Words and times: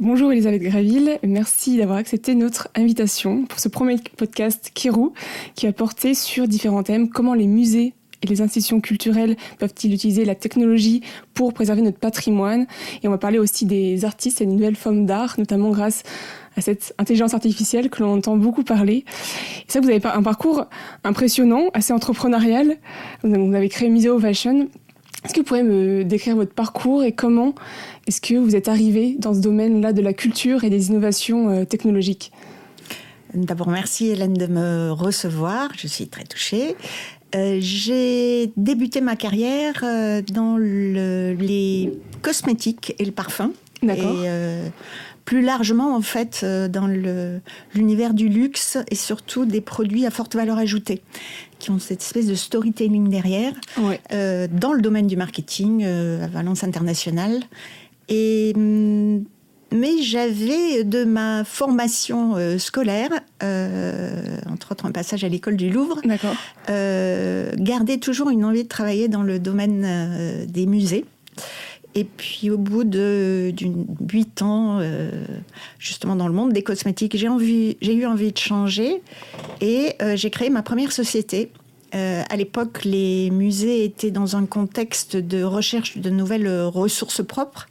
Bonjour 0.00 0.32
Elisabeth 0.32 0.60
Graville, 0.60 1.20
merci 1.22 1.76
d'avoir 1.76 1.98
accepté 1.98 2.34
notre 2.34 2.68
invitation 2.74 3.44
pour 3.44 3.60
ce 3.60 3.68
premier 3.68 3.96
podcast 4.16 4.72
Kirou 4.74 5.12
qui 5.54 5.66
va 5.66 5.72
porter 5.72 6.14
sur 6.14 6.48
différents 6.48 6.82
thèmes, 6.82 7.08
comment 7.08 7.32
les 7.32 7.46
musées 7.46 7.94
et 8.20 8.26
les 8.26 8.42
institutions 8.42 8.80
culturelles 8.80 9.36
peuvent-ils 9.60 9.94
utiliser 9.94 10.24
la 10.24 10.34
technologie 10.34 11.02
pour 11.32 11.54
préserver 11.54 11.80
notre 11.80 12.00
patrimoine? 12.00 12.66
Et 13.04 13.08
on 13.08 13.12
va 13.12 13.18
parler 13.18 13.38
aussi 13.38 13.66
des 13.66 14.04
artistes 14.04 14.40
et 14.40 14.46
des 14.46 14.52
nouvelles 14.52 14.74
formes 14.74 15.06
d'art, 15.06 15.36
notamment 15.38 15.70
grâce 15.70 16.02
à 16.56 16.60
cette 16.60 16.92
intelligence 16.98 17.32
artificielle 17.32 17.88
que 17.88 18.02
l'on 18.02 18.14
entend 18.14 18.36
beaucoup 18.36 18.64
parler. 18.64 19.04
Et 19.60 19.70
ça, 19.70 19.78
vous 19.78 19.88
avez 19.88 20.04
un 20.04 20.24
parcours 20.24 20.66
impressionnant, 21.04 21.66
assez 21.72 21.92
entrepreneurial. 21.92 22.78
Vous 23.22 23.54
avez 23.54 23.68
créé 23.68 23.90
Museo 23.90 24.18
Fashion. 24.18 24.68
Est-ce 25.24 25.32
que 25.32 25.40
vous 25.40 25.44
pourriez 25.44 25.62
me 25.62 26.04
décrire 26.04 26.36
votre 26.36 26.52
parcours 26.52 27.02
et 27.02 27.12
comment 27.12 27.54
est-ce 28.06 28.20
que 28.20 28.34
vous 28.34 28.54
êtes 28.54 28.68
arrivé 28.68 29.16
dans 29.18 29.34
ce 29.34 29.40
domaine-là 29.40 29.92
de 29.92 30.02
la 30.02 30.12
culture 30.12 30.64
et 30.64 30.70
des 30.70 30.88
innovations 30.88 31.48
euh, 31.48 31.64
technologiques? 31.64 32.32
D'abord, 33.32 33.68
merci 33.68 34.08
Hélène 34.08 34.34
de 34.34 34.46
me 34.46 34.90
recevoir. 34.92 35.70
Je 35.76 35.86
suis 35.86 36.06
très 36.08 36.24
touchée. 36.24 36.76
Euh, 37.34 37.56
j'ai 37.60 38.52
débuté 38.56 39.00
ma 39.00 39.16
carrière 39.16 39.80
euh, 39.82 40.22
dans 40.22 40.56
les 40.56 41.92
cosmétiques 42.22 42.94
et 42.98 43.04
le 43.04 43.12
parfum. 43.12 43.52
D'accord. 43.82 44.24
Et 44.24 44.70
plus 45.24 45.42
largement, 45.42 45.96
en 45.96 46.02
fait, 46.02 46.44
dans 46.44 46.86
l'univers 47.74 48.14
du 48.14 48.28
luxe 48.28 48.78
et 48.90 48.94
surtout 48.94 49.46
des 49.46 49.60
produits 49.60 50.06
à 50.06 50.10
forte 50.10 50.34
valeur 50.36 50.58
ajoutée 50.58 51.02
qui 51.58 51.70
ont 51.70 51.78
cette 51.78 52.02
espèce 52.02 52.26
de 52.26 52.34
storytelling 52.34 53.08
derrière, 53.08 53.52
dans 54.10 54.72
le 54.72 54.80
domaine 54.80 55.06
du 55.06 55.16
marketing 55.16 55.84
à 55.84 56.28
Valence 56.28 56.64
Internationale. 56.64 57.40
Et, 58.08 58.52
hum, 58.56 59.24
mais 59.74 60.00
j'avais 60.02 60.84
de 60.84 61.04
ma 61.04 61.42
formation 61.42 62.36
euh, 62.36 62.58
scolaire, 62.58 63.10
euh, 63.42 64.38
entre 64.48 64.72
autres 64.72 64.86
un 64.86 64.92
passage 64.92 65.24
à 65.24 65.28
l'école 65.28 65.56
du 65.56 65.68
Louvre, 65.68 66.00
euh, 66.70 67.50
gardé 67.56 67.98
toujours 67.98 68.30
une 68.30 68.44
envie 68.44 68.62
de 68.62 68.68
travailler 68.68 69.08
dans 69.08 69.24
le 69.24 69.40
domaine 69.40 70.46
des 70.46 70.66
musées. 70.66 71.04
Et 71.96 72.04
puis 72.04 72.50
au 72.50 72.58
bout 72.58 72.84
de 72.84 73.52
huit 74.12 74.42
ans, 74.42 74.80
justement 75.78 76.16
dans 76.16 76.28
le 76.28 76.34
monde 76.34 76.52
des 76.52 76.62
cosmétiques, 76.62 77.16
j'ai 77.16 77.26
eu 77.26 78.06
envie 78.06 78.32
de 78.32 78.38
changer 78.38 79.02
et 79.60 79.92
j'ai 80.14 80.30
créé 80.30 80.50
ma 80.50 80.62
première 80.62 80.92
société 80.92 81.50
euh, 81.94 82.22
à 82.28 82.36
l'époque, 82.36 82.84
les 82.84 83.30
musées 83.30 83.84
étaient 83.84 84.10
dans 84.10 84.36
un 84.36 84.46
contexte 84.46 85.16
de 85.16 85.42
recherche 85.42 85.98
de 85.98 86.10
nouvelles 86.10 86.48
ressources 86.62 87.24
propres 87.24 87.68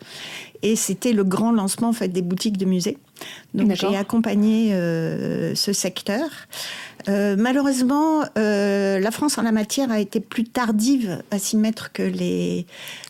et 0.61 0.77
c'était 0.77 1.11
le 1.11 1.25
grand 1.25 1.51
lancement 1.51 1.89
en 1.89 1.93
fait 1.93 2.07
des 2.07 2.21
boutiques 2.21 2.57
de 2.57 2.65
musées. 2.65 2.97
Donc 3.53 3.73
j'ai 3.75 3.97
accompagné 3.97 4.73
euh, 4.73 5.55
ce 5.55 5.73
secteur. 5.73 6.29
Euh, 7.09 7.35
malheureusement, 7.37 8.23
la 8.35 9.11
France 9.11 9.37
en 9.37 9.41
la 9.41 9.51
matière 9.51 9.91
a 9.91 9.99
été 9.99 10.21
plus 10.21 10.45
tardive 10.45 11.21
à 11.31 11.37
s'y 11.37 11.57
mettre 11.57 11.91
que 11.91 12.03
les 12.03 12.65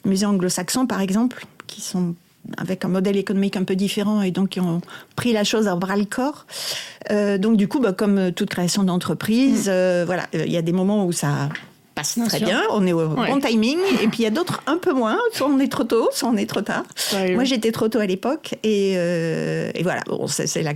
musées 0.05 0.25
anglo-saxons, 0.25 0.87
par 0.87 1.01
exemple, 1.01 1.45
qui 1.67 1.81
sont 1.81 2.15
avec 2.57 2.85
un 2.85 2.89
modèle 2.89 3.17
économique 3.17 3.55
un 3.55 3.63
peu 3.63 3.75
différent 3.75 4.21
et 4.21 4.31
donc 4.31 4.49
qui 4.49 4.59
ont 4.59 4.81
pris 5.15 5.33
la 5.33 5.43
chose 5.43 5.67
à 5.67 5.75
bras 5.75 5.95
le 5.95 6.05
corps. 6.05 6.45
Euh, 7.11 7.37
donc 7.37 7.57
du 7.57 7.67
coup, 7.67 7.79
bah, 7.79 7.93
comme 7.93 8.31
toute 8.31 8.49
création 8.49 8.83
d'entreprise, 8.83 9.67
mm. 9.67 9.71
euh, 9.71 10.03
voilà, 10.05 10.27
il 10.33 10.51
y 10.51 10.57
a 10.57 10.61
des 10.61 10.71
moments 10.71 11.05
où 11.05 11.11
ça 11.11 11.49
passe 11.95 12.17
très 12.27 12.39
bien, 12.39 12.63
on 12.71 12.87
est 12.87 12.93
au 12.93 13.07
bon 13.07 13.39
timing, 13.39 13.77
et 14.01 14.07
puis 14.07 14.19
il 14.19 14.23
y 14.23 14.25
a 14.25 14.31
d'autres 14.31 14.63
un 14.65 14.77
peu 14.77 14.93
moins, 14.93 15.19
soit 15.31 15.47
on 15.47 15.59
est 15.59 15.71
trop 15.71 15.83
tôt, 15.83 16.09
soit 16.11 16.27
on 16.27 16.37
est 16.37 16.49
trop 16.49 16.61
tard. 16.61 16.83
Moi 17.13 17.43
j'étais 17.43 17.71
trop 17.71 17.87
tôt 17.87 17.99
à 17.99 18.07
l'époque, 18.07 18.55
et, 18.63 18.95
euh, 18.97 19.69
et, 19.75 19.83
voilà, 19.83 20.01
bon, 20.07 20.25
c'est 20.25 20.63
la, 20.63 20.73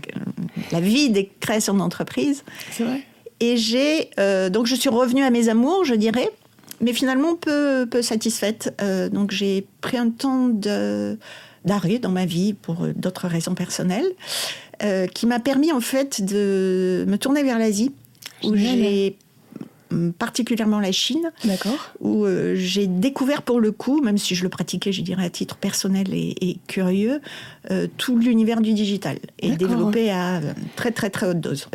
la, 0.71 0.79
vie 0.79 1.09
des 1.09 1.31
créations 1.39 1.73
d'entreprise. 1.73 2.43
C'est 2.71 2.83
vrai. 2.83 3.01
Et 3.39 3.57
j'ai, 3.57 4.11
donc 4.51 4.67
je 4.67 4.75
suis 4.75 4.89
revenue 4.89 5.23
à 5.23 5.31
mes 5.31 5.49
amours, 5.49 5.85
je 5.85 5.95
dirais, 5.95 6.29
mais 6.81 6.93
finalement 6.93 7.33
peu, 7.33 7.87
peu 7.89 8.03
satisfaite. 8.03 8.79
donc 9.11 9.31
j'ai 9.31 9.65
pris 9.81 9.97
un 9.97 10.11
temps 10.11 10.49
de 10.49 11.17
d'arrêt 11.67 11.99
dans 11.99 12.09
ma 12.09 12.25
vie 12.25 12.53
pour 12.53 12.85
euh, 12.85 12.93
d'autres 12.95 13.27
raisons 13.27 13.53
personnelles, 13.53 14.11
euh, 14.81 15.05
qui 15.05 15.27
m'a 15.27 15.39
permis 15.39 15.71
en 15.71 15.81
fait 15.81 16.23
de 16.23 17.05
me 17.07 17.17
tourner 17.17 17.43
vers 17.43 17.59
l'Asie, 17.59 17.93
où 18.43 18.55
j'ai 18.55 19.17
particulièrement 20.17 20.79
la 20.79 20.91
Chine, 20.91 21.31
où 21.99 22.25
euh, 22.25 22.55
j'ai 22.55 22.87
découvert 22.87 23.41
pour 23.41 23.59
le 23.59 23.71
coup, 23.71 24.01
même 24.01 24.17
si 24.17 24.35
je 24.35 24.43
le 24.43 24.49
pratiquais, 24.49 24.91
je 24.91 25.01
dirais 25.01 25.25
à 25.25 25.29
titre 25.29 25.57
personnel 25.57 26.07
et, 26.13 26.57
curieux, 26.67 27.21
euh, 27.71 27.87
tout 27.97 28.17
l'univers 28.17 28.61
du 28.61 28.73
digital 28.73 29.17
et 29.39 29.51
développé 29.51 30.11
à 30.11 30.37
euh, 30.37 30.53
très 30.75 30.91
très 30.91 31.09
très 31.09 31.27
haute 31.27 31.39
dose. 31.39 31.67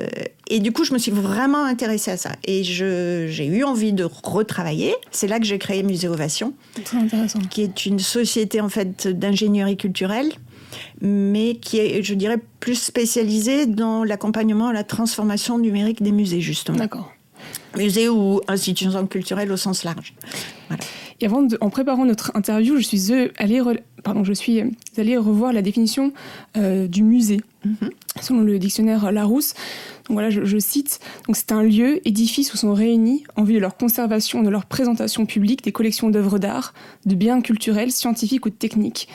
et 0.49 0.61
du 0.61 0.73
coup, 0.73 0.85
je 0.85 0.93
me 0.93 0.99
suis 0.99 1.13
vraiment 1.13 1.65
intéressée 1.65 2.11
à 2.11 2.17
ça 2.17 2.33
et 2.45 2.65
j'ai 2.65 3.47
eu 3.47 3.65
envie 3.65 3.93
de 3.93 4.05
retravailler. 4.05 4.95
C'est 5.11 5.27
là 5.27 5.39
que 5.39 5.45
j'ai 5.45 5.59
créé 5.59 5.83
Musée 5.83 6.09
Ovation, 6.09 6.55
qui 7.51 7.63
est 7.63 7.87
une 7.87 7.99
société 7.99 8.61
en 8.61 8.69
fait 8.69 9.09
d'ingénierie 9.09 9.77
culturelle 9.77 10.33
mais 11.03 11.57
qui 11.57 11.79
est, 11.79 12.03
je 12.03 12.15
dirais, 12.15 12.39
plus 12.61 12.77
spécialisée 12.77 13.67
dans 13.67 14.05
l'accompagnement 14.05 14.69
à 14.69 14.73
la 14.73 14.85
transformation 14.85 15.59
numérique 15.59 16.03
des 16.03 16.13
musées, 16.13 16.41
justement. 16.41 16.79
D'accord 16.79 17.13
musée 17.77 18.09
ou 18.09 18.41
institution 18.49 19.07
culturelle 19.07 19.51
au 19.53 19.57
sens 19.57 19.85
large. 19.85 20.15
Et 21.21 21.27
avant, 21.27 21.47
en 21.61 21.71
préparant 21.71 22.05
notre 22.05 22.33
interview, 22.35 22.77
je 22.77 22.83
suis 22.83 23.13
allée, 23.39 23.63
pardon, 24.03 24.25
je 24.25 24.33
suis 24.33 24.61
allée 24.97 25.17
revoir 25.17 25.53
la 25.53 25.63
définition 25.63 26.13
euh, 26.57 26.89
du 26.89 27.05
musée, 27.05 27.41
mm-hmm. 27.65 27.91
selon 28.21 28.41
le 28.41 28.59
dictionnaire 28.59 29.13
Larousse. 29.13 29.55
Donc 30.09 30.15
voilà, 30.15 30.31
je, 30.31 30.59
cite 30.59 30.99
donc 31.29 31.37
c'est 31.37 31.53
un 31.53 31.63
lieu, 31.63 32.07
édifice 32.07 32.53
où 32.53 32.57
sont 32.57 32.75
réunis, 32.75 33.23
en 33.37 33.45
vue 33.45 33.55
de 33.55 33.61
leur 33.61 33.77
conservation, 33.77 34.43
de 34.43 34.51
leur 34.51 34.67
présentation 34.67 35.25
publique, 35.25 35.63
des 35.63 35.71
collections 35.71 36.11
d'œuvres 36.11 36.41
d'art, 36.41 36.75
de 37.07 37.15
biens 37.15 37.41
culturels, 37.41 37.93
scientifiques 37.93 38.45
ou 38.45 38.51
techniques. 38.51 39.07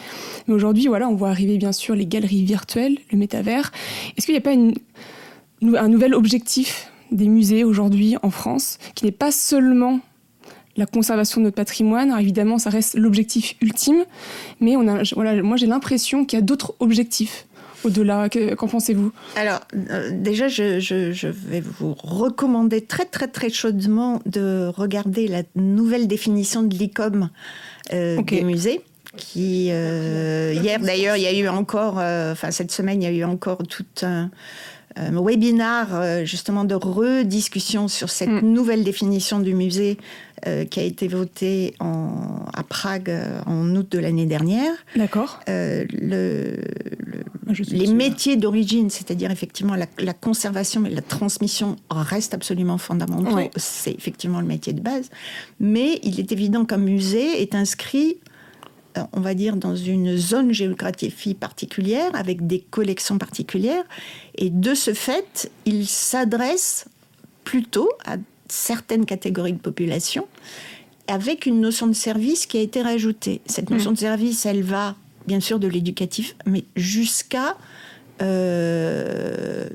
Mais 0.47 0.53
aujourd'hui, 0.53 0.87
voilà, 0.87 1.09
on 1.09 1.15
voit 1.15 1.29
arriver 1.29 1.57
bien 1.57 1.73
sûr 1.73 1.93
les 1.93 2.05
galeries 2.05 2.45
virtuelles, 2.45 2.97
le 3.11 3.17
métavers. 3.17 3.73
Est-ce 4.15 4.25
qu'il 4.25 4.33
n'y 4.33 4.39
a 4.39 4.41
pas 4.41 5.77
un 5.77 5.89
nouvel 5.89 6.15
objectif 6.15 6.89
des 7.11 7.27
musées 7.27 7.63
aujourd'hui 7.63 8.15
en 8.23 8.29
France, 8.29 8.77
qui 8.95 9.05
n'est 9.05 9.11
pas 9.11 9.31
seulement 9.31 9.99
la 10.75 10.85
conservation 10.85 11.41
de 11.41 11.45
notre 11.45 11.55
patrimoine. 11.55 12.15
évidemment, 12.19 12.59
ça 12.59 12.69
reste 12.69 12.95
l'objectif 12.95 13.55
ultime, 13.61 14.05
mais 14.61 14.77
on 14.77 14.87
a, 14.87 15.01
voilà, 15.15 15.41
moi 15.41 15.57
j'ai 15.57 15.65
l'impression 15.65 16.23
qu'il 16.23 16.37
y 16.37 16.41
a 16.41 16.45
d'autres 16.45 16.75
objectifs 16.79 17.47
au-delà. 17.83 18.29
Qu'en 18.29 18.67
pensez-vous? 18.67 19.11
Alors, 19.35 19.61
euh, 19.89 20.11
déjà, 20.13 20.47
je, 20.47 21.27
vais 21.27 21.61
vous 21.61 21.93
recommander 21.93 22.81
très, 22.81 23.05
très, 23.05 23.27
très 23.27 23.49
chaudement 23.49 24.21
de 24.25 24.71
regarder 24.75 25.27
la 25.27 25.43
nouvelle 25.55 26.07
définition 26.07 26.63
de 26.63 26.75
l'ICOM 26.75 27.29
euh, 27.93 28.21
des 28.21 28.43
musées. 28.43 28.81
Qui, 29.15 29.69
euh, 29.71 30.53
hier 30.61 30.79
d'ailleurs, 30.79 31.17
il 31.17 31.23
y 31.23 31.27
a 31.27 31.33
eu 31.33 31.47
encore, 31.47 31.95
enfin 31.95 32.51
cette 32.51 32.71
semaine, 32.71 33.01
il 33.01 33.05
y 33.05 33.07
a 33.07 33.11
eu 33.11 33.23
encore 33.23 33.57
tout 33.67 33.85
un 34.03 34.29
euh, 34.97 35.11
webinar 35.11 35.87
euh, 35.93 36.25
justement 36.25 36.63
de 36.63 36.75
rediscussion 36.75 37.87
sur 37.87 38.09
cette 38.09 38.29
mm. 38.29 38.41
nouvelle 38.41 38.83
définition 38.83 39.39
du 39.39 39.53
musée 39.53 39.97
euh, 40.45 40.65
qui 40.65 40.79
a 40.79 40.83
été 40.83 41.07
votée 41.07 41.75
en, 41.79 42.45
à 42.53 42.63
Prague 42.63 43.11
en 43.45 43.75
août 43.75 43.87
de 43.91 43.99
l'année 43.99 44.25
dernière. 44.25 44.73
D'accord. 44.95 45.39
le, 45.47 46.55
les 47.69 47.93
métiers 47.93 48.37
d'origine, 48.37 48.89
c'est-à-dire 48.89 49.31
effectivement 49.31 49.75
la, 49.75 50.13
conservation 50.13 50.85
et 50.85 50.89
la 50.89 51.01
transmission 51.01 51.75
restent 51.89 52.33
absolument 52.33 52.77
fondamentaux. 52.77 53.49
C'est 53.55 53.91
effectivement 53.91 54.41
le 54.41 54.47
métier 54.47 54.73
de 54.73 54.81
base. 54.81 55.09
Mais 55.59 55.99
il 56.03 56.19
est 56.19 56.31
évident 56.31 56.65
qu'un 56.65 56.77
musée 56.77 57.41
est 57.41 57.55
inscrit 57.55 58.17
on 59.13 59.21
va 59.21 59.33
dire, 59.33 59.55
dans 59.55 59.75
une 59.75 60.17
zone 60.17 60.53
géographique 60.53 61.39
particulière, 61.39 62.11
avec 62.13 62.47
des 62.47 62.59
collections 62.59 63.17
particulières. 63.17 63.83
Et 64.35 64.49
de 64.49 64.73
ce 64.73 64.93
fait, 64.93 65.51
il 65.65 65.87
s'adresse 65.87 66.85
plutôt 67.43 67.89
à 68.05 68.17
certaines 68.49 69.05
catégories 69.05 69.53
de 69.53 69.59
population 69.59 70.27
avec 71.07 71.45
une 71.45 71.61
notion 71.61 71.87
de 71.87 71.93
service 71.93 72.45
qui 72.45 72.57
a 72.57 72.61
été 72.61 72.81
rajoutée. 72.81 73.41
Cette 73.45 73.69
notion 73.69 73.91
de 73.91 73.97
service, 73.97 74.45
elle 74.45 74.63
va 74.63 74.95
bien 75.25 75.39
sûr 75.39 75.59
de 75.59 75.67
l'éducatif, 75.67 76.35
mais 76.45 76.63
jusqu'à 76.75 77.57
euh, 78.21 79.67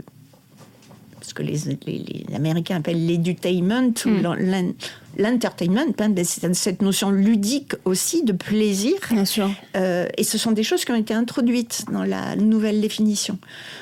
ce 1.33 1.35
que 1.35 1.43
les, 1.43 2.27
Américains 2.35 2.77
appellent 2.77 3.07
l'edutainment 3.07 3.93
ou 4.05 4.11
mm. 4.11 4.75
l'entertainment, 5.19 5.95
hein, 5.99 6.15
cette 6.53 6.83
notion 6.83 7.11
ludique 7.11 7.75
aussi 7.85 8.23
de 8.23 8.33
plaisir. 8.33 8.95
Bien 9.11 9.25
sûr. 9.25 9.51
Euh, 9.77 10.07
et 10.17 10.25
ce 10.25 10.39
sont 10.39 10.53
des 10.53 10.63
choses 10.63 10.85
qui 10.85 10.93
ont 10.93 10.97
été 10.97 11.15
introduites 11.15 11.85
dans 11.91 12.05
la 12.05 12.37
nouvelle 12.37 12.81
définition. 12.81 13.39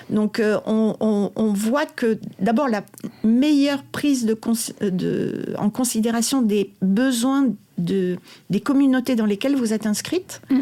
Donc 0.09 0.41
euh, 0.41 0.59
on, 0.67 1.53
voit 1.53 1.87
que 1.87 2.19
d'abord 2.39 2.69
la 2.69 2.85
meilleure 3.25 3.83
prise 3.83 4.25
de, 4.25 4.39
de, 4.89 5.55
en 5.59 5.71
considération 5.71 6.43
des 6.43 6.73
besoins 6.81 7.49
de, 7.79 8.17
des 8.51 8.61
communautés 8.61 9.17
dans 9.17 9.27
lesquelles 9.27 9.57
vous 9.57 9.73
êtes 9.73 9.87
inscrite. 9.87 10.41
Mm. 10.51 10.61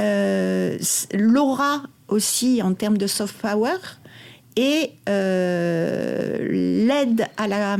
Euh, 0.00 0.78
l'aura 1.12 1.82
aussi 2.08 2.62
en 2.62 2.72
termes 2.72 2.96
de 2.96 3.06
soft 3.06 3.36
power 3.36 3.76
et 4.56 4.92
l'aide 5.06 7.26
à 7.36 7.48
la 7.48 7.76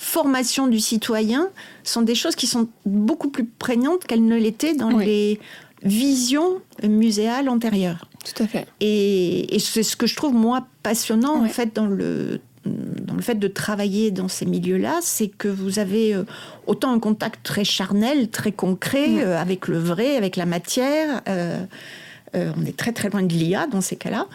formation 0.00 0.66
du 0.66 0.80
citoyen 0.80 1.50
sont 1.84 2.02
des 2.02 2.14
choses 2.14 2.34
qui 2.34 2.46
sont 2.46 2.68
beaucoup 2.86 3.28
plus 3.28 3.44
prégnantes 3.44 4.04
qu'elles 4.04 4.24
ne 4.24 4.36
l'étaient 4.36 4.74
dans 4.74 4.96
les 4.96 5.38
visions 5.82 6.60
muséales 6.82 7.48
antérieures. 7.48 8.08
Tout 8.24 8.42
à 8.42 8.46
fait. 8.46 8.66
Et, 8.80 9.58
c'est 9.58 9.82
ce 9.82 9.96
que 9.96 10.06
je 10.06 10.16
trouve, 10.16 10.34
moi, 10.34 10.66
passionnant, 10.82 11.42
en 11.42 11.48
fait, 11.48 11.74
dans 11.74 11.86
le, 11.86 12.40
dans 12.64 13.14
le 13.14 13.22
fait 13.22 13.36
de 13.36 13.48
travailler 13.48 14.10
dans 14.10 14.28
ces 14.28 14.46
milieux-là, 14.46 14.98
c'est 15.02 15.28
que 15.28 15.48
vous 15.48 15.78
avez 15.78 16.14
euh, 16.14 16.24
autant 16.66 16.92
un 16.92 16.98
contact 16.98 17.42
très 17.42 17.64
charnel, 17.64 18.28
très 18.28 18.52
concret 18.52 19.24
euh, 19.24 19.38
avec 19.38 19.68
le 19.68 19.78
vrai, 19.78 20.16
avec 20.16 20.36
la 20.36 20.46
matière. 20.46 21.22
Euh, 21.28 21.64
on 22.34 22.64
est 22.64 22.76
très 22.76 22.92
très 22.92 23.08
loin 23.08 23.22
de 23.22 23.32
l'IA 23.32 23.66
dans 23.66 23.80
ces 23.80 23.96
cas-là. 23.96 24.26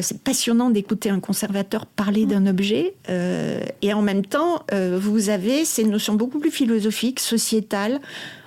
c'est 0.00 0.20
passionnant 0.22 0.70
d'écouter 0.70 1.10
un 1.10 1.20
conservateur 1.20 1.86
parler 1.86 2.26
d'un 2.26 2.46
objet. 2.46 2.94
et 3.08 3.92
en 3.92 4.02
même 4.02 4.24
temps, 4.24 4.64
vous 4.72 5.28
avez 5.28 5.64
ces 5.64 5.84
notions 5.84 6.14
beaucoup 6.14 6.38
plus 6.38 6.50
philosophiques, 6.50 7.20
sociétales, 7.20 8.00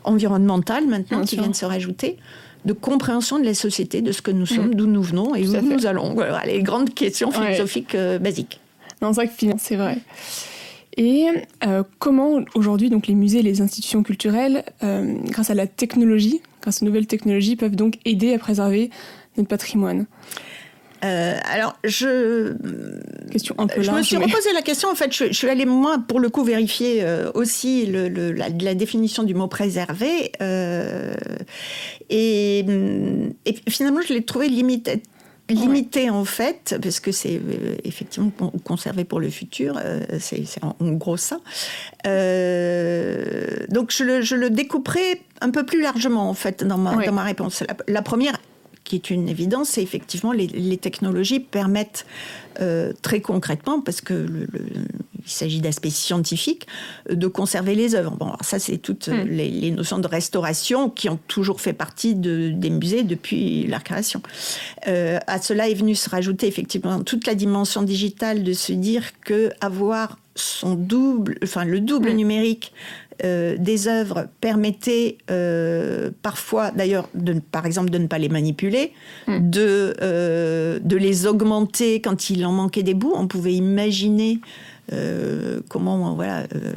environnementales 0.03 0.87
maintenant 0.87 1.23
qui 1.23 1.37
viennent 1.37 1.53
se 1.53 1.65
rajouter 1.65 2.17
de 2.65 2.73
compréhension 2.73 3.39
de 3.39 3.45
la 3.45 3.53
société, 3.53 4.01
de 4.01 4.11
ce 4.11 4.21
que 4.21 4.31
nous 4.31 4.45
sommes, 4.45 4.75
d'où 4.75 4.87
nous 4.87 5.03
venons 5.03 5.35
et 5.35 5.47
où 5.47 5.61
nous 5.61 5.85
allons. 5.85 6.13
Voilà, 6.13 6.43
les 6.45 6.63
grandes 6.63 6.93
questions 6.93 7.31
philosophiques 7.31 7.95
basiques. 8.19 8.59
Non, 9.01 9.13
c'est 9.13 9.25
vrai 9.25 9.57
c'est 9.59 9.75
vrai. 9.75 9.97
Et 10.97 11.27
euh, 11.65 11.83
comment 11.99 12.41
aujourd'hui 12.55 12.89
donc 12.89 13.07
les 13.07 13.15
musées 13.15 13.39
et 13.39 13.43
les 13.43 13.61
institutions 13.61 14.03
culturelles, 14.03 14.65
euh, 14.83 15.15
grâce 15.25 15.49
à 15.49 15.53
la 15.53 15.65
technologie, 15.65 16.41
grâce 16.61 16.81
aux 16.81 16.85
nouvelles 16.85 17.07
technologies, 17.07 17.55
peuvent 17.55 17.75
donc 17.75 17.95
aider 18.05 18.33
à 18.33 18.39
préserver 18.39 18.89
notre 19.37 19.49
patrimoine 19.49 20.05
euh, 21.05 21.37
alors, 21.49 21.77
je. 21.85 22.57
Question 23.31 23.55
un 23.57 23.67
peu 23.67 23.81
Je 23.81 23.89
me 23.89 24.03
suis 24.03 24.17
reposé 24.17 24.51
la 24.53 24.61
question. 24.61 24.89
En 24.89 24.95
fait, 24.95 25.13
je, 25.15 25.31
suis 25.31 25.47
allée, 25.47 25.63
moi, 25.63 25.97
pour 26.05 26.19
le 26.19 26.27
coup, 26.27 26.43
vérifier 26.43 27.05
aussi 27.35 27.85
le, 27.85 28.09
la, 28.33 28.75
définition 28.75 29.23
du 29.23 29.33
mot 29.33 29.47
préserver. 29.47 30.33
et, 32.09 32.59
et, 32.59 33.55
finalement, 33.69 34.01
je 34.05 34.13
l'ai 34.13 34.25
trouvé 34.25 34.49
limité 34.49 35.01
limité 35.49 36.09
en 36.09 36.25
fait, 36.25 36.75
parce 36.81 36.99
que 36.99 37.11
c'est 37.11 37.35
euh, 37.35 37.75
effectivement 37.83 38.31
conservé 38.63 39.03
pour 39.03 39.19
le 39.19 39.29
futur, 39.29 39.79
euh, 39.83 40.01
c'est 40.19 40.43
en, 40.61 40.75
gros 40.91 41.17
ça. 41.17 41.39
Euh, 42.07 43.65
donc 43.69 43.91
je 43.91 44.03
le, 44.03 44.21
je 44.21 44.35
le, 44.35 44.49
découperai 44.49 45.21
un 45.41 45.49
peu 45.49 45.65
plus 45.65 45.81
largement 45.81 46.29
en 46.29 46.33
fait 46.33 46.63
dans 46.63 46.77
ma, 46.77 47.05
dans 47.05 47.11
ma 47.11 47.23
réponse. 47.23 47.63
la, 47.87 48.01
première, 48.01 48.39
qui 48.89 48.95
est 48.95 49.09
une 49.09 49.29
évidence, 49.29 49.69
c'est 49.69 49.83
effectivement 49.83 50.31
les, 50.31 50.47
les, 50.47 50.77
technologies 50.77 51.39
permettent 51.39 52.05
très 53.01 53.21
concrètement, 53.21 53.79
parce 53.79 54.01
que 54.01 54.13
le, 54.13 54.47
il 55.29 55.31
s'agit 55.31 55.61
d'aspects 55.61 55.89
scientifiques, 55.89 56.67
euh, 57.09 57.15
de 57.15 57.27
conserver 57.27 57.75
les 57.75 57.95
œuvres. 57.95 58.15
Bon, 58.15 58.33
ça, 58.41 58.59
c'est 58.59 58.77
toutes 58.77 59.09
euh, 59.09 59.23
hmm. 59.23 59.29
les, 59.29 59.71
notions 59.71 59.99
de 59.99 60.07
restauration 60.07 60.89
qui 60.89 61.09
ont 61.09 61.19
toujours 61.27 61.61
fait 61.61 61.73
partie 61.73 62.15
des 62.15 62.69
musées 62.69 63.03
depuis 63.03 63.67
leur 63.67 63.83
création. 63.83 64.21
Euh, 64.87 65.19
à 65.27 65.39
cela 65.39 65.69
est 65.69 65.73
venu 65.73 65.95
se 65.95 66.09
rajouter 66.09 66.47
effectivement 66.47 67.01
toute 67.03 67.27
la 67.27 67.35
dimension 67.35 67.83
digitale 67.83 68.43
de 68.43 68.53
se 68.53 68.73
dire 68.73 69.03
que 69.21 69.51
avoir 69.61 70.17
son 70.35 70.75
double, 70.75 71.37
enfin 71.43 71.65
le 71.65 71.81
double 71.81 72.11
hmm. 72.11 72.15
numérique 72.15 72.73
des 73.23 73.87
œuvres 73.87 74.27
permettait 74.41 75.17
parfois, 76.21 76.71
d'ailleurs, 76.71 77.09
par 77.51 77.65
exemple, 77.65 77.89
de 77.89 77.97
ne 77.97 78.07
pas 78.07 78.17
les 78.17 78.29
manipuler, 78.29 78.93
hmm. 79.27 79.49
de, 79.49 80.79
de 80.83 80.97
les 80.97 81.25
augmenter 81.25 82.01
quand 82.01 82.29
il 82.29 82.45
en 82.45 82.51
manquait 82.51 82.83
des 82.83 82.93
bouts. 82.93 83.13
On 83.15 83.27
pouvait 83.27 83.53
imaginer 83.53 84.39
euh, 84.91 85.59
comment 85.69 86.15
voilà, 86.15 86.43
euh, 86.55 86.73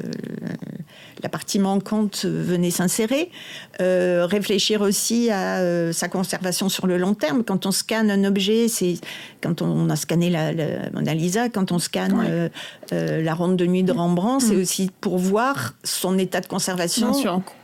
la 1.23 1.29
partie 1.29 1.59
manquante 1.59 2.25
venait 2.25 2.71
s'insérer. 2.71 3.31
Euh, 3.81 4.27
réfléchir 4.27 4.81
aussi 4.81 5.31
à 5.31 5.93
sa 5.93 6.09
conservation 6.09 6.69
sur 6.69 6.87
le 6.87 6.99
long 6.99 7.15
terme. 7.15 7.45
Quand 7.45 7.67
on 7.67 7.71
scanne 7.71 8.11
un 8.11 8.25
objet, 8.25 8.69
c'est 8.69 8.97
quand 9.41 9.63
on, 9.63 9.89
a 9.89 9.97
scanné 9.97 10.31
la, 10.31 10.53
Mona 10.93 11.15
Lisa, 11.15 11.49
quand 11.49 11.73
on 11.73 11.79
scanne 11.79 12.51
la 12.91 13.35
ronde 13.35 13.57
de 13.57 13.67
nuit 13.67 13.83
de 13.83 13.93
Rembrandt, 13.93 14.45
c'est 14.45 14.57
mm. 14.57 14.61
aussi 14.61 14.91
pour 15.01 15.19
voir 15.19 15.75
son 15.85 16.19
état 16.19 16.41
de 16.41 16.47
conservation, 16.47 17.13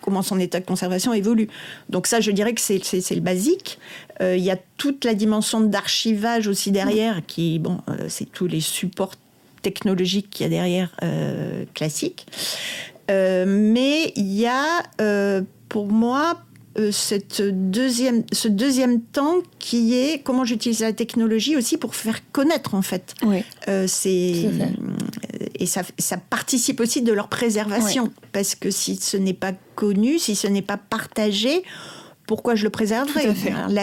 comment 0.01 0.23
son 0.23 0.39
état 0.39 0.61
de 0.61 0.67
conservation 0.67 1.12
évolue. 1.12 1.49
Donc 1.89 2.06
ça, 2.06 2.21
je 2.21 2.31
dirais 2.31 2.55
que 2.55 2.61
c'est 2.61 2.81
le 3.11 3.21
basique. 3.21 3.79
Il 4.21 4.41
y 4.41 4.51
a 4.51 4.56
toute 4.77 5.05
la 5.05 5.15
dimension 5.15 5.61
d'archivage 5.61 6.49
aussi 6.49 6.71
derrière, 6.71 7.23
qui, 7.27 7.59
bon, 7.59 7.81
c'est 8.09 8.31
tous 8.31 8.47
les 8.47 8.61
supports 8.61 9.15
technologique 9.62 10.31
qu'il 10.31 10.44
y 10.44 10.46
a 10.46 10.50
derrière 10.50 10.90
euh, 11.02 11.64
classique. 11.75 12.26
Euh, 13.10 13.44
mais 13.46 14.12
il 14.16 14.32
y 14.32 14.46
a, 14.46 14.82
euh, 15.00 15.43
pour 15.69 15.87
moi, 15.87 16.38
cette 16.93 17.43
deuxième, 17.43 18.22
ce 18.31 18.46
deuxième 18.46 19.00
temps 19.00 19.38
qui 19.58 19.94
est 19.94 20.22
comment 20.22 20.44
j'utilise 20.44 20.78
la 20.78 20.93
technologie 20.93 21.56
aussi 21.56 21.76
pour 21.76 21.96
faire 21.96 22.20
connaître 22.31 22.76
en 22.76 22.82
fait. 22.82 23.16
Oui. 23.25 23.43
c'est 23.88 24.49
et 25.58 25.66
ça, 25.66 25.82
ça, 25.99 26.19
participe 26.19 26.78
aussi 26.78 27.02
de 27.02 27.12
leur 27.12 27.26
préservation 27.26 28.12
parce 28.31 28.55
que 28.55 28.70
si 28.70 28.94
ce 28.94 29.16
n'est 29.16 29.34
pas 29.34 29.55
connu, 29.75 30.20
si 30.20 30.37
ce 30.37 30.46
n'est 30.46 30.62
pas 30.62 30.76
partagé, 30.76 31.64
pourquoi 32.28 32.55
je 32.55 32.62
le 32.62 32.70
préserverai? 32.70 33.34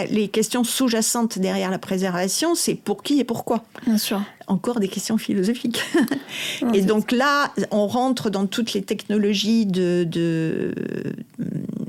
Les 0.08 0.28
questions 0.28 0.64
sous-jacentes 0.64 1.38
derrière 1.38 1.70
la 1.70 1.78
préservation, 1.78 2.54
c'est 2.54 2.76
pour 2.76 3.02
qui 3.02 3.18
et 3.18 3.24
pourquoi? 3.24 3.64
Bien 3.84 3.98
sûr. 3.98 4.22
Encore 4.46 4.78
des 4.78 4.88
questions 4.88 5.18
philosophiques. 5.18 5.82
et 6.74 6.82
donc 6.82 7.10
là, 7.10 7.52
on 7.70 7.86
rentre 7.86 8.30
dans 8.30 8.46
toutes 8.46 8.74
les 8.74 8.82
technologies 8.82 9.66
de, 9.66 10.04
de 10.08 10.72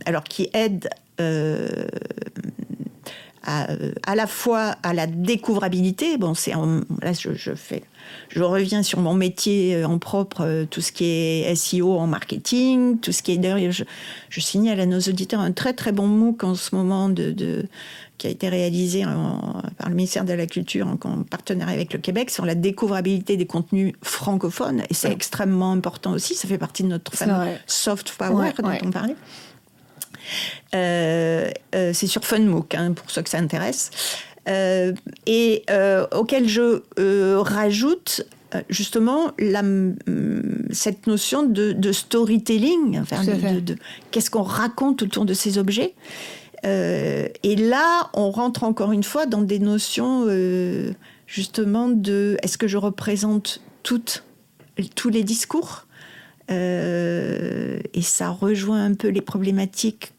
alors 0.06 0.24
qui 0.24 0.50
aident 0.54 0.90
euh, 1.20 1.86
à, 4.04 4.16
la 4.16 4.28
fois 4.28 4.76
à 4.84 4.94
la 4.94 5.08
découvrabilité. 5.08 6.18
Bon, 6.18 6.34
c'est 6.34 6.52
là 6.52 7.14
je, 7.14 7.56
fais, 7.56 7.84
je 8.28 8.44
reviens 8.44 8.84
sur 8.84 9.00
mon 9.00 9.14
métier 9.14 9.76
euh, 9.76 9.88
en 9.88 10.00
propre, 10.00 10.42
euh, 10.42 10.66
tout 10.70 10.82
ce 10.82 10.92
qui 10.92 11.06
est 11.06 11.56
SEO 11.56 11.98
en 11.98 12.08
marketing, 12.08 13.00
tout 13.00 13.14
ce 13.14 13.24
qui 13.24 13.32
est 13.32 13.38
d'ailleurs, 13.38 13.72
je, 13.72 13.86
je, 14.30 14.40
signale 14.42 14.82
à 14.82 14.86
nos 14.86 15.00
auditeurs 15.00 15.40
un 15.40 15.54
très 15.54 15.72
très 15.72 15.94
bon 15.94 16.08
MOOC 16.08 16.44
en 16.44 16.56
ce 16.56 16.76
moment 16.76 17.08
de, 17.08 17.66
qui 18.18 18.28
a 18.28 18.30
été 18.30 18.50
réalisé 18.50 19.04
par 19.04 19.90
le 19.90 19.96
ministère 19.96 20.26
de 20.26 20.34
la 20.34 20.48
Culture 20.48 20.88
en, 20.88 21.24
partenariat 21.24 21.74
avec 21.74 21.94
le 21.94 22.00
Québec 22.00 22.30
sur 22.30 22.46
la 22.46 22.56
découvrabilité 22.56 23.38
des 23.38 23.46
contenus 23.46 23.94
francophones. 24.02 24.84
Et 24.90 24.94
c'est 24.94 25.12
extrêmement 25.12 25.72
important 25.72 26.12
aussi. 26.12 26.36
Ça 26.36 26.48
fait 26.48 26.58
partie 26.58 26.84
de 26.84 26.88
notre 26.90 27.12
soft 27.68 28.12
power 28.18 28.52
dont 28.58 28.72
on 28.84 28.92
parlait. 28.92 29.16
Euh, 30.76 31.50
euh, 31.76 31.92
c'est 31.94 32.08
sur 32.08 32.26
FunMOOC, 32.26 32.76
hein, 32.76 32.94
pour 32.94 33.10
ceux 33.10 33.22
que 33.22 33.30
ça 33.30 33.38
intéresse. 33.38 33.92
Euh, 34.48 34.94
et 35.26 35.64
auquel 36.16 36.48
je 36.48 36.82
rajoute 37.42 38.26
justement 38.70 39.32
la, 39.40 39.62
cette 40.72 41.08
notion 41.08 41.44
de, 41.44 41.92
storytelling, 41.92 43.02
de, 43.02 43.76
qu'est-ce 44.12 44.32
qu'on 44.32 44.44
raconte 44.44 45.04
autour 45.04 45.26
de 45.26 45.34
ces 45.34 45.58
objets. 45.58 45.94
Et 46.64 47.56
là, 47.56 48.10
on 48.14 48.32
rentre 48.32 48.64
encore 48.64 48.92
une 48.92 49.04
fois 49.04 49.26
dans 49.26 49.42
des 49.42 49.60
notions 49.60 50.28
justement 51.28 51.90
de 51.90 52.38
est-ce 52.42 52.58
que 52.58 52.68
je 52.68 52.78
représente 52.78 53.62
toutes, 53.84 54.24
tous 54.96 55.10
les 55.10 55.24
discours 55.24 55.88
euh, 56.50 57.80
et 57.94 58.02
ça 58.02 58.30
rejoint 58.30 58.86
un 58.86 58.94
peu 58.94 59.10
les 59.10 59.22
problématiques 59.22 60.14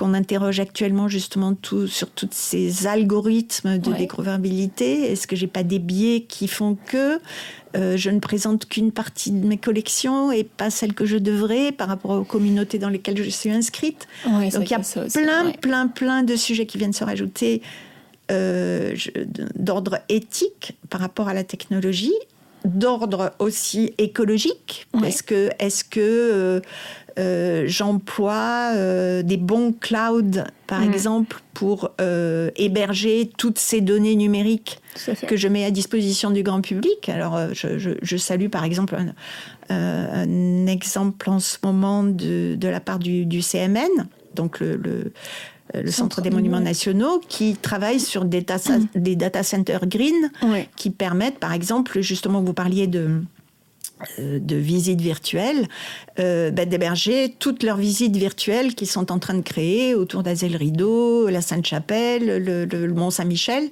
qu'on 0.00 0.14
interroge 0.14 0.60
actuellement 0.60 1.08
justement 1.08 1.52
tout, 1.54 1.86
sur 1.86 2.08
tous 2.08 2.30
ces 2.30 2.86
algorithmes 2.86 3.76
de 3.76 3.92
découvrabilité. 3.92 5.12
Est-ce 5.12 5.26
que 5.26 5.36
j'ai 5.36 5.46
pas 5.46 5.62
des 5.62 5.78
biais 5.78 6.22
qui 6.22 6.48
font 6.48 6.78
que 6.86 7.20
euh, 7.76 7.98
je 7.98 8.08
ne 8.08 8.18
présente 8.18 8.66
qu'une 8.66 8.92
partie 8.92 9.30
de 9.30 9.46
mes 9.46 9.58
collections 9.58 10.32
et 10.32 10.42
pas 10.42 10.70
celle 10.70 10.94
que 10.94 11.04
je 11.04 11.18
devrais 11.18 11.70
par 11.70 11.88
rapport 11.88 12.12
aux 12.12 12.24
communautés 12.24 12.78
dans 12.78 12.88
lesquelles 12.88 13.22
je 13.22 13.28
suis 13.28 13.50
inscrite? 13.50 14.08
Donc 14.24 14.70
il 14.70 14.70
y 14.70 14.74
a 14.74 14.80
plein, 14.80 15.50
plein, 15.60 15.86
plein 15.86 16.22
de 16.22 16.34
sujets 16.34 16.64
qui 16.64 16.78
viennent 16.78 16.94
se 16.94 17.04
rajouter. 17.04 17.60
Euh, 18.30 18.94
d'ordre 19.56 19.98
éthique 20.08 20.78
par 20.88 21.00
rapport 21.00 21.26
à 21.26 21.34
la 21.34 21.42
technologie 21.42 22.14
d'ordre 22.64 23.32
aussi 23.38 23.94
écologique 23.98 24.86
Est-ce 25.04 25.22
que, 25.22 25.50
est 25.58 25.88
que 25.88 26.00
euh, 26.00 26.60
euh, 27.18 27.64
j'emploie 27.66 28.72
euh, 28.74 29.22
des 29.22 29.36
bons 29.36 29.72
clouds, 29.72 30.42
par 30.66 30.80
mm. 30.80 30.92
exemple, 30.92 31.42
pour 31.54 31.90
héberger 32.56 33.30
toutes 33.36 33.58
ces 33.58 33.80
données 33.80 34.16
numériques 34.16 34.80
que 35.26 35.36
je 35.36 35.48
mets 35.48 35.64
à 35.64 35.70
disposition 35.70 36.30
du 36.30 36.42
grand 36.42 36.62
public 36.62 37.08
Alors, 37.08 37.38
je, 37.52 38.16
salue 38.16 38.48
par 38.48 38.64
exemple 38.64 38.96
un, 39.68 40.66
exemple 40.66 41.28
en 41.28 41.38
ce 41.38 41.58
moment 41.62 42.02
de, 42.02 42.56
la 42.62 42.80
part 42.80 42.98
du, 42.98 43.42
CMN, 43.42 44.08
donc 44.34 44.60
le 44.60 45.12
le 45.74 45.90
Centre, 45.90 46.20
des 46.20 46.30
Monuments 46.30 46.60
Nationaux, 46.60 47.20
qui 47.28 47.54
travaille 47.54 48.00
sur 48.00 48.24
des 48.24 48.40
data, 48.42 48.78
mm. 48.78 48.88
des 48.96 49.16
data 49.16 49.42
centers 49.42 49.86
green, 49.86 50.30
qui 50.76 50.90
permettent, 50.90 51.38
par 51.38 51.52
exemple, 51.52 52.00
justement, 52.00 52.42
vous 52.42 52.54
parliez 52.54 52.86
de 52.86 53.22
de 54.18 54.56
visites 54.56 55.00
virtuelles, 55.00 55.68
bah, 56.16 56.64
d'héberger 56.64 57.34
toutes 57.38 57.62
leurs 57.62 57.76
visites 57.76 58.16
virtuelles 58.16 58.74
qu'ils 58.74 58.88
sont 58.88 59.12
en 59.12 59.18
train 59.18 59.34
de 59.34 59.42
créer 59.42 59.94
autour 59.94 60.22
d'Azel 60.22 60.56
Rideau, 60.56 61.28
la 61.28 61.40
Sainte-Chapelle, 61.40 62.42
le, 62.44 62.92
Mont-Saint-Michel. 62.92 63.70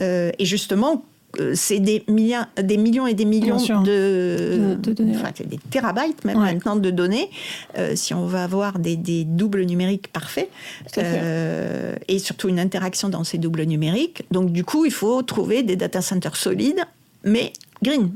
et 0.00 0.44
justement, 0.44 1.04
euh, 1.40 1.52
c'est 1.54 1.78
des, 1.78 2.04
millions, 2.08 2.46
des 2.56 2.78
millions 2.78 3.06
et 3.06 3.12
des 3.12 3.26
millions 3.26 3.58
de, 3.58 4.76
données. 4.80 5.14
Enfin, 5.14 5.30
des 5.44 5.58
terabytes 5.70 6.24
même 6.24 6.38
maintenant 6.38 6.76
de 6.76 6.90
données, 6.90 7.30
euh, 7.76 7.94
si 7.94 8.14
on 8.14 8.26
veut 8.26 8.38
avoir 8.38 8.78
des, 8.78 8.96
doubles 9.24 9.64
numériques 9.64 10.08
parfaits, 10.08 10.48
euh, 10.96 11.94
et 12.08 12.18
surtout 12.18 12.48
une 12.48 12.58
interaction 12.58 13.10
dans 13.10 13.24
ces 13.24 13.36
doubles 13.36 13.64
numériques. 13.64 14.24
Donc 14.30 14.52
du 14.52 14.64
coup, 14.64 14.86
il 14.86 14.92
faut 14.92 15.22
trouver 15.22 15.62
des 15.62 15.76
data 15.76 16.00
centers 16.00 16.36
solides, 16.36 16.80
mais 17.24 17.52
green. 17.82 18.12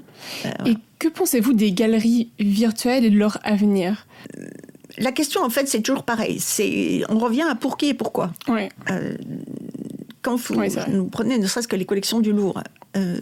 et 0.67 0.77
que 0.99 1.09
pensez-vous 1.09 1.53
des 1.53 1.73
galeries 1.73 2.31
virtuelles 2.39 3.05
et 3.05 3.11
de 3.11 3.19
leur 3.19 3.39
avenir? 3.43 4.07
La 4.99 5.11
question, 5.11 5.43
en 5.43 5.51
fait, 5.51 5.69
c'est 5.69 5.81
toujours 5.81 6.05
pareil. 6.05 6.39
C'est, 6.39 7.03
on 7.09 7.19
revient 7.19 7.47
à 7.51 7.55
pour 7.55 7.77
qui 7.77 7.87
et 7.87 7.95
pourquoi. 7.95 8.33
Ouais 8.49 8.69
quand 10.23 10.37
vous, 10.37 11.09
prenez 11.11 11.39
ne 11.39 11.47
serait-ce 11.47 11.69
que 11.69 11.77
les 11.77 11.85
collections 11.85 12.21
du 12.21 12.33
Louvre, 12.33 12.63
euh, 12.97 13.19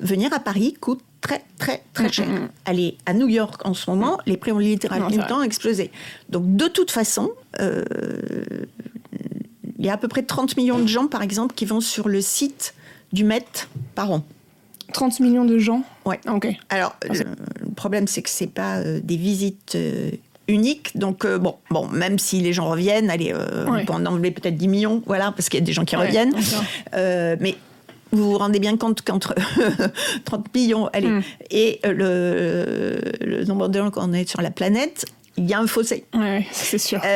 venir 0.00 0.32
à 0.32 0.40
Paris 0.40 0.74
coûte 0.80 1.02
très 1.20 1.44
très 1.58 1.84
très 1.92 2.10
cher. 2.10 2.26
Mm, 2.26 2.32
mm, 2.32 2.40
mm. 2.40 2.48
Aller 2.64 2.96
à 3.06 3.14
New 3.14 3.28
York 3.28 3.60
en 3.64 3.74
ce 3.74 3.88
moment, 3.90 4.18
les 4.26 4.36
prix 4.36 4.50
ont 4.50 4.58
littéralement 4.58 5.42
explosé. 5.42 5.90
Donc 6.30 6.56
de 6.56 6.66
toute 6.66 6.90
façon, 6.90 7.30
euh, 7.60 7.84
il 9.78 9.84
y 9.84 9.90
a 9.90 9.94
à 9.94 9.96
peu 9.98 10.08
près 10.08 10.22
30 10.22 10.56
millions 10.56 10.78
de 10.78 10.86
gens, 10.86 11.06
par 11.06 11.22
exemple, 11.22 11.54
qui 11.54 11.64
vont 11.64 11.80
sur 11.80 12.08
le 12.08 12.20
site 12.20 12.74
du 13.12 13.24
Met 13.24 13.44
par 13.94 14.10
an. 14.10 14.24
30 14.92 15.20
millions 15.20 15.44
de 15.44 15.58
gens 15.58 15.82
Ouais. 16.04 16.20
Ok. 16.28 16.48
Alors, 16.68 16.96
le, 17.08 17.74
problème, 17.74 18.06
c'est 18.06 18.22
que 18.22 18.30
ce 18.30 18.44
n'est 18.44 18.50
pas 18.50 18.78
euh, 18.78 19.00
des 19.02 19.16
visites 19.16 19.76
unique. 20.48 20.96
Donc, 20.96 21.24
euh, 21.24 21.38
bon, 21.38 21.56
bon, 21.70 21.88
même 21.88 22.18
si 22.18 22.40
les 22.40 22.52
gens 22.52 22.68
reviennent, 22.68 23.10
allez, 23.10 23.32
euh, 23.34 23.66
on 23.66 23.84
peut 23.84 23.92
en 23.92 24.06
enlever 24.06 24.30
peut-être 24.30 24.56
10 24.56 24.68
millions, 24.68 25.02
voilà, 25.06 25.32
parce 25.32 25.48
qu'il 25.48 25.60
y 25.60 25.62
a 25.62 25.66
des 25.66 25.72
gens 25.72 25.84
qui 25.84 25.96
reviennent. 25.96 26.34
Euh, 26.94 27.36
mais 27.40 27.56
vous 28.10 28.32
vous 28.32 28.38
rendez 28.38 28.58
bien 28.58 28.76
compte 28.76 29.02
qu'entre 29.02 29.34
30 30.24 30.54
millions 30.54 30.88
allez, 30.88 31.08
hmm. 31.08 31.22
et 31.50 31.80
le, 31.84 32.98
le, 33.20 33.44
nombre 33.44 33.68
de 33.68 33.78
gens 33.78 33.90
qu'on 33.90 34.12
est 34.12 34.28
sur 34.28 34.42
la 34.42 34.50
planète, 34.50 35.06
il 35.36 35.48
y 35.48 35.54
a 35.54 35.60
un 35.60 35.66
fossé. 35.66 36.04
Oui, 36.14 36.46
c'est 36.50 36.78
sûr. 36.78 36.98
tout 36.98 37.06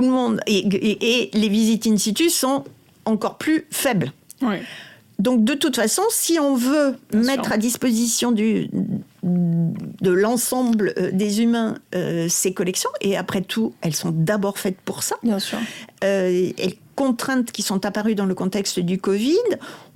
le 0.00 0.08
monde, 0.08 0.40
et, 0.46 0.58
et, 0.58 1.30
les 1.32 1.48
visites 1.48 1.86
in 1.86 1.96
situ 1.96 2.28
sont 2.28 2.64
encore 3.06 3.38
plus 3.38 3.66
faibles. 3.70 4.12
Ouais. 4.42 4.60
Donc 5.20 5.44
de 5.44 5.52
toute 5.52 5.76
façon, 5.76 6.02
si 6.08 6.38
on 6.40 6.56
veut 6.56 6.96
mettre 7.12 7.52
à 7.52 7.58
disposition 7.58 8.32
du, 8.32 8.70
de 9.22 10.10
l'ensemble 10.10 10.94
euh, 10.96 11.10
des 11.12 11.42
humains 11.42 11.76
euh, 11.94 12.26
ces 12.30 12.54
collections, 12.54 12.88
et 13.02 13.18
après 13.18 13.42
tout, 13.42 13.74
elles 13.82 13.94
sont 13.94 14.12
d'abord 14.12 14.58
faites 14.58 14.80
pour 14.80 15.02
ça. 15.02 15.16
Bien 15.22 15.38
sûr. 15.38 15.58
Euh, 16.04 16.50
et 16.56 16.78
contraintes 16.96 17.52
qui 17.52 17.62
sont 17.62 17.84
apparues 17.84 18.14
dans 18.14 18.24
le 18.24 18.34
contexte 18.34 18.80
du 18.80 18.98
Covid 18.98 19.36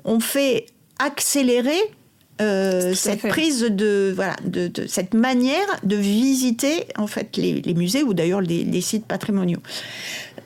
ont 0.04 0.20
fait 0.20 0.66
accélérer 0.98 1.80
cette 2.38 3.28
prise 3.28 3.62
de 3.62 4.12
voilà 4.14 4.34
de, 4.44 4.70
cette 4.88 5.14
manière 5.14 5.66
de 5.84 5.94
visiter 5.94 6.86
en 6.96 7.06
fait 7.06 7.36
les, 7.36 7.62
musées 7.74 8.02
ou 8.02 8.12
d'ailleurs 8.12 8.40
les, 8.40 8.80
sites 8.80 9.06
patrimoniaux. 9.06 9.60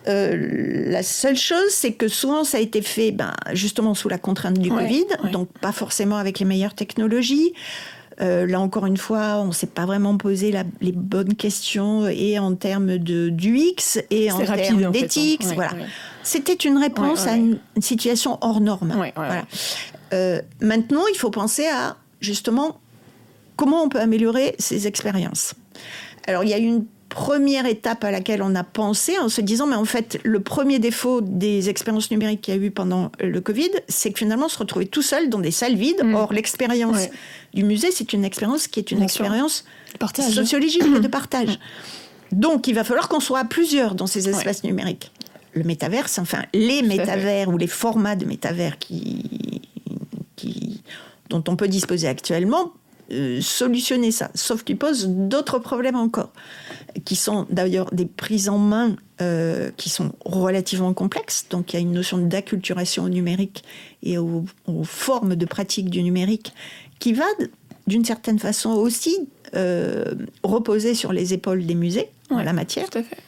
Euh, 0.09 0.91
la 0.91 1.03
seule 1.03 1.37
chose, 1.37 1.71
c'est 1.71 1.93
que 1.93 2.09
souvent 2.09 2.45
ça 2.45 2.59
a 2.59 2.61
été 2.61 2.83
fait 2.83 3.13
ben, 3.13 3.33
justement 3.53 3.95
sous 3.95 4.09
la 4.09 4.19
contrainte 4.19 4.59
du 4.59 4.71
Covid, 4.71 5.07
donc 5.33 5.49
pas 5.61 5.73
forcément 5.73 6.17
avec 6.17 6.39
les 6.39 6.47
meilleures 6.47 6.75
technologies. 6.75 7.53
Euh, 8.21 8.47
là 8.47 8.59
encore 8.59 8.87
une 8.87 8.97
fois, 8.97 9.37
on 9.37 9.49
ne 9.49 9.53
s'est 9.53 9.69
pas 9.69 9.87
vraiment 9.87 10.17
posé 10.17 10.53
les 10.81 10.93
bonnes 10.93 11.35
questions 11.35 12.09
et 12.09 12.39
en 12.39 12.55
termes 12.55 12.99
de 12.99 13.29
d'UX 13.29 14.01
et 14.11 14.33
en 14.33 14.39
termes 14.39 14.91
d'éthique. 14.91 15.45
voilà. 15.55 15.71
C'était 16.23 16.55
une 16.55 16.79
réponse 16.79 17.27
à 17.27 17.37
une, 17.37 17.59
situation 17.81 18.39
hors 18.41 18.61
norme. 18.61 18.95
Voilà. 19.15 19.45
Euh, 20.13 20.41
maintenant, 20.61 21.03
il 21.13 21.19
faut 21.19 21.31
penser 21.31 21.67
à 21.67 21.97
justement 22.21 22.81
comment 23.57 23.83
on 23.83 23.89
peut 23.89 24.01
améliorer 24.01 24.55
ces 24.59 24.87
expériences. 24.87 25.55
Alors, 26.27 26.45
il 26.45 26.51
y 26.51 26.55
a 26.55 26.59
une 26.59 26.87
première 27.09 27.67
étape 27.67 28.05
à 28.05 28.11
laquelle 28.11 28.43
on 28.43 28.55
a 28.55 28.65
pensé 28.65 29.19
en 29.19 29.29
se 29.29 29.41
disant, 29.41 29.67
mais 29.67 29.77
en 29.77 29.85
fait, 29.85 30.19
le 30.25 30.41
premier 30.41 30.79
défaut 30.79 31.21
des 31.21 31.69
expériences 31.69 32.11
numériques 32.11 32.43
qu'il 32.43 32.55
y 32.55 32.59
a 32.59 32.61
eu 32.61 32.71
pendant 32.71 33.11
le 33.21 33.41
Covid, 33.41 33.71
c'est 33.89 34.13
que 34.13 34.19
finalement, 34.19 34.47
on 34.47 34.51
se 34.51 34.59
retrouvait 34.59 34.87
tout 34.87 35.03
seul 35.03 35.29
dans 35.29 35.39
des 35.39 35.51
salles 35.51 35.77
vides. 35.77 36.03
Mm. 36.05 36.15
Or, 36.15 36.33
l'expérience 36.33 37.09
du 37.55 37.65
musée, 37.65 37.91
c'est 37.91 38.13
une 38.13 38.25
expérience 38.25 38.69
qui 38.69 38.81
est 38.81 38.91
une 38.91 39.03
expérience 39.03 39.65
sociologique 40.31 40.85
et 40.85 41.01
de 41.01 41.09
partage. 41.09 41.59
Donc, 42.33 42.67
il 42.69 42.75
va 42.75 42.85
falloir 42.85 43.09
qu'on 43.09 43.21
soit 43.21 43.41
à 43.41 43.45
plusieurs 43.45 43.95
dans 43.95 44.07
ces 44.07 44.29
espaces 44.29 44.63
numériques. 44.65 45.11
Le 45.55 45.65
métaverse, 45.65 46.19
enfin, 46.19 46.43
les 46.53 46.83
métavers 46.83 47.49
ou 47.49 47.57
les 47.57 47.67
formats 47.67 48.17
de 48.17 48.27
métavers 48.27 48.79
qui, 48.79 49.63
qui, 50.37 50.83
dont 51.31 51.43
on 51.49 51.57
peut 51.57 51.69
disposer 51.69 52.07
actuellement 52.07 52.73
euh, 53.11 53.41
solutionner 53.41 54.11
ça. 54.11 54.31
Sauf 54.35 54.65
qu'il 54.65 54.77
pose 54.77 55.09
d'autres 55.09 55.59
problèmes 55.59 55.97
encore, 55.97 56.33
qui 57.05 57.17
sont 57.17 57.47
d'ailleurs 57.51 57.91
des 57.93 58.07
prises 58.07 58.49
en 58.49 58.59
main 58.59 58.97
euh, 59.21 59.71
qui 59.77 59.89
sont 59.89 60.13
relativement 60.25 60.93
complexes. 60.95 61.47
Donc 61.51 61.73
il 61.73 61.77
y 61.77 61.79
a 61.79 61.81
une 61.81 61.93
notion 61.93 62.19
d'acculturation 62.19 63.05
au 63.05 63.09
numérique 63.09 63.65
et 64.03 64.19
aux, 64.19 64.45
formes 64.85 65.37
de 65.37 65.47
pratique 65.47 65.91
du 65.91 66.03
numérique 66.03 66.53
qui 66.99 67.13
va 67.13 67.25
d'une 67.87 68.05
certaine 68.05 68.39
façon 68.39 68.71
aussi 68.71 69.29
euh, 69.55 70.05
reposer 70.43 70.95
sur 70.95 71.13
les 71.13 71.33
épaules 71.33 71.65
des 71.65 71.75
musées 71.75 72.11
en 72.31 72.43
la 72.43 72.53
matière. 72.53 72.91
Tout 72.91 72.99
à 72.99 73.03
fait. 73.03 73.19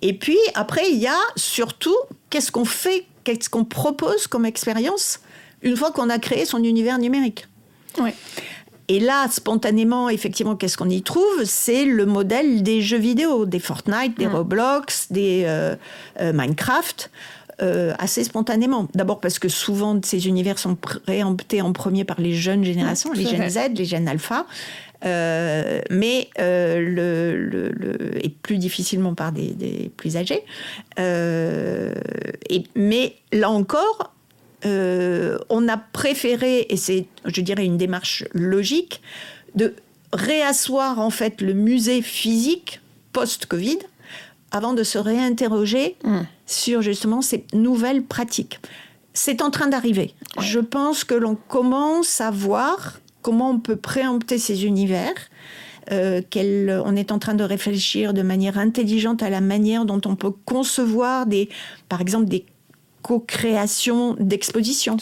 Et 0.00 0.14
puis 0.14 0.38
après, 0.54 0.90
il 0.90 0.98
y 0.98 1.08
a 1.08 1.18
surtout 1.36 1.96
qu'est-ce 2.30 2.52
qu'on 2.52 2.64
fait, 2.64 3.04
qu'est-ce 3.24 3.50
qu'on 3.50 3.64
propose 3.64 4.26
comme 4.28 4.46
expérience 4.46 5.20
une 5.62 5.76
fois 5.76 5.90
qu'on 5.90 6.08
a 6.08 6.18
créé 6.18 6.44
son 6.44 6.62
univers 6.62 6.98
numérique. 6.98 7.46
Ouais. 7.98 8.14
Et 8.90 8.98
là, 8.98 9.28
spontanément, 9.30 10.08
effectivement, 10.08 10.56
qu'est-ce 10.56 10.76
qu'on 10.76 10.90
y 10.90 11.02
trouve? 11.02 11.44
C'est 11.44 11.84
le 11.84 12.06
modèle 12.06 12.64
des 12.64 12.82
jeux 12.82 12.98
vidéo, 12.98 13.46
des 13.46 13.60
Fortnite, 13.60 14.18
des 14.18 14.26
mm. 14.26 14.34
Roblox, 14.34 15.12
des 15.12 15.44
euh, 15.46 15.76
euh, 16.20 16.32
Minecraft. 16.32 17.12
Euh, 17.62 17.92
assez 17.98 18.24
spontanément. 18.24 18.88
D'abord 18.94 19.20
parce 19.20 19.38
que 19.38 19.48
souvent 19.48 20.00
ces 20.02 20.26
univers 20.26 20.58
sont 20.58 20.74
préemptés 20.74 21.60
en 21.60 21.72
premier 21.74 22.04
par 22.04 22.18
les 22.18 22.32
jeunes 22.32 22.64
générations, 22.64 23.12
les 23.12 23.26
jeunes 23.26 23.50
Z, 23.50 23.58
les 23.76 23.84
jeunes 23.84 24.08
alpha, 24.08 24.46
mais 25.04 26.30
le, 26.38 28.18
et 28.24 28.30
plus 28.30 28.56
difficilement 28.56 29.14
par 29.14 29.30
des, 29.30 29.92
plus 29.94 30.16
âgés. 30.16 30.42
et, 30.98 32.64
mais 32.74 33.14
là 33.30 33.50
encore, 33.50 34.14
euh, 34.64 35.38
on 35.48 35.68
a 35.68 35.76
préféré, 35.76 36.66
et 36.68 36.76
c'est, 36.76 37.06
je 37.24 37.40
dirais, 37.40 37.64
une 37.64 37.78
démarche 37.78 38.24
logique, 38.32 39.02
de 39.54 39.74
réasseoir 40.12 40.98
en 40.98 41.10
fait 41.10 41.40
le 41.40 41.54
musée 41.54 42.02
physique 42.02 42.80
post-Covid 43.12 43.78
avant 44.50 44.72
de 44.72 44.82
se 44.82 44.98
réinterroger 44.98 45.96
mm. 46.04 46.20
sur 46.46 46.82
justement 46.82 47.22
ces 47.22 47.44
nouvelles 47.52 48.02
pratiques. 48.02 48.60
C'est 49.12 49.42
en 49.42 49.50
train 49.50 49.68
d'arriver. 49.68 50.14
Je 50.40 50.60
pense 50.60 51.04
que 51.04 51.14
l'on 51.14 51.36
commence 51.36 52.20
à 52.20 52.30
voir 52.30 53.00
comment 53.22 53.50
on 53.50 53.58
peut 53.58 53.76
préempter 53.76 54.38
ces 54.38 54.64
univers. 54.64 55.14
Euh, 55.92 56.22
on 56.84 56.94
est 56.94 57.10
en 57.10 57.18
train 57.18 57.34
de 57.34 57.42
réfléchir 57.42 58.14
de 58.14 58.22
manière 58.22 58.58
intelligente 58.58 59.22
à 59.22 59.30
la 59.30 59.40
manière 59.40 59.84
dont 59.84 60.00
on 60.04 60.14
peut 60.14 60.30
concevoir 60.44 61.26
des, 61.26 61.48
par 61.88 62.00
exemple, 62.00 62.26
des 62.26 62.44
co-création 63.02 64.16
d'expositions. 64.18 64.96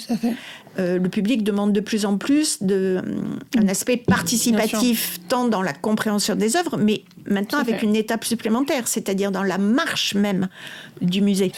Euh, 0.79 0.99
le 0.99 1.09
public 1.09 1.43
demande 1.43 1.73
de 1.73 1.81
plus 1.81 2.05
en 2.07 2.19
plus 2.19 2.63
de, 2.63 3.03
un 3.59 3.67
aspect 3.69 3.97
participatif, 3.97 5.19
tant 5.29 5.49
dans 5.49 5.63
la 5.63 5.73
compréhension 5.73 6.37
des 6.37 6.57
œuvres, 6.57 6.77
mais 6.77 7.03
maintenant 7.27 7.59
avec 7.59 7.83
une 7.83 7.97
étape 7.97 8.25
supplémentaire, 8.25 8.87
c'est-à-dire 8.87 9.33
dans 9.33 9.43
la 9.43 9.59
marche 9.59 10.15
même 10.15 10.49
du 11.01 11.21
musée, 11.21 11.51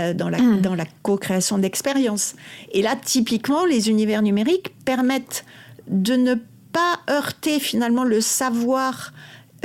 euh, 0.00 0.14
dans 0.14 0.28
la, 0.28 0.38
mmh. 0.38 0.60
dans 0.62 0.74
la 0.74 0.86
co-création 1.02 1.58
d'expériences. 1.58 2.34
Et 2.72 2.82
là, 2.82 2.96
typiquement, 2.96 3.64
les 3.64 3.88
univers 3.88 4.22
numériques 4.22 4.74
permettent 4.84 5.44
de 5.86 6.14
ne 6.14 6.34
pas 6.72 7.00
heurter 7.08 7.60
finalement 7.60 8.04
le 8.04 8.20
savoir 8.20 9.12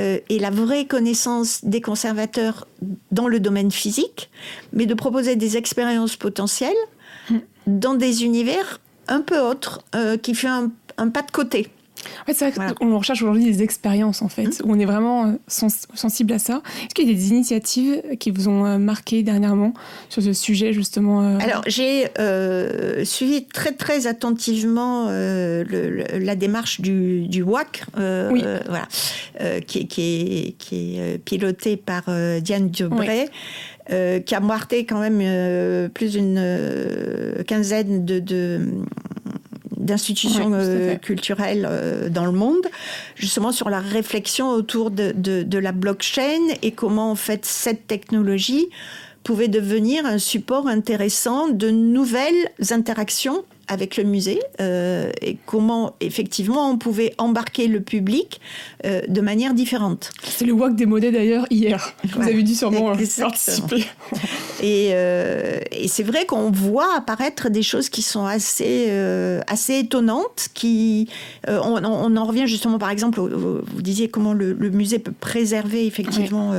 euh, 0.00 0.18
et 0.28 0.38
la 0.38 0.50
vraie 0.50 0.86
connaissance 0.86 1.64
des 1.64 1.80
conservateurs 1.80 2.66
dans 3.10 3.28
le 3.28 3.40
domaine 3.40 3.70
physique, 3.70 4.30
mais 4.72 4.86
de 4.86 4.94
proposer 4.94 5.36
des 5.36 5.56
expériences 5.56 6.16
potentielles 6.16 6.72
dans 7.66 7.94
des 7.94 8.24
univers 8.24 8.80
un 9.08 9.20
peu 9.20 9.38
autres, 9.40 9.82
euh, 9.94 10.16
qui 10.16 10.34
fait 10.34 10.48
un, 10.48 10.70
pas 10.96 11.22
de 11.22 11.30
côté. 11.30 11.68
C'est 12.32 12.50
vrai 12.50 12.74
qu'on 12.74 12.96
recherche 12.96 13.22
aujourd'hui 13.22 13.44
des 13.44 13.62
expériences 13.62 14.22
en 14.22 14.28
fait, 14.28 14.44
mmh. 14.44 14.64
où 14.64 14.72
on 14.72 14.78
est 14.78 14.84
vraiment 14.84 15.26
euh, 15.26 15.32
sensible 15.94 16.32
à 16.32 16.38
ça. 16.38 16.62
Est-ce 16.84 16.94
qu'il 16.94 17.08
y 17.08 17.10
a 17.10 17.14
des 17.14 17.28
initiatives 17.30 18.02
qui 18.18 18.30
vous 18.30 18.48
ont 18.48 18.66
euh, 18.66 18.78
marqué 18.78 19.22
dernièrement 19.22 19.74
sur 20.08 20.22
ce 20.22 20.32
sujet 20.32 20.72
justement 20.72 21.22
euh 21.22 21.38
Alors 21.40 21.62
j'ai 21.66 22.08
suivi 23.04 23.44
très 23.46 23.72
très 23.72 24.06
attentivement 24.06 25.08
la 25.08 26.36
démarche 26.36 26.80
du, 26.80 27.26
du 27.26 27.42
WAC, 27.42 27.84
voilà, 27.94 28.88
qui, 29.66 29.86
qui, 29.86 30.02
est, 30.02 30.52
qui 30.58 30.98
est 30.98 31.18
pilotée 31.18 31.76
par 31.76 32.04
Diane 32.40 32.70
Dubré. 32.70 33.28
qui 33.88 34.34
a 34.34 34.40
marqué 34.40 34.86
quand 34.86 35.00
même 35.00 35.88
plus 35.90 36.12
d'une 36.12 37.44
quinzaine 37.46 38.04
de, 38.04 38.18
de, 38.18 38.60
d'institutions 39.82 40.50
euh, 40.52 40.96
culturelles 40.96 41.66
euh, 41.68 42.08
dans 42.08 42.24
le 42.24 42.32
monde, 42.32 42.66
justement 43.16 43.52
sur 43.52 43.68
la 43.68 43.80
réflexion 43.80 44.50
autour 44.50 44.90
de, 44.90 45.12
de, 45.14 45.42
de, 45.42 45.58
la 45.58 45.72
blockchain 45.72 46.40
et 46.62 46.72
comment 46.72 47.10
en 47.10 47.14
fait 47.16 47.44
cette 47.44 47.86
technologie 47.86 48.68
pouvait 49.22 49.48
devenir 49.48 50.06
un 50.06 50.18
support 50.18 50.66
intéressant 50.66 51.48
de 51.48 51.70
nouvelles 51.70 52.48
interactions 52.70 53.44
avec 53.68 53.96
le 53.96 54.04
musée 54.04 54.40
euh, 54.60 55.10
et 55.20 55.36
comment 55.46 55.94
effectivement 56.00 56.70
on 56.70 56.78
pouvait 56.78 57.14
embarquer 57.18 57.68
le 57.68 57.80
public 57.80 58.40
euh, 58.84 59.02
de 59.08 59.20
manière 59.20 59.54
différente. 59.54 60.10
C'est 60.24 60.44
le 60.44 60.52
WAC 60.52 60.74
démodé 60.74 61.10
d'ailleurs 61.10 61.46
hier. 61.50 61.94
Vous 62.04 62.22
avez 62.22 62.42
dû 62.42 62.54
sûrement 62.54 62.90
euh, 62.90 62.96
participer. 63.18 63.84
Et, 64.62 64.90
et 64.90 65.88
c'est 65.88 66.04
vrai 66.04 66.24
qu'on 66.24 66.52
voit 66.52 66.96
apparaître 66.96 67.50
des 67.50 67.64
choses 67.64 67.88
qui 67.88 68.00
sont 68.00 68.26
assez, 68.26 68.88
assez 69.48 69.80
étonnantes. 69.80 70.50
Qui, 70.54 71.08
on, 71.48 71.84
on, 71.84 72.16
en 72.16 72.24
revient 72.24 72.46
justement 72.46 72.78
par 72.78 72.90
exemple, 72.90 73.18
vous 73.18 73.82
disiez 73.82 74.08
comment 74.08 74.34
le, 74.34 74.52
le 74.52 74.70
musée 74.70 75.00
peut 75.00 75.10
préserver 75.18 75.84
effectivement 75.84 76.52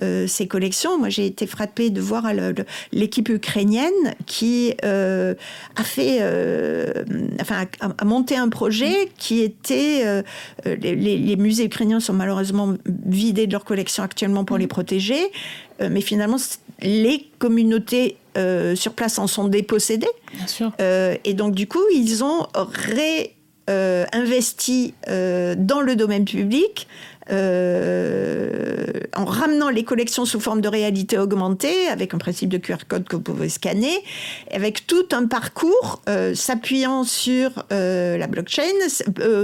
ses 0.00 0.48
collections. 0.48 0.98
Moi 0.98 1.08
j'ai 1.08 1.26
été 1.26 1.46
frappée 1.46 1.90
de 1.90 2.00
voir 2.00 2.24
l'équipe 2.90 3.28
ukrainienne 3.28 4.14
qui 4.26 4.74
a 4.82 5.84
fait 5.84 6.20
enfin, 7.40 7.66
à, 7.80 8.04
monter 8.04 8.36
un 8.36 8.48
projet 8.48 9.10
qui 9.18 9.42
était. 9.42 10.02
Euh, 10.04 10.22
les, 10.64 11.36
musées 11.36 11.64
ukrainiens 11.64 12.00
sont 12.00 12.12
malheureusement 12.12 12.74
vidés 13.04 13.46
de 13.46 13.52
leur 13.52 13.64
collection 13.64 14.02
actuellement 14.02 14.44
pour 14.44 14.58
les 14.58 14.66
protéger, 14.66 15.30
euh, 15.80 15.88
mais 15.90 16.00
finalement, 16.00 16.38
les 16.80 17.28
communautés 17.38 18.16
sur 18.74 18.92
place 18.92 19.18
en 19.18 19.26
sont 19.26 19.48
dépossédées. 19.48 20.06
Bien 20.34 20.46
sûr. 20.46 20.70
et 20.78 21.32
donc, 21.32 21.54
du 21.54 21.66
coup, 21.66 21.82
ils 21.90 22.22
ont 22.22 22.46
réinvesti 23.66 24.92
dans 25.06 25.80
le 25.80 25.96
domaine 25.96 26.26
public 26.26 26.86
euh, 27.30 28.86
en 29.16 29.24
ramenant 29.24 29.68
les 29.68 29.84
collections 29.84 30.24
sous 30.24 30.40
forme 30.40 30.60
de 30.60 30.68
réalité 30.68 31.18
augmentée, 31.18 31.88
avec 31.88 32.14
un 32.14 32.18
principe 32.18 32.48
de 32.48 32.58
QR 32.58 32.86
code 32.88 33.08
que 33.08 33.16
vous 33.16 33.22
pouvez 33.22 33.48
scanner, 33.48 34.02
avec 34.52 34.86
tout 34.86 35.06
un 35.12 35.26
parcours 35.26 36.02
euh, 36.08 36.34
s'appuyant 36.34 37.04
sur 37.04 37.64
euh, 37.72 38.16
la 38.16 38.26
blockchain, 38.26 38.62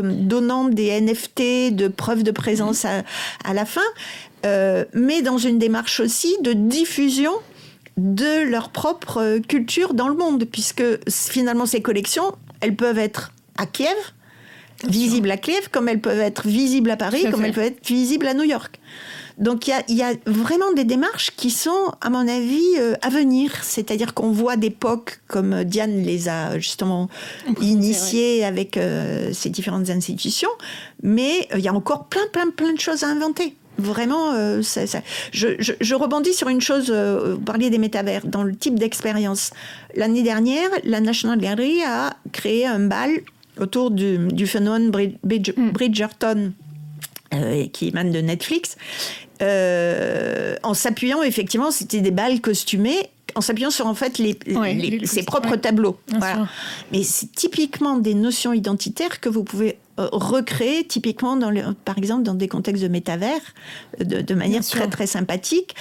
donnant 0.03 0.69
des 0.69 1.01
NFT 1.01 1.75
de 1.75 1.89
preuves 1.89 2.23
de 2.23 2.31
présence 2.31 2.85
à, 2.85 3.03
à 3.45 3.55
la 3.55 3.65
fin, 3.65 3.81
mais 4.93 5.23
dans 5.23 5.39
une 5.39 5.59
démarche 5.59 6.01
aussi 6.01 6.37
de 6.43 6.53
diffusion 6.53 7.33
de 7.97 8.49
leur 8.49 8.71
propre 8.71 9.39
culture 9.47 9.95
dans 9.95 10.09
le 10.09 10.17
monde, 10.17 10.45
puisque 10.45 10.85
finalement 11.09 11.67
ces 11.67 11.83
collections, 11.83 12.33
elles 12.61 12.77
peuvent 12.77 12.99
être 12.99 13.33
à 13.59 13.67
Kiev, 13.67 13.97
visibles 14.85 15.31
à 15.31 15.37
Kiev, 15.37 15.69
comme 15.71 15.89
elles 15.89 16.01
peuvent 16.01 16.21
être 16.21 16.47
visibles 16.47 16.91
à 16.91 16.97
Paris, 16.97 17.27
comme 17.31 17.45
elles 17.45 17.53
peuvent 17.53 17.65
être 17.65 17.87
visibles 17.87 18.27
à 18.27 18.35
New 18.35 18.45
York. 18.45 18.79
Donc 19.39 19.67
il 19.67 19.97
y, 19.97 20.03
a, 20.03 20.13
vraiment 20.27 20.73
des 20.73 20.85
démarches 20.85 21.31
qui 21.37 21.51
sont, 21.51 21.93
à 22.01 22.11
mon 22.11 22.29
avis, 22.29 22.77
euh, 22.79 22.95
à 23.03 23.09
venir. 23.09 23.53
C'est-à-dire 23.63 24.15
qu'on 24.15 24.31
voit 24.31 24.57
des 24.57 24.71
POC, 24.71 25.21
comme 25.27 25.65
Diane 25.65 26.03
les 26.03 26.29
a 26.29 26.59
justement 26.59 27.09
initiées 27.61 28.45
avec 28.45 28.77
euh, 28.77 29.31
ces 29.33 29.51
différentes 29.51 29.91
institutions, 29.91 30.51
mais 31.03 31.49
euh, 31.53 31.59
il 31.59 31.65
y 31.65 31.69
a 31.69 31.75
encore 31.75 32.07
plein, 32.07 32.27
plein, 32.33 32.51
plein 32.51 32.73
de 32.73 32.81
choses 32.81 33.05
à 33.05 33.09
inventer. 33.09 33.57
Vraiment, 33.79 34.35
ça, 34.63 34.83
Je, 35.33 35.95
rebondis 35.95 36.35
sur 36.35 36.49
une 36.51 36.61
chose, 36.61 36.93
vous 36.93 37.41
parliez 37.41 37.71
des 37.71 37.79
métavers, 37.79 38.21
dans 38.27 38.43
le 38.43 38.55
type 38.55 38.79
d'expérience. 38.79 39.51
L'année 39.97 40.23
dernière, 40.23 40.69
la 40.85 41.01
National 41.01 41.41
Gallery 41.41 41.83
a 41.83 42.15
créé 42.33 42.67
un 42.67 42.81
bal 42.81 43.11
autour 43.59 43.91
du, 43.91 44.47
phénomène 44.47 44.91
mm. 44.91 45.71
Bridgerton. 45.73 46.53
Euh, 47.35 47.67
qui 47.69 47.89
émane 47.89 48.13
de 48.13 48.21
Netflix, 48.21 48.77
euh, 49.41 50.55
en 50.63 50.75
s'appuyant 50.75 51.23
effectivement, 51.23 51.71
c'était 51.71 52.03
des 52.03 52.11
balles 52.11 52.43
costumées, 52.43 53.09
en 53.35 53.41
s'appuyant 53.41 53.71
sur 53.71 53.87
en 53.87 53.95
fait 53.95 54.19
les, 54.19 54.37
ses 55.07 55.23
propres 55.23 55.57
tableaux. 55.57 55.99
Mais 56.93 57.03
c'est 57.03 57.33
typiquement 57.33 57.97
des 57.97 58.13
notions 58.13 58.53
identitaires 58.53 59.19
que 59.19 59.31
vous 59.31 59.45
pouvez 59.45 59.79
euh, 59.99 60.09
recréer 60.13 60.85
typiquement 60.85 61.37
dans 61.37 61.75
par 61.87 61.97
exemple 61.97 62.23
dans 62.25 62.35
des 62.35 62.49
contextes 62.49 62.83
de 62.83 62.89
métavers 62.89 63.41
de, 63.99 64.35
manière 64.35 64.63
très 64.63 64.89
très 64.89 65.07
sympathique 65.07 65.75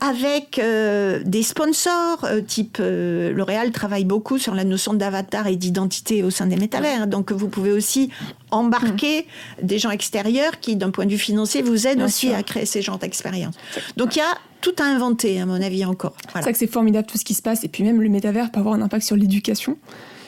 avec 0.00 0.58
euh, 0.58 1.22
des 1.24 1.42
sponsors, 1.42 2.24
euh, 2.24 2.40
type 2.40 2.78
euh, 2.80 3.32
L'Oréal 3.32 3.72
travaille 3.72 4.04
beaucoup 4.04 4.38
sur 4.38 4.54
la 4.54 4.64
notion 4.64 4.94
d'avatar 4.94 5.46
et 5.46 5.56
d'identité 5.56 6.22
au 6.22 6.30
sein 6.30 6.46
des 6.46 6.56
métavers. 6.56 7.06
Donc 7.06 7.32
vous 7.32 7.48
pouvez 7.48 7.72
aussi 7.72 8.10
embarquer 8.50 9.26
mm. 9.62 9.66
des 9.66 9.78
gens 9.78 9.90
extérieurs 9.90 10.60
qui, 10.60 10.76
d'un 10.76 10.90
point 10.90 11.06
de 11.06 11.10
vue 11.10 11.18
financier, 11.18 11.62
vous 11.62 11.86
aident 11.86 12.02
aussi 12.02 12.32
à 12.32 12.42
créer 12.42 12.66
ces 12.66 12.82
genres 12.82 12.98
d'expériences. 12.98 13.54
Donc 13.96 14.16
il 14.16 14.18
y 14.18 14.22
a 14.22 14.38
tout 14.60 14.74
à 14.78 14.84
inventer, 14.84 15.40
à 15.40 15.46
mon 15.46 15.62
avis, 15.62 15.84
encore. 15.84 16.14
C'est 16.34 16.42
ça 16.42 16.52
que 16.52 16.58
c'est 16.58 16.66
formidable 16.66 17.06
tout 17.06 17.18
ce 17.18 17.24
qui 17.24 17.34
se 17.34 17.42
passe. 17.42 17.64
Et 17.64 17.68
puis 17.68 17.82
même 17.82 18.02
le 18.02 18.08
métavers 18.08 18.50
peut 18.50 18.60
avoir 18.60 18.74
un 18.74 18.82
impact 18.82 19.04
sur 19.04 19.16
l'éducation. 19.16 19.78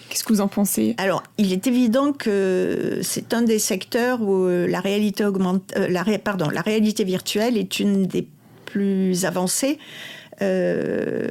Qu'est-ce 0.09 0.25
que 0.25 0.33
vous 0.33 0.41
en 0.41 0.49
pensez? 0.49 0.95
Alors, 0.97 1.23
il 1.37 1.53
est 1.53 1.67
évident 1.67 2.13
que 2.13 3.01
c'est 3.03 3.35
un 3.35 3.43
des 3.43 3.59
secteurs 3.59 4.23
où 4.23 4.47
la 4.47 4.81
réalité 4.81 5.27
augmente, 5.27 5.75
la, 5.77 6.03
pardon, 6.19 6.49
la 6.49 6.63
réalité 6.63 7.05
virtuelle 7.05 7.59
est 7.59 7.79
une 7.79 8.07
des 8.07 8.27
plus 8.69 9.25
avancée. 9.25 9.79
Euh, 10.43 11.29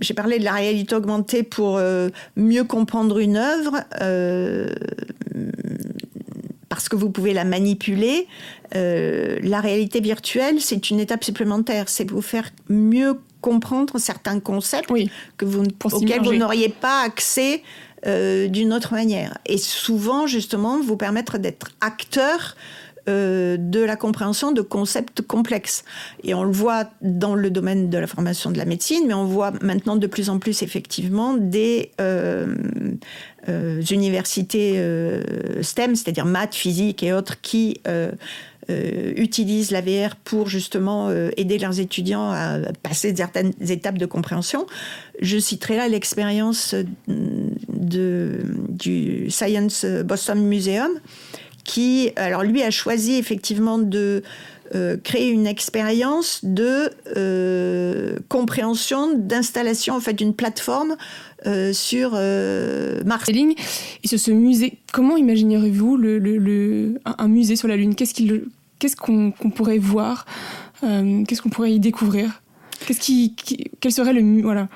j'ai 0.00 0.14
parlé 0.14 0.38
de 0.38 0.44
la 0.44 0.52
réalité 0.52 0.94
augmentée 0.94 1.42
pour 1.42 1.76
euh, 1.76 2.08
mieux 2.36 2.64
comprendre 2.64 3.18
une 3.18 3.36
œuvre, 3.36 3.82
euh, 4.00 4.68
parce 6.68 6.88
que 6.88 6.96
vous 6.96 7.10
pouvez 7.10 7.34
la 7.34 7.44
manipuler. 7.44 8.26
la 8.72 9.60
réalité 9.60 10.00
virtuelle, 10.00 10.60
c'est 10.60 10.90
une 10.90 11.00
étape 11.00 11.24
supplémentaire, 11.24 11.88
c'est 11.88 12.08
vous 12.08 12.22
faire 12.22 12.50
mieux 12.68 13.18
comprendre 13.40 13.98
certains 13.98 14.38
concepts 14.38 14.92
que 15.36 15.44
vous, 15.44 15.64
auxquels 15.84 16.22
vous 16.22 16.34
n'auriez 16.34 16.68
pas 16.68 17.02
accès 17.02 17.62
d'une 18.06 18.72
autre 18.72 18.94
manière. 18.94 19.36
Et 19.44 19.58
souvent, 19.58 20.26
justement, 20.26 20.80
vous 20.80 20.96
permettre 20.96 21.36
d'être 21.36 21.72
acteur 21.80 22.56
euh, 23.08 23.56
de 23.58 23.80
la 23.80 23.96
compréhension 23.96 24.52
de 24.52 24.60
concepts 24.60 25.22
complexes. 25.22 25.84
Et 26.22 26.34
on 26.34 26.44
le 26.44 26.52
voit 26.52 26.90
dans 27.00 27.34
le 27.34 27.50
domaine 27.50 27.88
de 27.88 27.98
la 27.98 28.06
formation 28.06 28.50
de 28.50 28.58
la 28.58 28.64
médecine, 28.64 29.04
mais 29.06 29.14
on 29.14 29.24
voit 29.24 29.52
maintenant 29.62 29.96
de 29.96 30.06
plus 30.06 30.28
en 30.28 30.38
plus 30.38 30.62
effectivement 30.62 31.34
des 31.34 31.92
euh, 32.00 32.54
euh, 33.48 33.82
universités 33.82 34.72
STEM, 35.62 35.96
c'est-à-dire 35.96 36.26
maths, 36.26 36.54
physique 36.54 37.02
et 37.02 37.12
autres, 37.12 37.40
qui 37.40 37.80
utilisent 39.16 39.72
la 39.72 39.80
VR 39.80 40.14
pour 40.16 40.48
justement 40.48 41.10
aider 41.36 41.58
leurs 41.58 41.80
étudiants 41.80 42.30
à 42.30 42.58
passer 42.82 43.14
certaines 43.16 43.52
étapes 43.68 43.98
de 43.98 44.06
compréhension. 44.06 44.66
Je 45.20 45.38
citerai 45.38 45.76
là 45.76 45.88
l'expérience 45.88 46.76
du 47.08 49.28
Science 49.28 49.84
Boston 50.04 50.46
Museum, 50.46 50.92
qui, 51.64 52.10
alors 52.16 52.42
lui, 52.42 52.62
a 52.62 52.70
choisi 52.70 53.14
effectivement 53.14 53.78
de 53.78 54.22
euh, 54.72 54.96
créer 55.02 55.30
une 55.30 55.48
expérience 55.48 56.40
de 56.44 56.90
euh, 57.16 58.16
compréhension, 58.28 59.16
d'installation 59.16 59.96
en 59.96 60.00
fait 60.00 60.12
d'une 60.12 60.32
plateforme 60.32 60.94
euh, 61.46 61.72
sur 61.72 62.12
Mars. 63.04 63.28
Et 63.30 64.08
sur 64.08 64.20
ce 64.20 64.30
musée, 64.30 64.78
comment 64.92 65.16
imagineriez-vous 65.16 65.98
un 67.04 67.28
musée 67.28 67.56
sur 67.56 67.66
la 67.66 67.76
Lune? 67.76 67.96
Qu'est-ce 67.96 68.94
qu'on, 68.96 69.32
pourrait 69.54 69.78
voir 69.78 70.24
Qu'est-ce 70.82 71.42
qu'on 71.42 71.50
pourrait 71.50 71.72
y 71.72 71.80
découvrir? 71.80 72.40
Qu'est-ce 72.86 73.00
qui, 73.00 73.34
quel 73.80 73.92
serait 73.92 74.12
le 74.12 74.42
voilà 74.42 74.68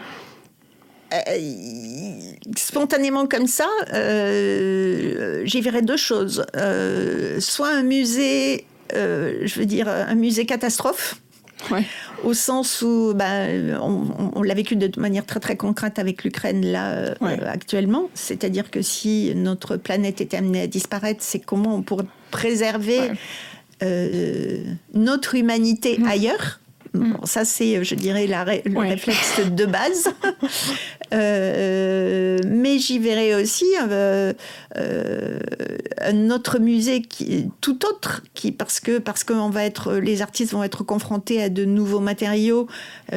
spontanément 2.57 3.27
comme 3.27 3.47
ça, 3.47 3.69
euh, 3.93 5.43
j'y 5.45 5.61
verrais 5.61 5.83
deux 5.83 5.97
choses. 5.97 6.45
Euh, 6.57 7.41
soit 7.41 7.71
un 7.71 7.83
musée, 7.83 8.67
je 8.93 9.59
veux 9.59 9.67
dire, 9.67 9.89
un 9.89 10.15
musée 10.15 10.47
catastrophe. 10.47 11.21
au 12.25 12.35
sens 12.35 12.83
où 12.83 13.13
bah, 13.15 13.47
on, 13.81 14.43
l'a 14.43 14.55
vécu 14.55 14.77
de 14.77 15.01
manière 15.01 15.25
très 15.25 15.41
très 15.41 15.57
concrète 15.57 15.99
avec 15.99 16.25
l'Ukraine 16.25 16.65
là 16.67 17.15
actuellement. 17.47 18.11
C'est-à-dire 18.15 18.71
que 18.71 18.83
si 18.83 19.33
notre 19.35 19.77
planète 19.77 20.21
était 20.21 20.37
amenée 20.37 20.63
à 20.63 20.67
disparaître, 20.67 21.23
c'est 21.23 21.39
comment 21.39 21.77
on 21.77 21.83
pourrait 21.83 22.07
préserver 22.31 23.13
notre 24.93 25.35
humanité 25.37 25.99
ailleurs 26.07 26.61
Mm. 26.95 27.15
ça, 27.25 27.45
c'est, 27.45 27.83
je 27.83 27.95
dirais, 27.97 28.27
la 28.27 28.45
le 28.45 28.79
réflexe 28.79 29.41
de 29.51 29.67
base. 29.67 30.09
Euh, 31.13 32.39
mais 32.49 32.79
j'y 32.79 32.99
verrai 32.99 33.37
aussi 33.37 33.67
euh, 33.81 34.33
euh, 34.77 35.39
un 36.01 36.31
autre 36.31 36.59
musée 36.59 37.03
qui 37.03 37.51
tout 37.61 37.87
autre, 37.87 38.23
qui 38.33 38.51
parce 38.51 38.81
que 38.81 38.99
parce 38.99 39.23
qu'on 39.23 39.51
va 39.51 39.65
être, 39.65 39.93
les 39.93 40.23
artistes 40.23 40.53
vont 40.53 40.65
être 40.65 40.83
confrontés 40.83 41.41
à 41.41 41.51
de 41.51 41.65
nouveaux 41.65 42.01
matériaux 42.01 42.67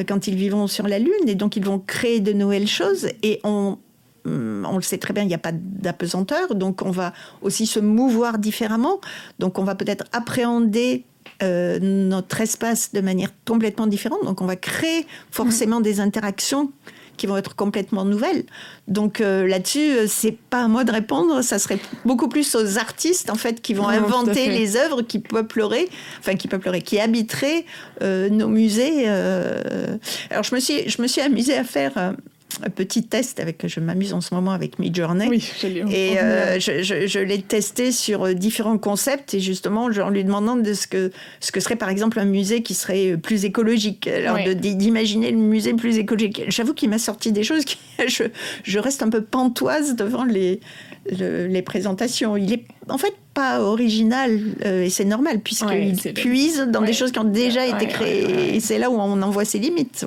quand 0.08 0.28
ils 0.28 0.36
vivront 0.36 0.68
sur 0.68 0.88
la 0.88 1.00
lune, 1.00 1.28
et 1.28 1.34
donc 1.34 1.56
ils 1.56 1.66
vont 1.66 1.80
créer 1.80 2.20
de 2.20 2.34
nouvelles 2.34 2.68
choses. 2.68 3.08
Et 3.24 3.40
on 3.44 3.80
mm, 4.26 4.66
on 4.70 4.76
le 4.76 4.84
sait 4.84 5.00
très 5.00 5.14
bien, 5.14 5.24
il 5.24 5.28
n'y 5.28 5.34
a 5.34 5.40
pas 5.40 5.54
d'apesanteur, 5.54 6.54
donc 6.54 6.84
on 6.84 6.92
va 6.92 7.14
aussi 7.42 7.66
se 7.66 7.80
mouvoir 7.80 8.38
différemment. 8.38 9.00
Donc 9.40 9.58
on 9.58 9.64
va 9.64 9.74
peut-être 9.74 10.04
appréhender 10.12 11.06
euh, 11.44 11.80
notre 11.82 12.42
espace 12.42 12.94
de 12.94 13.02
manière 13.02 13.30
complètement 13.46 13.88
différente. 13.88 14.24
Donc 14.24 14.42
on 14.42 14.46
va 14.46 14.56
créer 14.56 15.06
forcément 15.32 15.82
des 15.82 16.00
interactions 16.00 16.72
qui 17.16 17.28
vont 17.28 17.38
être 17.38 17.56
complètement 17.56 18.06
nouvelles. 18.06 18.44
Donc 18.88 19.22
euh, 19.22 19.48
là-dessus, 19.48 19.92
euh, 19.92 20.06
c'est 20.08 20.38
pas 20.38 20.64
à 20.64 20.68
moi 20.68 20.84
de 20.84 20.92
répondre, 20.92 21.42
ça 21.42 21.60
serait 21.60 21.80
beaucoup 22.06 22.28
plus 22.28 22.56
aux 22.56 22.78
artistes 22.78 23.30
en 23.30 23.36
fait 23.36 23.62
qui 23.62 23.74
vont 23.74 23.88
inventer 23.88 24.48
les 24.50 24.78
œuvres 24.78 25.02
qui 25.02 25.20
peupleraient, 25.20 25.88
enfin 26.20 26.36
qui 26.36 26.48
peupleraient, 26.48 26.82
qui 26.82 27.00
habiteraient 27.00 27.66
nos 28.02 28.48
musées. 28.48 29.08
Alors 29.10 30.44
je 30.44 30.54
me 30.54 30.60
suis, 30.60 30.90
je 30.90 31.02
me 31.02 31.08
suis 31.08 31.22
amusée 31.22 31.56
à 31.56 31.64
faire 31.64 32.16
un 32.64 32.70
petit 32.70 33.04
test 33.04 33.40
avec, 33.40 33.68
je 33.68 33.80
m'amuse 33.80 34.14
en 34.14 34.22
ce 34.22 34.34
moment 34.34 34.52
avec 34.52 34.80
Midjourney. 34.80 35.28
Oui, 35.28 35.52
et 35.92 36.18
euh, 36.20 36.60
je, 36.60 36.82
je, 37.08 37.20
l'ai 37.20 37.42
testé 37.42 37.92
sur 37.92 38.26
euh, 38.26 38.34
différents 38.34 38.78
concepts 38.78 39.34
et 39.34 39.40
justement, 39.40 39.86
en 39.86 40.10
lui 40.10 40.24
demandant 40.24 40.56
de 40.56 40.74
ce 40.74 40.88
que, 40.88 41.12
ce 41.40 41.52
que 41.52 41.60
serait 41.60 41.76
par 41.76 41.90
exemple 41.90 42.20
un 42.20 42.26
musée 42.26 42.64
qui 42.64 42.74
serait 42.74 43.18
plus 43.18 43.46
écologique. 43.46 44.08
Alors 44.08 44.38
d'imaginer 44.56 45.32
le 45.32 45.38
musée 45.38 45.74
plus 45.74 45.98
écologique. 45.98 46.44
J'avoue 46.48 46.74
qu'il 46.74 46.90
m'a 46.90 47.00
sorti 47.00 47.32
des 47.32 47.44
choses 47.44 47.66
qui, 47.66 47.78
je, 48.08 48.24
je 48.64 48.80
reste 48.80 49.04
un 49.04 49.10
peu 49.10 49.22
pantoise 49.22 49.96
devant 49.96 50.24
les, 50.24 50.60
les 51.10 51.62
présentations. 51.62 52.38
Il 52.38 52.54
est 52.54 52.64
en 52.90 52.98
fait 52.98 53.14
pas 53.34 53.62
original 53.62 54.40
euh, 54.66 54.84
et 54.84 54.90
c'est 54.90 55.06
normal 55.06 55.40
puisqu'il 55.42 55.96
puise 56.14 56.68
dans 56.72 56.82
des 56.82 56.94
choses 56.94 57.12
qui 57.12 57.20
ont 57.20 57.24
déjà 57.24 57.68
été 57.68 57.86
créées 57.88 58.56
et 58.56 58.60
c'est 58.60 58.80
là 58.80 58.90
où 58.90 58.96
on 58.96 59.22
en 59.22 59.30
voit 59.30 59.46
ses 59.46 59.60
limites. 59.60 60.06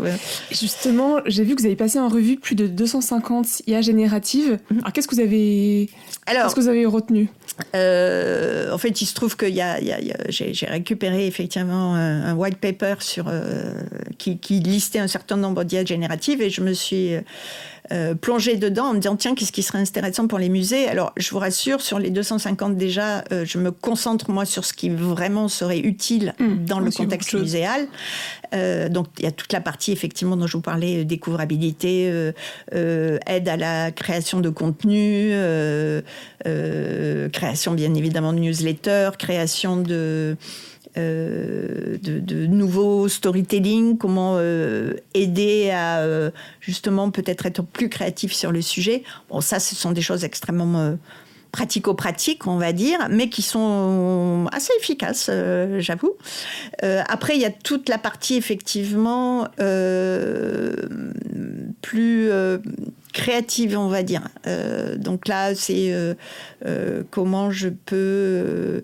Justement, 0.51 1.19
j'ai 1.27 1.45
vu 1.45 1.55
que 1.55 1.61
vous 1.61 1.67
avez 1.67 1.77
passé 1.77 2.01
en 2.01 2.09
revue 2.09 2.37
plus 2.37 2.57
de 2.57 2.67
250 2.67 3.63
IA 3.69 3.83
génératives. 3.83 4.59
Mhm. 4.71 4.79
Alors 4.81 4.93
qu'est-ce 4.93 5.07
que 5.07 5.15
vous 5.15 5.21
avez 5.21 5.89
alors, 6.27 6.45
Qu'est-ce 6.45 6.57
que 6.57 6.61
vous 6.61 6.69
avez 6.69 6.87
retenu 6.87 7.29
euh, 7.75 8.73
En 8.73 8.79
fait, 8.79 9.01
il 9.01 9.07
se 9.07 9.15
trouve 9.15 9.37
que 9.37 9.47
y 9.47 9.61
a, 9.61 9.79
j'ai 10.29 10.67
récupéré 10.67 11.27
effectivement 11.27 11.95
un, 11.95 12.35
white 12.35 12.59
paper 12.59 12.97
sur, 13.01 13.27
euh, 13.29 13.75
qui, 14.19 14.39
qui, 14.39 14.61
listait 14.61 14.99
un 14.99 15.09
certain 15.09 15.37
nombre 15.37 15.65
d'IA 15.65 15.85
génératives 15.85 16.43
et 16.43 16.51
je 16.51 16.61
me 16.61 16.73
suis 16.73 17.15
euh, 17.93 18.15
plonger 18.15 18.57
dedans 18.57 18.87
en 18.87 18.95
me 18.95 19.01
disant 19.01 19.17
tiens 19.17 19.35
qu'est-ce 19.35 19.53
qui 19.53 19.63
serait 19.63 19.79
intéressant 19.79 20.29
pour 20.29 20.39
les 20.39 20.49
musées? 20.49 20.89
Alors 20.89 21.13
je 21.17 21.31
vous 21.31 21.39
rassure 21.39 21.81
sur 21.81 21.99
les 21.99 22.11
250 22.11 22.77
déjà 22.77 23.25
euh, 23.33 23.45
je 23.45 23.59
me 23.59 23.73
concentre 23.73 24.31
moi 24.31 24.45
sur 24.45 24.65
ce 24.65 24.73
qui 24.73 24.91
vraiment 24.91 25.49
serait 25.49 25.81
utile 25.81 26.35
mmh, 26.39 26.65
dans 26.67 26.79
le 26.79 26.91
contexte 26.91 27.35
muséal. 27.35 27.89
Euh, 28.55 28.89
donc 28.89 29.07
il 29.19 29.25
y 29.25 29.29
a 29.29 29.33
toute 29.33 29.53
la 29.53 29.61
partie 29.61 29.93
effectivement 29.93 30.37
dont 30.37 30.47
je 30.47 30.57
vous 30.57 30.63
parlais 30.63 31.05
découvrabilité 31.05 32.31
aide 32.73 33.49
à 33.49 33.57
la 33.57 33.91
création 33.91 34.41
de 34.41 34.51
contenu 34.51 35.33
création 37.33 37.73
bien 37.73 37.95
évidemment 37.95 38.33
de 38.33 38.39
newsletters 38.39 39.11
création 39.19 39.77
de 39.77 40.37
euh, 40.97 41.99
de, 42.03 42.47
nouveaux 42.47 43.07
storytelling, 43.09 43.97
comment 43.97 44.35
euh, 44.39 44.95
aider 45.15 45.71
à 45.71 45.99
euh, 45.99 46.33
justement 46.61 47.11
peut-être 47.11 47.47
être 47.47 47.63
plus 47.63 47.89
créatif 47.89 48.33
sur 48.33 48.51
le 48.51 48.61
sujet. 48.61 49.05
Bon, 49.29 49.41
ça, 49.41 49.61
ce 49.61 49.77
sont 49.77 49.93
des 49.93 50.03
choses 50.03 50.25
extrêmement 50.25 50.97
pratico-pratiques, 51.53 52.47
on 52.47 52.57
va 52.57 52.73
dire, 52.73 53.09
mais 53.09 53.29
qui 53.29 53.43
sont 53.43 54.47
assez 54.53 54.73
efficaces, 54.81 55.31
j'avoue. 55.79 56.15
après, 56.83 57.37
il 57.37 57.41
y 57.41 57.45
a 57.45 57.51
toute 57.51 57.89
la 57.89 57.99
partie 57.99 58.37
effectivement 58.37 59.47
plus 61.83 62.31
créative, 63.21 63.77
on 63.79 63.89
va 63.89 64.03
dire. 64.03 64.29
Euh, 64.47 64.97
donc 64.97 65.29
là, 65.29 65.55
c'est 65.55 65.93
euh, 65.93 66.15
euh, 66.65 67.03
comment 67.11 67.51
je 67.51 67.69
peux, 67.69 68.83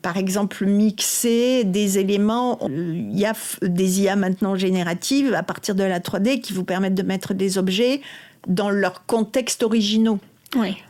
par 0.00 0.16
exemple, 0.16 0.64
mixer 0.64 1.64
des 1.64 1.98
éléments. 1.98 2.58
Il 2.68 3.18
y 3.18 3.26
a 3.26 3.34
des 3.60 4.00
IA 4.00 4.16
maintenant 4.16 4.56
génératives 4.56 5.34
à 5.34 5.42
partir 5.42 5.74
de 5.74 5.84
la 5.84 6.00
3D 6.00 6.40
qui 6.40 6.54
vous 6.54 6.64
permettent 6.64 6.94
de 6.94 7.02
mettre 7.02 7.34
des 7.34 7.58
objets 7.58 8.00
dans 8.48 8.70
leur 8.70 9.04
contexte 9.04 9.62
originaux. 9.62 10.18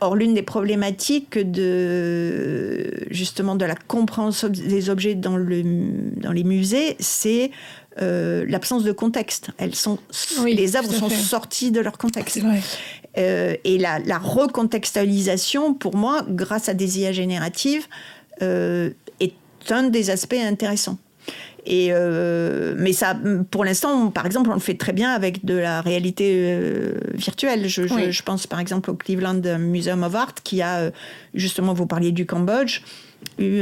Or, 0.01 0.15
l'une 0.15 0.33
des 0.33 0.43
problématiques 0.43 1.37
de 1.37 3.05
justement 3.09 3.55
de 3.55 3.65
la 3.65 3.75
compréhension 3.75 4.49
des 4.49 4.89
objets 4.89 5.15
dans, 5.15 5.37
le, 5.37 5.63
dans 6.15 6.31
les 6.31 6.43
musées, 6.43 6.95
c'est 6.99 7.51
euh, 8.01 8.45
l'absence 8.47 8.83
de 8.83 8.91
contexte. 8.91 9.49
Elles 9.57 9.75
sont, 9.75 9.97
les 10.45 10.75
œuvres 10.75 10.91
sont 10.91 11.09
sorties 11.09 11.71
de 11.71 11.79
leur 11.79 11.97
contexte. 11.97 12.39
Euh, 13.17 13.55
et 13.63 13.77
la, 13.77 14.19
recontextualisation, 14.19 15.73
pour 15.73 15.95
moi, 15.95 16.23
grâce 16.29 16.69
à 16.69 16.73
des 16.73 16.99
IA 16.99 17.11
génératives, 17.11 17.87
euh, 18.41 18.91
est 19.19 19.33
un 19.69 19.83
des 19.83 20.11
aspects 20.11 20.35
intéressants. 20.35 20.97
Et 21.69 21.91
mais 22.77 22.93
ça, 22.93 23.15
pour 23.51 23.65
l'instant, 23.65 24.09
par 24.09 24.25
exemple, 24.25 24.49
on 24.49 24.53
le 24.53 24.59
fait 24.59 24.75
très 24.75 24.93
bien 24.93 25.11
avec 25.11 25.43
de 25.43 25.55
la 25.55 25.81
réalité 25.81 26.59
virtuelle. 27.13 27.67
Je, 27.67 27.87
je, 27.87 28.23
pense 28.23 28.47
par 28.47 28.59
exemple 28.59 28.89
au 28.89 28.93
Cleveland 28.93 29.41
Museum 29.59 30.03
of 30.03 30.15
Art, 30.15 30.33
qui 30.43 30.61
a 30.61 30.91
justement, 31.33 31.73
vous 31.73 31.85
parliez 31.85 32.13
du 32.13 32.25
Cambodge, 32.25 32.81
eu, 33.37 33.61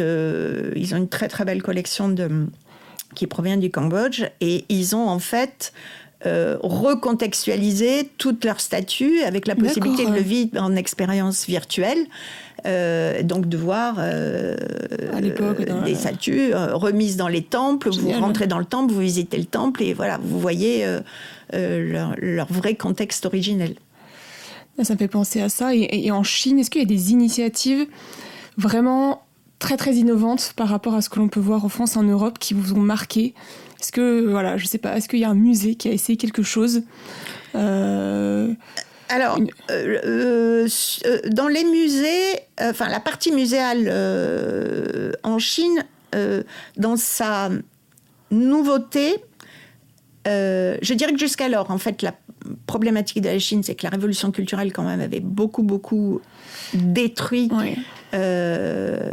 ils 0.76 0.94
ont 0.94 0.98
une 0.98 1.10
très 1.10 1.28
très 1.28 1.46
belle 1.46 1.64
collection 1.64 2.10
de 2.10 2.48
qui 3.16 3.26
provient 3.26 3.58
du 3.58 3.72
Cambodge, 3.72 4.26
et 4.42 4.66
ils 4.70 4.96
ont 4.96 5.08
en 5.08 5.20
fait 5.20 5.74
euh, 6.26 6.58
recontextualisé 6.62 8.10
toute 8.18 8.46
leur 8.46 8.60
statut 8.60 9.22
avec 9.22 9.48
la 9.48 9.56
possibilité 9.56 10.06
de 10.06 10.12
le 10.12 10.22
vivre 10.22 10.62
en 10.62 10.76
expérience 10.76 11.46
virtuelle. 11.46 12.06
Euh, 12.66 13.22
donc 13.22 13.48
de 13.48 13.58
voir 13.58 13.98
euh, 14.00 14.56
des 15.86 15.96
statues 15.96 16.54
remises 16.54 17.16
dans 17.18 17.28
les 17.28 17.44
temples, 17.44 17.90
vous 17.90 18.12
rentrez 18.12 18.48
dans 18.48 18.60
le 18.60 18.66
temple, 18.66 18.94
vous 18.94 19.02
visitez 19.02 19.38
le 19.38 19.46
temple 19.46 19.84
et 19.84 19.94
voilà, 19.94 20.20
vous 20.22 20.40
voyez 20.40 20.86
leur, 21.54 22.48
vrai 22.50 22.76
contexte 22.76 23.26
originel. 23.26 23.76
Ça 24.82 24.94
me 24.94 25.00
fait 25.00 25.08
penser 25.08 25.42
à 25.42 25.50
ça. 25.50 25.76
et 25.76 26.12
en 26.12 26.24
Chine, 26.24 26.60
est-ce 26.60 26.70
qu'il 26.70 26.82
y 26.82 26.86
a 26.86 26.88
des 26.88 27.12
initiatives 27.12 27.88
vraiment 28.58 29.22
très 29.60 29.78
très 29.78 29.96
innovantes 29.96 30.54
par 30.56 30.68
rapport 30.68 30.96
à 30.96 31.02
ce 31.02 31.10
que 31.10 31.20
l'on 31.20 31.28
peut 31.28 31.40
voir 31.40 31.66
en 31.66 31.70
France, 31.70 31.98
en 31.98 32.04
Europe, 32.04 32.40
qui 32.40 32.54
vous 32.54 32.74
ont 32.74 32.82
marqué? 32.82 33.34
Est-ce 33.80 33.92
que, 33.92 34.26
voilà, 34.30 34.58
je 34.58 34.66
sais 34.66 34.78
pas, 34.78 34.98
est-ce 34.98 35.08
qu'il 35.10 35.20
y 35.20 35.26
a 35.26 35.30
un 35.30 35.36
musée 35.36 35.76
qui 35.76 35.90
a 35.90 35.92
essayé 35.92 36.18
quelque 36.18 36.44
chose 36.44 36.84
euh, 37.56 38.54
Alors, 39.10 39.40
euh, 39.72 40.00
euh, 40.06 41.20
dans 41.28 41.48
les 41.48 41.64
musées, 41.64 42.40
enfin 42.60 42.90
la 42.90 43.00
partie 43.00 43.32
muséale 43.32 43.90
en 45.24 45.40
Chine, 45.40 45.86
dans 46.78 46.96
sa 46.96 47.50
nouveauté, 48.32 49.16
je 50.26 50.94
dirais 50.94 51.12
que 51.14 51.20
jusqu'alors, 51.20 51.70
en 51.72 51.78
fait, 51.78 52.02
la 52.02 52.14
problématique 52.68 53.22
de 53.22 53.30
la 53.30 53.40
Chine, 53.40 53.64
c'est 53.64 53.76
que 53.76 53.84
la 53.84 53.90
révolution 53.90 54.32
culturelle, 54.32 54.72
quand 54.72 54.84
même, 54.84 55.02
avait 55.02 55.20
beaucoup, 55.20 55.64
beaucoup 55.64 56.22
détruit 56.74 57.50
euh, 58.14 59.12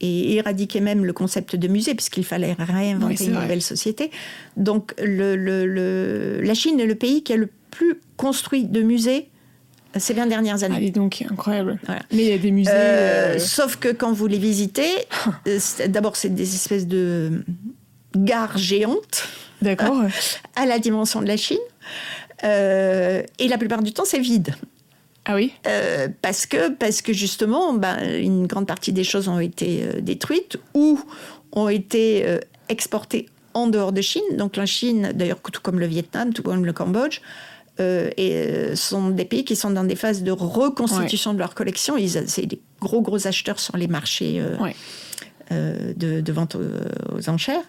et 0.00 0.36
éradiquer 0.36 0.80
même 0.80 1.04
le 1.04 1.12
concept 1.12 1.56
de 1.56 1.68
musée, 1.68 1.94
puisqu'il 1.94 2.24
fallait 2.24 2.54
réinventer 2.58 3.26
une 3.26 3.32
nouvelle 3.32 3.62
société. 3.62 4.10
Donc 4.56 4.94
le, 4.98 6.40
la 6.42 6.54
Chine 6.54 6.80
est 6.80 6.86
le 6.86 6.94
pays 6.94 7.22
qui 7.22 7.32
a 7.32 7.36
le 7.36 7.48
plus 7.70 8.00
construit 8.16 8.64
de 8.64 8.82
musées 8.82 9.30
ces 9.96 10.12
20 10.12 10.26
dernières 10.26 10.64
années. 10.64 10.76
Allez 10.76 10.90
donc, 10.90 11.24
incroyable. 11.30 11.78
Mais 11.88 12.24
il 12.24 12.28
y 12.28 12.32
a 12.32 12.38
des 12.38 12.50
musées... 12.50 12.70
Euh, 12.72 13.36
euh, 13.36 13.38
sauf 13.38 13.76
que 13.76 13.88
quand 13.92 14.12
vous 14.12 14.26
les 14.26 14.38
visitez, 14.38 14.90
d'abord 15.88 16.16
c'est 16.16 16.34
des 16.34 16.54
espèces 16.54 16.88
de 16.88 17.44
gares 18.16 18.58
géantes. 18.58 19.28
D'accord. 19.62 20.02
À 20.56 20.66
la 20.66 20.78
dimension 20.78 21.22
de 21.22 21.28
la 21.28 21.36
Chine. 21.36 21.58
et 22.42 23.48
la 23.48 23.58
plupart 23.58 23.82
du 23.82 23.92
temps, 23.92 24.04
c'est 24.04 24.18
vide. 24.18 24.54
Ah 25.26 25.34
oui 25.34 25.52
euh, 25.66 26.08
parce, 26.20 26.46
que, 26.46 26.70
parce 26.70 27.00
que 27.00 27.12
justement, 27.12 27.72
ben, 27.72 27.98
une 28.20 28.46
grande 28.46 28.66
partie 28.66 28.92
des 28.92 29.04
choses 29.04 29.28
ont 29.28 29.40
été 29.40 29.82
euh, 29.82 30.00
détruites 30.00 30.58
ou 30.74 31.00
ont 31.52 31.68
été 31.68 32.26
euh, 32.26 32.38
exportées 32.68 33.28
en 33.54 33.68
dehors 33.68 33.92
de 33.92 34.02
Chine. 34.02 34.22
Donc 34.32 34.56
la 34.56 34.66
Chine, 34.66 35.12
d'ailleurs, 35.14 35.40
tout 35.40 35.62
comme 35.62 35.80
le 35.80 35.86
Vietnam, 35.86 36.32
tout 36.32 36.42
comme 36.42 36.66
le 36.66 36.72
Cambodge, 36.72 37.20
euh, 37.80 38.10
et 38.16 38.76
sont 38.76 39.10
des 39.10 39.24
pays 39.24 39.44
qui 39.44 39.56
sont 39.56 39.70
dans 39.70 39.84
des 39.84 39.96
phases 39.96 40.22
de 40.22 40.30
reconstitution 40.30 41.34
de 41.34 41.38
leur 41.38 41.54
collection. 41.54 41.96
C'est 42.26 42.46
des 42.46 42.60
gros, 42.80 43.02
gros 43.02 43.26
acheteurs 43.26 43.60
sur 43.60 43.76
les 43.76 43.88
marchés 43.88 44.42
de, 45.50 46.20
de, 46.20 46.32
vente 46.32 46.56
aux, 46.56 47.28
enchères 47.28 47.64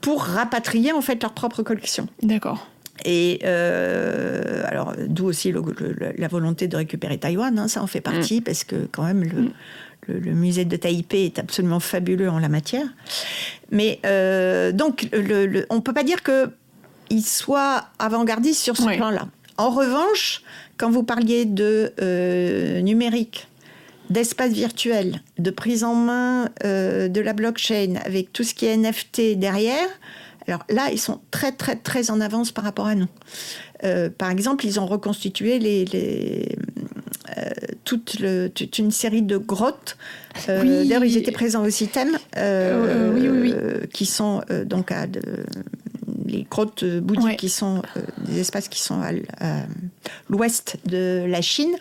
pour 0.00 0.22
rapatrier 0.22 0.92
en 0.92 1.00
fait 1.00 1.22
leur 1.22 1.32
propre 1.32 1.62
collection. 1.62 2.08
D'accord. 2.22 2.68
Et 3.04 3.44
alors, 3.44 4.94
d'où 5.08 5.26
aussi 5.26 5.52
la 5.52 6.28
volonté 6.28 6.68
de 6.68 6.76
récupérer 6.76 7.18
Taïwan, 7.18 7.58
hein, 7.58 7.68
ça 7.68 7.82
en 7.82 7.86
fait 7.86 8.00
partie, 8.00 8.40
mm. 8.40 8.44
parce 8.44 8.64
que 8.64 8.88
quand 8.92 9.02
même, 9.02 9.24
le, 9.24 9.42
mm 9.42 9.52
le, 10.08 10.32
musée 10.32 10.64
de 10.64 10.76
Taipei 10.76 11.26
est 11.26 11.38
absolument 11.38 11.80
fabuleux 11.80 12.28
en 12.28 12.38
la 12.38 12.48
matière. 12.48 12.86
Mais 13.70 14.00
euh, 14.06 14.72
donc, 14.72 15.08
on 15.12 15.76
ne 15.76 15.80
peut 15.80 15.92
pas 15.92 16.04
dire 16.04 16.22
qu'il 17.08 17.24
soit 17.24 17.84
avant-gardiste 17.98 18.60
sur 18.60 18.76
ce 18.76 18.96
plan-là. 18.96 19.28
En 19.56 19.70
revanche, 19.70 20.42
quand 20.76 20.90
vous 20.90 21.04
parliez 21.04 21.44
de 21.44 21.92
euh, 22.00 22.80
numérique, 22.80 23.48
d'espace 24.10 24.52
virtuel, 24.52 25.22
de 25.38 25.50
prise 25.50 25.84
en 25.84 25.94
main 25.94 26.50
euh, 26.64 27.08
de 27.08 27.20
la 27.20 27.32
blockchain 27.32 27.94
avec 28.04 28.32
tout 28.32 28.42
ce 28.42 28.54
qui 28.54 28.66
est 28.66 28.76
NFT 28.76 29.38
derrière, 29.38 29.88
alors 30.46 30.64
là, 30.68 30.90
ils 30.92 31.00
sont 31.00 31.20
très, 31.30 31.52
très, 31.52 31.76
très 31.76 32.10
en 32.10 32.20
avance 32.20 32.52
par 32.52 32.64
rapport 32.64 32.86
à 32.86 32.94
nous. 32.94 33.08
par 34.18 34.30
exemple, 34.30 34.66
ils 34.66 34.78
ont 34.78 34.86
reconstitué 34.86 35.58
les, 35.58 35.86
euh, 37.38 37.50
toute, 37.84 38.20
le, 38.20 38.48
toute, 38.48 38.78
une 38.78 38.90
série 38.90 39.22
de 39.22 39.38
grottes. 39.38 39.96
Euh, 40.48 40.62
D'ailleurs, 40.62 41.04
ils 41.04 41.16
étaient 41.16 41.32
présents 41.32 41.64
au 41.64 41.70
CITEM, 41.70 42.10
euh, 42.36 43.12
oui, 43.14 43.28
oui, 43.28 43.54
qui 43.92 44.06
sont 44.06 44.42
donc 44.66 44.92
à 44.92 45.06
les 46.24 46.44
grottes 46.44 46.84
bouddhiques 46.84 47.38
qui 47.38 47.48
sont 47.48 47.82
des 48.18 48.40
espaces 48.40 48.68
qui 48.68 48.80
sont 48.80 49.00
à, 49.00 49.12
l'ouest 50.28 50.78
de 50.86 51.24
la 51.28 51.42
Chine, 51.42 51.74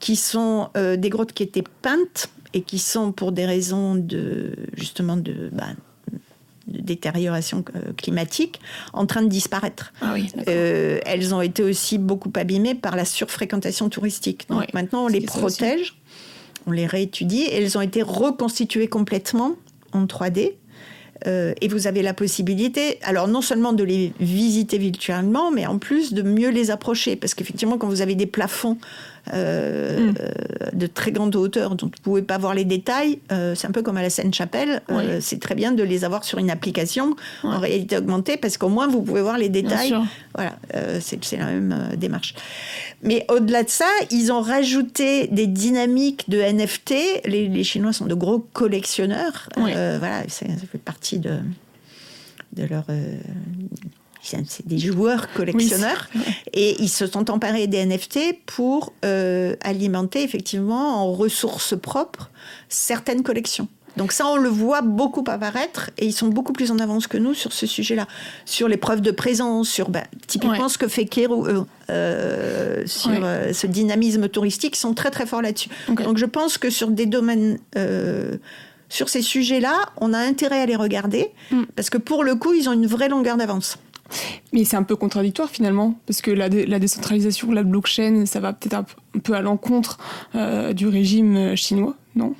qui 0.00 0.16
sont 0.16 0.70
des 0.74 1.10
grottes 1.10 1.32
qui 1.32 1.42
étaient 1.42 1.64
peintes 1.82 2.28
et 2.52 2.62
qui 2.62 2.78
sont 2.78 3.12
pour 3.12 3.32
des 3.32 3.46
raisons 3.46 3.94
de 3.94 4.56
justement 4.76 5.16
de 5.16 5.50
bah, 5.52 5.68
de 6.66 6.80
détérioration 6.80 7.64
euh, 7.74 7.92
climatique 7.96 8.60
en 8.92 9.06
train 9.06 9.22
de 9.22 9.28
disparaître. 9.28 9.92
Ah 10.00 10.14
euh, 10.48 10.98
elles 11.04 11.34
ont 11.34 11.40
été 11.40 11.62
aussi 11.62 11.98
beaucoup 11.98 12.32
abîmées 12.34 12.74
par 12.74 12.96
la 12.96 13.04
surfréquentation 13.04 13.88
touristique. 13.88 14.48
Donc 14.48 14.72
maintenant, 14.72 15.04
on 15.04 15.08
les 15.08 15.20
protège, 15.20 15.96
on 16.66 16.70
les 16.70 16.86
réétudie, 16.86 17.42
et 17.42 17.56
elles 17.56 17.76
ont 17.76 17.82
été 17.82 18.02
reconstituées 18.02 18.88
complètement 18.88 19.56
en 19.92 20.06
3D. 20.06 20.54
Euh, 21.26 21.54
et 21.60 21.68
vous 21.68 21.86
avez 21.86 22.02
la 22.02 22.14
possibilité, 22.14 22.98
alors 23.02 23.28
non 23.28 23.40
seulement 23.40 23.72
de 23.72 23.84
les 23.84 24.12
visiter 24.20 24.78
virtuellement, 24.78 25.50
mais 25.50 25.66
en 25.66 25.78
plus 25.78 26.12
de 26.12 26.22
mieux 26.22 26.50
les 26.50 26.70
approcher. 26.70 27.16
Parce 27.16 27.34
qu'effectivement, 27.34 27.78
quand 27.78 27.88
vous 27.88 28.02
avez 28.02 28.14
des 28.14 28.26
plafonds 28.26 28.76
euh, 29.32 30.10
mm. 30.10 30.76
de 30.76 30.86
très 30.86 31.10
grande 31.10 31.34
hauteur 31.34 31.76
dont 31.76 31.86
vous 31.86 31.92
ne 31.92 32.02
pouvez 32.02 32.22
pas 32.22 32.36
voir 32.36 32.54
les 32.54 32.64
détails. 32.64 33.20
Euh, 33.32 33.54
c'est 33.54 33.66
un 33.66 33.70
peu 33.70 33.82
comme 33.82 33.96
à 33.96 34.02
la 34.02 34.10
Seine-Chapelle. 34.10 34.82
Euh, 34.90 35.18
c'est 35.20 35.40
très 35.40 35.54
bien 35.54 35.72
de 35.72 35.82
les 35.82 36.04
avoir 36.04 36.24
sur 36.24 36.38
une 36.38 36.50
application 36.50 37.16
en 37.42 37.58
réalité 37.58 37.96
augmentée 37.96 38.36
parce 38.36 38.58
qu'au 38.58 38.68
moins 38.68 38.86
vous 38.86 39.02
pouvez 39.02 39.22
voir 39.22 39.38
les 39.38 39.48
détails. 39.48 39.94
Voilà, 40.34 40.56
c'est 41.00 41.36
la 41.36 41.46
même 41.46 41.90
démarche. 41.96 42.34
Mais 43.02 43.24
au-delà 43.30 43.62
de 43.62 43.70
ça, 43.70 43.88
ils 44.10 44.32
ont 44.32 44.40
rajouté 44.40 45.28
des 45.28 45.46
dynamiques 45.46 46.28
de 46.28 46.38
NFT. 46.40 46.94
Les, 47.24 47.48
les 47.48 47.64
Chinois 47.64 47.92
sont 47.92 48.06
de 48.06 48.14
gros 48.14 48.40
collectionneurs. 48.40 49.48
voilà, 49.56 50.22
ça 50.28 50.46
fait 50.70 50.78
partie 50.78 51.18
de, 51.18 51.38
de 52.52 52.64
leur 52.64 52.84
c'est 54.24 54.66
des 54.66 54.78
joueurs 54.78 55.32
collectionneurs, 55.32 56.08
et 56.52 56.80
ils 56.80 56.88
se 56.88 57.06
sont 57.06 57.30
emparés 57.30 57.66
des 57.66 57.84
NFT 57.84 58.44
pour 58.46 58.92
euh, 59.04 59.54
alimenter 59.60 60.22
effectivement 60.22 61.02
en 61.02 61.12
ressources 61.12 61.78
propres 61.78 62.30
certaines 62.68 63.22
collections. 63.22 63.68
Donc 63.96 64.10
ça, 64.10 64.26
on 64.26 64.36
le 64.36 64.48
voit 64.48 64.82
beaucoup 64.82 65.22
apparaître 65.28 65.90
et 65.98 66.06
ils 66.06 66.12
sont 66.12 66.26
beaucoup 66.26 66.52
plus 66.52 66.72
en 66.72 66.80
avance 66.80 67.06
que 67.06 67.16
nous 67.16 67.32
sur 67.32 67.52
ce 67.52 67.64
sujet-là, 67.64 68.08
sur 68.44 68.66
les 68.66 68.76
preuves 68.76 69.00
de 69.00 69.12
présence, 69.12 69.68
sur 69.68 69.88
ben, 69.88 70.02
typiquement 70.26 70.68
ce 70.68 70.78
que 70.78 70.88
fait 70.88 71.04
Kero, 71.04 71.46
euh, 71.46 71.64
euh, 71.90 72.82
sur 72.86 73.12
ce 73.52 73.66
dynamisme 73.68 74.28
touristique, 74.28 74.76
ils 74.76 74.80
sont 74.80 74.94
très 74.94 75.12
très 75.12 75.26
forts 75.26 75.42
là-dessus. 75.42 75.68
Donc 75.88 76.18
je 76.18 76.26
pense 76.26 76.58
que 76.58 76.70
sur 76.70 76.88
des 76.88 77.06
domaines 77.06 77.58
sur 78.88 79.08
ces 79.08 79.22
sujets-là, 79.22 79.74
on 80.00 80.12
a 80.12 80.18
intérêt 80.18 80.60
à 80.60 80.66
les 80.66 80.76
regarder, 80.76 81.32
mm. 81.50 81.64
parce 81.74 81.90
que 81.90 81.98
pour 81.98 82.22
le 82.22 82.36
coup, 82.36 82.54
ils 82.54 82.68
ont 82.68 82.72
une 82.72 82.86
vraie 82.86 83.08
longueur 83.08 83.36
d'avance. 83.36 83.78
Mais 84.52 84.64
c'est 84.64 84.76
un 84.76 84.82
peu 84.82 84.96
contradictoire 84.96 85.50
finalement, 85.50 85.98
parce 86.06 86.22
que 86.22 86.30
la, 86.30 86.48
la 86.48 86.78
décentralisation, 86.78 87.50
la 87.52 87.62
blockchain, 87.62 88.26
ça 88.26 88.40
va 88.40 88.52
peut-être 88.52 88.74
un, 88.74 88.86
peu 89.22 89.34
à 89.34 89.42
l'encontre 89.42 89.98
euh, 90.34 90.72
du 90.72 90.86
régime 90.86 91.56
chinois, 91.56 91.96
non? 92.14 92.34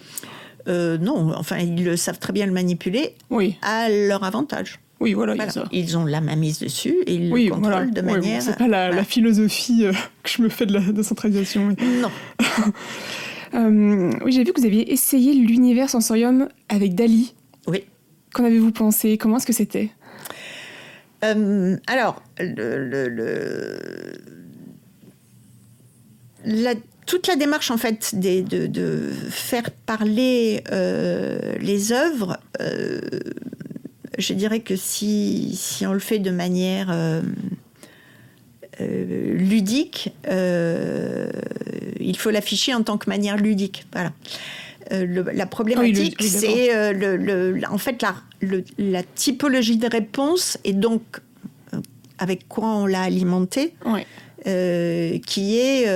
Euh, 0.69 0.97
Non, 0.99 1.33
enfin, 1.37 1.59
ils 1.59 1.99
savent 1.99 2.19
très 2.19 2.33
bien 2.33 2.47
le 2.47 2.53
manipuler 2.53 3.15
oui. 3.31 3.57
à 3.63 3.89
leur 3.89 4.25
avantage. 4.25 4.81
Oui, 5.01 5.13
voilà. 5.13 5.35
Ils 5.73 5.99
ont 5.99 6.05
la 6.07 6.21
mise 6.21 6.61
dessus 6.61 6.97
et 7.07 7.15
ils 7.15 7.31
le 7.31 7.51
contrôlent 7.51 7.93
de 7.93 8.01
manière. 8.01 8.41
c'est 8.41 8.57
pas 8.57 8.69
la, 8.69 9.05
philosophie 9.05 9.85
euh, 9.85 9.93
que 10.23 10.31
je 10.31 10.41
me 10.41 10.49
fais 10.49 10.67
de 10.67 10.73
la 10.73 10.81
décentralisation. 10.81 11.77
Non. 12.01 12.11
oui, 14.25 14.33
j'ai 14.33 14.45
vu 14.45 14.53
que 14.53 14.61
vous 14.61 14.67
aviez 14.67 14.93
essayé 14.93 15.35
l'univers 15.35 15.91
sensorium 15.91 16.49
avec 16.69 16.95
Dali. 16.95 17.35
Oui. 17.67 17.85
Qu'en 18.33 18.45
avez-vous 18.45 18.73
pensé? 18.73 19.19
Comment 19.19 19.37
est-ce 19.37 19.47
que 19.47 19.53
c'était? 19.53 19.91
Euh, 21.25 21.77
alors, 21.87 22.23
toute 27.07 27.27
la 27.27 27.37
démarche 27.37 27.71
en 27.71 27.77
fait 27.77 28.15
de, 28.15 29.11
faire 29.31 29.71
parler 29.71 30.63
euh, 30.71 31.55
les 31.61 31.93
œuvres, 31.93 32.39
euh, 32.61 33.01
je 34.19 34.35
dirais 34.35 34.61
que 34.61 34.77
si, 34.77 35.57
si, 35.57 35.87
on 35.87 35.93
le 35.93 35.99
fait 35.99 36.19
de 36.19 36.31
manière 36.31 36.95
ludique, 38.81 40.13
il 40.29 42.17
faut 42.17 42.31
l'afficher 42.31 42.75
en 42.75 42.83
tant 42.83 42.99
que 42.99 43.09
manière 43.09 43.37
ludique. 43.37 43.87
Voilà. 43.93 44.13
Euh, 44.93 45.25
la 45.33 45.47
problématique, 45.47 46.23
c'est 46.23 46.75
euh, 46.75 46.93
le, 46.93 47.61
en 47.71 47.79
fait 47.79 48.03
la, 48.03 48.15
la, 48.79 49.03
typologie 49.03 49.77
des 49.77 49.89
réponses 49.89 50.59
et 50.65 50.73
donc 50.73 51.03
euh, 51.73 51.79
avec 52.19 52.49
quoi 52.49 52.69
on 52.69 52.87
l'a 52.87 53.03
alimenté. 53.03 53.75
qui 54.45 55.59
est 55.59 55.87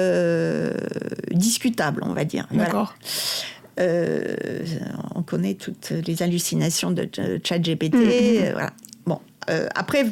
discutable, 1.33 2.03
on 2.05 2.15
va 2.15 2.25
dire. 2.25 2.47
D'accord. 2.51 2.95
on 3.79 5.23
connaît 5.23 5.55
toutes 5.55 5.91
les 5.91 6.23
hallucinations 6.23 6.91
de 6.91 7.09
ChatGPT. 7.45 7.95
Mm-hmm. 7.95 8.53
voilà. 8.53 8.73
Bon, 9.07 9.21
après, 9.75 10.07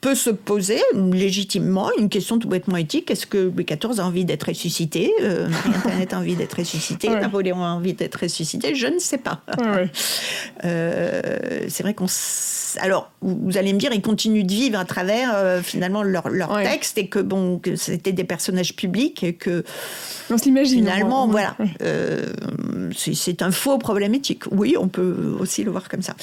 peut 0.00 0.14
se 0.14 0.30
poser 0.30 0.80
légitimement 0.94 1.90
une 1.98 2.08
question 2.08 2.38
tout 2.38 2.48
bêtement 2.48 2.76
éthique. 2.76 3.10
Est-ce 3.10 3.26
que 3.26 3.50
Louis 3.54 3.64
XIV 3.64 4.00
a 4.00 4.04
envie 4.04 4.24
d'être 4.24 4.44
ressuscité 4.44 5.12
euh, 5.22 5.48
Marie-Antoinette 5.48 6.12
a 6.12 6.18
envie 6.18 6.36
d'être 6.36 6.54
ressuscitée 6.54 7.08
Napoléon 7.08 7.64
a 7.64 7.68
envie 7.68 7.94
d'être 7.94 8.16
ressuscité 8.16 8.74
Je 8.74 8.86
ne 8.86 8.98
sais 8.98 9.18
pas. 9.18 9.42
Euh, 10.64 11.22
c'est 11.68 11.82
vrai 11.82 11.94
qu'on... 11.94 12.06
Alors, 12.78 13.10
vous 13.22 13.56
allez 13.56 13.72
me 13.72 13.78
dire, 13.78 13.92
ils 13.92 14.02
continuent 14.02 14.44
de 14.44 14.52
vivre 14.52 14.78
à 14.78 14.84
travers 14.84 15.32
euh, 15.34 15.62
finalement 15.62 16.02
leur, 16.02 16.28
leur 16.28 16.56
texte 16.62 16.98
et 16.98 17.08
que, 17.08 17.18
bon, 17.18 17.58
que 17.58 17.76
c'était 17.76 18.12
des 18.12 18.24
personnages 18.24 18.76
publics 18.76 19.22
et 19.22 19.34
que... 19.34 19.64
On 20.30 20.38
s'imagine. 20.38 20.80
Finalement, 20.80 21.26
voilà. 21.26 21.56
Euh, 21.82 22.32
c'est 22.94 23.42
un 23.42 23.50
faux 23.50 23.78
problème 23.78 24.14
éthique. 24.14 24.42
Oui, 24.50 24.76
on 24.78 24.88
peut 24.88 25.36
aussi 25.38 25.64
le 25.64 25.70
voir 25.70 25.88
comme 25.88 26.02
ça. 26.02 26.14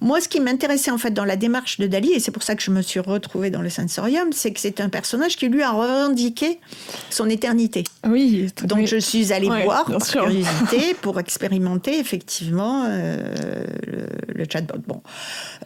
Moi, 0.00 0.20
ce 0.20 0.28
qui 0.28 0.40
m'intéressait 0.40 0.90
en 0.90 0.98
fait 0.98 1.10
dans 1.10 1.24
la 1.24 1.36
démarche 1.36 1.78
de 1.78 1.86
Dali, 1.86 2.12
et 2.12 2.20
c'est 2.20 2.30
pour 2.30 2.42
ça 2.42 2.54
que 2.54 2.62
je 2.62 2.70
me 2.70 2.82
suis 2.82 3.00
retrouvée 3.16 3.50
dans 3.50 3.62
le 3.62 3.70
sensorium, 3.70 4.32
c'est 4.32 4.52
que 4.52 4.60
c'est 4.60 4.80
un 4.80 4.88
personnage 4.88 5.36
qui 5.36 5.48
lui 5.48 5.62
a 5.62 5.70
revendiqué 5.70 6.60
son 7.10 7.28
éternité. 7.28 7.84
Oui. 8.06 8.52
Donc 8.64 8.86
je 8.86 8.98
suis 8.98 9.32
allée 9.32 9.48
voir 9.48 9.86
par 9.86 10.06
curiosité 10.06 10.94
pour 11.02 11.18
expérimenter 11.18 11.98
effectivement 11.98 12.84
euh, 12.88 13.64
le, 14.34 14.44
chatbot. 14.50 14.78
Bon, 14.86 15.02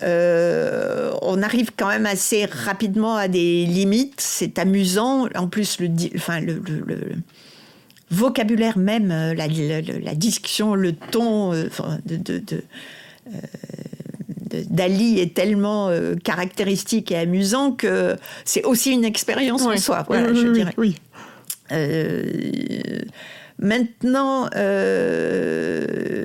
euh, 0.02 1.12
on 1.22 1.42
arrive 1.42 1.70
quand 1.76 1.88
même 1.88 2.06
assez 2.06 2.44
rapidement 2.46 3.16
à 3.16 3.28
des 3.28 3.66
limites. 3.66 4.20
C'est 4.20 4.58
amusant. 4.58 5.28
En 5.34 5.48
plus, 5.48 5.80
le, 5.80 5.88
enfin 6.16 6.40
le, 6.40 6.62
vocabulaire 8.10 8.78
même, 8.78 9.10
euh, 9.10 9.34
la, 9.34 10.14
discussion, 10.14 10.74
le 10.74 10.92
ton 10.92 11.50
de, 11.50 12.62
d'Ali 14.68 15.20
est 15.20 15.34
tellement 15.34 15.88
euh, 15.88 16.14
caractéristique 16.16 17.12
et 17.12 17.16
amusant 17.16 17.72
que 17.72 18.16
c'est 18.44 18.64
aussi 18.64 18.92
une 18.92 19.04
expérience 19.04 19.62
en 19.62 19.76
soi, 19.76 20.04
voilà, 20.08 20.32
je 20.34 20.48
dirais. 20.48 20.74
Oui. 20.76 20.96
Euh, 21.72 22.22
maintenant, 23.58 24.48
euh, 24.56 26.24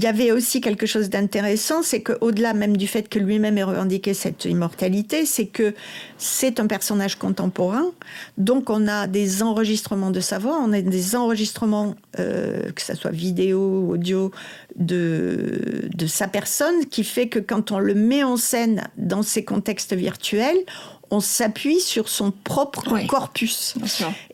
il 0.00 0.04
y 0.04 0.06
avait 0.06 0.32
aussi 0.32 0.62
quelque 0.62 0.86
chose 0.86 1.10
d'intéressant, 1.10 1.82
c'est 1.82 2.00
qu'au-delà 2.00 2.54
même 2.54 2.78
du 2.78 2.86
fait 2.86 3.06
que 3.06 3.18
lui-même 3.18 3.58
ait 3.58 3.62
revendiqué 3.62 4.14
cette 4.14 4.46
immortalité, 4.46 5.26
c'est 5.26 5.44
que 5.44 5.74
c'est 6.16 6.58
un 6.58 6.66
personnage 6.66 7.16
contemporain, 7.16 7.84
donc 8.38 8.70
on 8.70 8.88
a 8.88 9.06
des 9.06 9.42
enregistrements 9.42 10.10
de 10.10 10.20
sa 10.20 10.38
voix, 10.38 10.58
on 10.58 10.72
a 10.72 10.80
des 10.80 11.16
enregistrements, 11.16 11.96
euh, 12.18 12.72
que 12.72 12.80
ce 12.80 12.94
soit 12.94 13.10
vidéo, 13.10 13.90
audio, 13.90 14.30
de, 14.76 15.90
de 15.94 16.06
sa 16.06 16.28
personne, 16.28 16.86
qui 16.86 17.04
fait 17.04 17.28
que 17.28 17.38
quand 17.38 17.70
on 17.70 17.78
le 17.78 17.92
met 17.92 18.24
en 18.24 18.38
scène 18.38 18.88
dans 18.96 19.22
ces 19.22 19.44
contextes 19.44 19.92
virtuels, 19.92 20.64
on 21.10 21.20
s'appuie 21.20 21.80
sur 21.80 22.08
son 22.08 22.30
propre 22.30 23.06
corpus. 23.06 23.74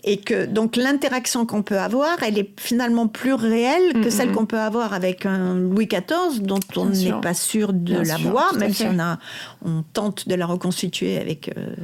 Et 0.04 0.18
que 0.18 0.44
donc 0.46 0.76
l'interaction 0.76 1.46
qu'on 1.46 1.62
peut 1.62 1.78
avoir, 1.78 2.22
elle 2.22 2.38
est 2.38 2.60
finalement 2.60 3.08
plus 3.08 3.34
réelle 3.34 4.02
que 4.02 4.10
celle 4.10 4.32
qu'on 4.32 4.46
peut 4.46 4.60
avoir 4.60 4.92
avec 4.92 5.26
un 5.26 5.54
Louis 5.54 5.86
XIV 5.86 6.42
dont 6.42 6.60
on 6.76 6.86
n'est 6.86 7.20
pas 7.22 7.34
sûr 7.34 7.72
de 7.72 7.96
la 7.96 8.16
voix, 8.18 8.52
même 8.58 8.72
si 8.72 8.84
on 8.84 8.98
a, 8.98 9.18
on 9.64 9.82
tente 9.92 10.28
de 10.28 10.34
la 10.34 10.46
reconstituer 10.46 11.18
avec. 11.18 11.48
Euh, 11.56 11.74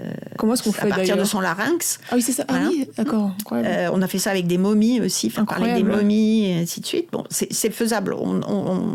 euh, 0.00 0.12
Comment 0.38 0.54
est-ce 0.54 0.62
qu'on 0.62 0.72
fait 0.72 0.90
À 0.90 0.94
partir 0.96 1.16
de 1.16 1.24
son 1.24 1.40
larynx. 1.40 2.00
Ah 2.10 2.14
oui, 2.14 2.22
c'est 2.22 2.32
ça. 2.32 2.44
Ah 2.48 2.54
oui, 2.68 2.88
d'accord. 2.96 3.32
Euh, 3.52 3.90
on 3.92 4.00
a 4.00 4.08
fait 4.08 4.18
ça 4.18 4.30
avec 4.30 4.46
des 4.46 4.56
momies 4.56 5.02
aussi, 5.02 5.26
enfin, 5.26 5.44
parler 5.44 5.74
des 5.74 5.82
momies 5.82 6.46
et 6.46 6.54
ainsi 6.60 6.80
de 6.80 6.86
suite. 6.86 7.08
Bon, 7.12 7.24
c'est 7.28 7.70
faisable. 7.70 8.14
On, 8.14 8.40
on, 8.48 8.94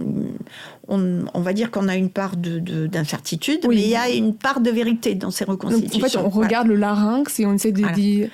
va 0.98 1.54
dire 1.54 1.72
qu'on 1.72 1.88
a 1.88 1.96
une 1.96 2.10
part 2.10 2.36
d'incertitude, 2.36 3.64
de, 3.64 3.68
mais 3.68 3.76
il 3.76 3.90
y 3.90 3.96
a 3.96 4.10
une 4.10 4.34
part 4.34 4.60
de 4.60 4.70
vérité 4.70 5.16
dans 5.16 5.32
ces 5.32 5.44
reconstitutions. 5.44 6.06
en 6.06 6.10
fait, 6.10 6.18
on 6.18 6.30
regarde 6.30 6.68
le 6.68 6.76
larynx 6.76 7.40
et 7.40 7.46
on 7.46 7.54
essaie 7.54 7.72
de 7.72 7.88
dire. 7.94 8.30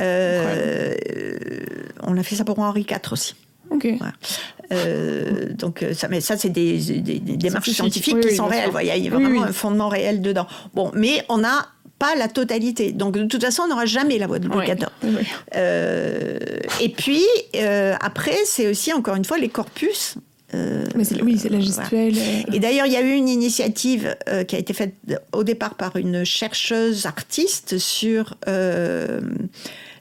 Euh, 0.00 0.94
on 2.02 2.16
a 2.16 2.22
fait 2.22 2.36
ça 2.36 2.44
pour 2.44 2.58
Henri 2.58 2.86
IV 2.88 3.12
aussi. 3.12 3.34
Euh, 4.72 5.52
donc 5.54 5.84
ça, 5.94 6.08
mais 6.08 6.20
ça 6.20 6.36
c'est 6.36 6.50
des, 6.50 6.78
démarches 6.78 7.70
scientifiques 7.70 8.20
qui 8.20 8.34
sont 8.34 8.46
réelles. 8.46 8.70
Il 8.82 9.04
y 9.04 9.08
a 9.08 9.10
vraiment 9.10 9.42
un 9.42 9.52
fondement 9.52 9.88
réel 9.88 10.20
dedans. 10.20 10.46
Bon, 10.74 10.90
mais 10.94 11.24
on 11.28 11.44
a 11.44 11.68
pas 11.98 12.14
la 12.16 12.28
totalité. 12.28 12.92
Donc 12.92 13.14
de 13.14 13.24
toute 13.24 13.42
façon, 13.42 13.62
on 13.64 13.68
n'aura 13.68 13.86
jamais 13.86 14.18
la 14.18 14.26
voix 14.26 14.38
de 14.38 14.48
Louis 14.48 14.66
XIV. 14.66 14.86
Euh, 15.56 16.38
et 16.80 16.88
puis 16.88 17.22
après, 18.00 18.36
c'est 18.44 18.68
aussi 18.68 18.92
encore 18.92 19.14
une 19.16 19.24
fois 19.24 19.38
les 19.38 19.48
corpus 19.48 20.16
euh, 20.54 20.84
oui, 20.94 21.38
c'est 21.38 21.48
la 21.48 21.60
gestuelle. 21.60 22.14
Et 22.52 22.58
d'ailleurs, 22.58 22.86
il 22.86 22.92
y 22.92 22.96
a 22.96 23.02
eu 23.02 23.12
une 23.12 23.28
initiative 23.28 24.16
euh, 24.28 24.44
qui 24.44 24.56
a 24.56 24.58
été 24.58 24.72
faite 24.72 24.94
au 25.32 25.44
départ 25.44 25.74
par 25.76 25.96
une 25.96 26.24
chercheuse 26.24 27.06
artiste 27.06 27.78
sur 27.78 28.34
euh, 28.48 29.20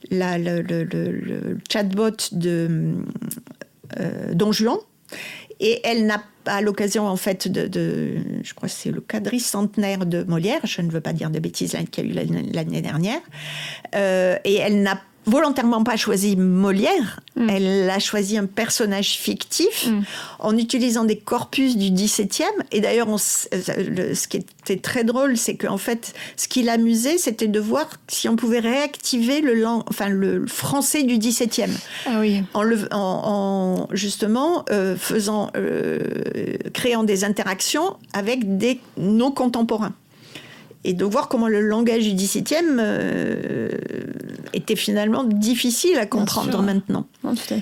la, 0.09 0.37
le, 0.37 0.61
le, 0.61 1.57
chatbot 1.71 2.11
de 2.31 2.95
Don 4.33 4.51
Juan. 4.51 4.77
Et 5.59 5.79
elle 5.83 6.07
n'a 6.07 6.23
pas 6.43 6.61
l'occasion, 6.61 7.05
en 7.05 7.15
fait, 7.17 7.47
de, 7.47 8.17
je 8.41 8.53
crois 8.55 8.67
que 8.67 8.73
c'est 8.73 8.89
le 8.89 8.99
quadricentenaire 8.99 10.07
de 10.07 10.23
Molière, 10.23 10.61
je 10.63 10.81
ne 10.81 10.89
veux 10.89 11.01
pas 11.01 11.13
dire 11.13 11.29
de 11.29 11.37
bêtises, 11.37 11.77
qui 11.91 12.01
a 12.01 12.03
eu 12.03 12.13
l'année 12.13 12.81
dernière, 12.81 13.21
et 13.93 14.55
elle 14.55 14.81
n'a 14.81 14.99
volontairement 15.25 15.83
pas 15.83 15.97
choisi 15.97 16.35
Molière, 16.35 17.19
mm. 17.35 17.49
elle 17.49 17.89
a 17.89 17.99
choisi 17.99 18.37
un 18.37 18.45
personnage 18.45 19.17
fictif 19.17 19.87
mm. 19.87 20.01
en 20.39 20.57
utilisant 20.57 21.03
des 21.03 21.17
corpus 21.17 21.77
du 21.77 21.91
XVIIe. 21.91 22.45
Et 22.71 22.81
d'ailleurs, 22.81 23.07
ce 23.19 24.27
qui 24.27 24.37
était 24.37 24.77
très 24.77 25.03
drôle, 25.03 25.37
c'est 25.37 25.55
qu'en 25.55 25.77
fait, 25.77 26.13
ce 26.37 26.47
qui 26.47 26.63
l'amusait, 26.63 27.17
c'était 27.17 27.47
de 27.47 27.59
voir 27.59 27.87
si 28.07 28.29
on 28.29 28.35
pouvait 28.35 28.59
réactiver 28.59 29.41
le, 29.41 29.65
enfin, 29.65 30.09
le 30.09 30.47
français 30.47 31.03
du 31.03 31.17
XVIIe. 31.17 31.71
Ah 32.05 32.19
oui. 32.19 32.43
En, 32.53 32.63
le, 32.63 32.87
en, 32.91 33.87
justement 33.91 34.65
euh, 34.71 34.95
faisant, 34.95 35.51
euh, 35.55 35.99
créant 36.73 37.03
des 37.03 37.23
interactions 37.23 37.97
avec 38.13 38.57
des, 38.57 38.79
nos 38.97 39.31
contemporains 39.31 39.93
et 40.83 40.93
de 40.93 41.05
voir 41.05 41.29
comment 41.29 41.47
le 41.47 41.61
langage 41.61 42.03
du 42.07 42.13
XVIIe 42.13 42.77
euh, 42.79 43.69
était 44.53 44.75
finalement 44.75 45.23
difficile 45.23 45.97
à 45.97 46.05
comprendre 46.05 46.61
maintenant. 46.63 47.07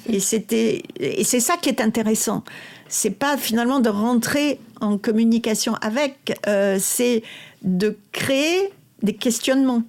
Et 0.07 0.19
c'était 0.19 0.83
et 0.99 1.23
c'est 1.23 1.39
ça 1.39 1.55
qui 1.61 1.69
est 1.69 1.81
intéressant. 1.81 2.43
C'est 2.87 3.11
pas 3.11 3.37
finalement 3.37 3.79
de 3.79 3.89
rentrer 3.89 4.59
en 4.79 4.97
communication 4.97 5.75
avec, 5.81 6.39
euh, 6.47 6.77
c'est 6.79 7.23
de 7.61 7.97
créer 8.11 8.71
des 9.03 9.13
questionnements. 9.13 9.83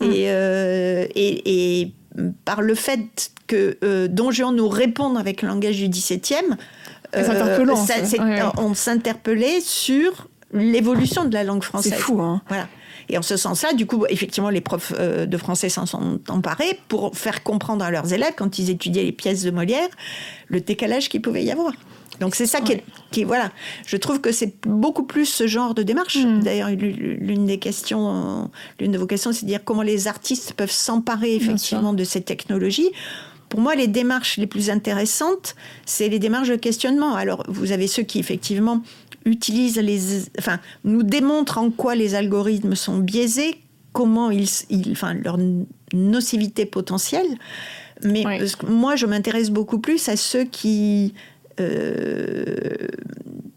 Hum. 0.00 0.10
Euh, 0.12 1.06
et, 1.14 1.80
et, 1.82 1.92
par 2.44 2.62
le 2.62 2.74
fait 2.74 3.30
que 3.46 4.06
Don 4.06 4.30
Juan 4.30 4.54
nous 4.54 4.68
réponde 4.68 5.18
avec 5.18 5.42
le 5.42 5.48
langage 5.48 5.76
du 5.76 5.88
XVIIe, 5.88 6.56
on 8.56 8.74
s'interpellait 8.74 9.60
sur 9.60 10.28
l'évolution 10.52 11.24
de 11.24 11.34
la 11.34 11.44
langue 11.44 11.62
française. 11.62 11.92
C'est 11.92 11.98
fou, 11.98 12.20
hein 12.20 12.42
Voilà. 12.48 12.68
Et 13.08 13.18
en 13.18 13.22
ce 13.22 13.36
sens-là, 13.36 13.72
du 13.72 13.86
coup, 13.86 14.04
effectivement, 14.08 14.50
les 14.50 14.60
profs 14.60 14.92
euh, 14.98 15.26
de 15.26 15.36
français 15.36 15.68
s'en 15.68 15.86
sont 15.86 16.18
emparés 16.28 16.80
pour 16.88 17.16
faire 17.16 17.42
comprendre 17.42 17.84
à 17.84 17.90
leurs 17.90 18.12
élèves, 18.12 18.32
quand 18.36 18.58
ils 18.58 18.70
étudiaient 18.70 19.04
les 19.04 19.12
pièces 19.12 19.42
de 19.42 19.50
Molière, 19.50 19.88
le 20.48 20.60
décalage 20.60 21.08
qu'il 21.08 21.22
pouvait 21.22 21.44
y 21.44 21.50
avoir. 21.50 21.72
Donc 22.20 22.34
c'est 22.34 22.46
ça 22.46 22.60
qui, 22.60 22.72
est, 22.72 22.84
qui, 23.10 23.24
voilà. 23.24 23.52
Je 23.86 23.96
trouve 23.96 24.20
que 24.20 24.32
c'est 24.32 24.54
beaucoup 24.66 25.02
plus 25.02 25.26
ce 25.26 25.46
genre 25.46 25.74
de 25.74 25.82
démarche. 25.82 26.16
Hmm. 26.16 26.40
D'ailleurs, 26.40 26.70
l'une 26.70 27.46
des 27.46 27.58
questions, 27.58 28.50
l'une 28.80 28.92
de 28.92 28.98
vos 28.98 29.06
questions, 29.06 29.32
c'est 29.32 29.44
de 29.44 29.50
dire 29.50 29.60
comment 29.64 29.82
les 29.82 30.08
artistes 30.08 30.54
peuvent 30.54 30.70
s'emparer 30.70 31.34
effectivement 31.34 31.92
de 31.92 32.04
ces 32.04 32.22
technologies. 32.22 32.90
Pour 33.48 33.60
moi, 33.60 33.74
les 33.76 33.86
démarches 33.86 34.38
les 34.38 34.46
plus 34.46 34.70
intéressantes, 34.70 35.54
c'est 35.84 36.08
les 36.08 36.18
démarches 36.18 36.48
de 36.48 36.56
questionnement. 36.56 37.14
Alors, 37.14 37.44
vous 37.48 37.70
avez 37.70 37.86
ceux 37.86 38.02
qui 38.02 38.18
effectivement 38.18 38.82
utilise 39.26 39.76
les, 39.78 40.22
enfin, 40.38 40.58
nous 40.84 41.02
démontre 41.02 41.58
en 41.58 41.70
quoi 41.70 41.94
les 41.94 42.14
algorithmes 42.14 42.74
sont 42.74 42.98
biaisés, 42.98 43.60
comment 43.92 44.30
ils, 44.30 44.48
enfin, 44.92 45.14
leur 45.14 45.38
nocivité 45.92 46.64
potentielle. 46.64 47.26
Mais 48.02 48.24
moi, 48.68 48.96
je 48.96 49.06
m'intéresse 49.06 49.50
beaucoup 49.50 49.78
plus 49.78 50.08
à 50.08 50.16
ceux 50.16 50.44
qui 50.44 51.14
euh, 51.60 52.44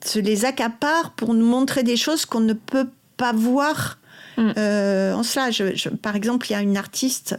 se 0.04 0.20
les 0.20 0.46
accaparent 0.46 1.12
pour 1.12 1.34
nous 1.34 1.46
montrer 1.46 1.84
des 1.84 1.98
choses 1.98 2.26
qu'on 2.26 2.40
ne 2.40 2.54
peut 2.54 2.88
pas 3.18 3.34
voir 3.34 4.00
mm. 4.38 4.52
euh, 4.58 5.14
en 5.14 5.24
cela. 5.24 5.50
par 6.02 6.16
exemple, 6.16 6.48
il 6.50 6.54
y 6.54 6.56
a 6.56 6.62
une 6.62 6.78
artiste 6.78 7.38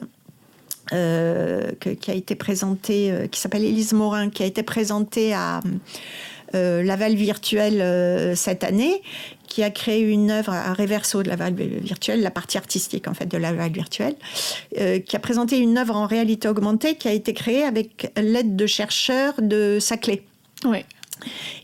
euh, 0.93 1.71
qui 1.79 2.11
a 2.11 2.15
été 2.15 2.35
présentée, 2.35 3.29
qui 3.31 3.41
s'appelle 3.41 3.65
Élise 3.65 3.95
Morin, 3.95 4.29
qui 4.29 4.43
a 4.43 4.47
été 4.47 4.63
présentée 4.63 5.33
à 5.33 5.63
Laval 6.55 7.15
Virtuel 7.15 7.81
euh, 7.81 8.35
cette 8.35 8.65
année, 8.65 9.03
qui 9.47 9.63
a 9.63 9.71
créé 9.71 10.01
une 10.01 10.31
œuvre 10.31 10.53
à 10.53 10.73
Reverso 10.73 11.23
de 11.23 11.29
Laval 11.29 11.55
Virtuel, 11.55 12.23
la 12.23 12.31
partie 12.31 12.59
artistique 12.59 13.09
en 13.09 13.15
fait 13.15 13.27
de 13.27 13.37
Laval 13.37 13.73
Virtuel, 13.73 14.15
euh, 14.79 14.99
qui 15.01 15.17
a 15.17 15.19
présenté 15.19 15.59
une 15.59 15.79
œuvre 15.79 15.97
en 15.97 16.07
réalité 16.07 16.49
augmentée 16.49 16.95
qui 16.97 17.09
a 17.09 17.13
été 17.13 17.35
créée 17.35 17.65
avec 17.65 18.13
l'aide 18.17 18.57
de 18.57 18.67
chercheurs 18.67 19.35
de 19.41 19.79
Saclay. 19.81 20.23
Oui 20.65 20.85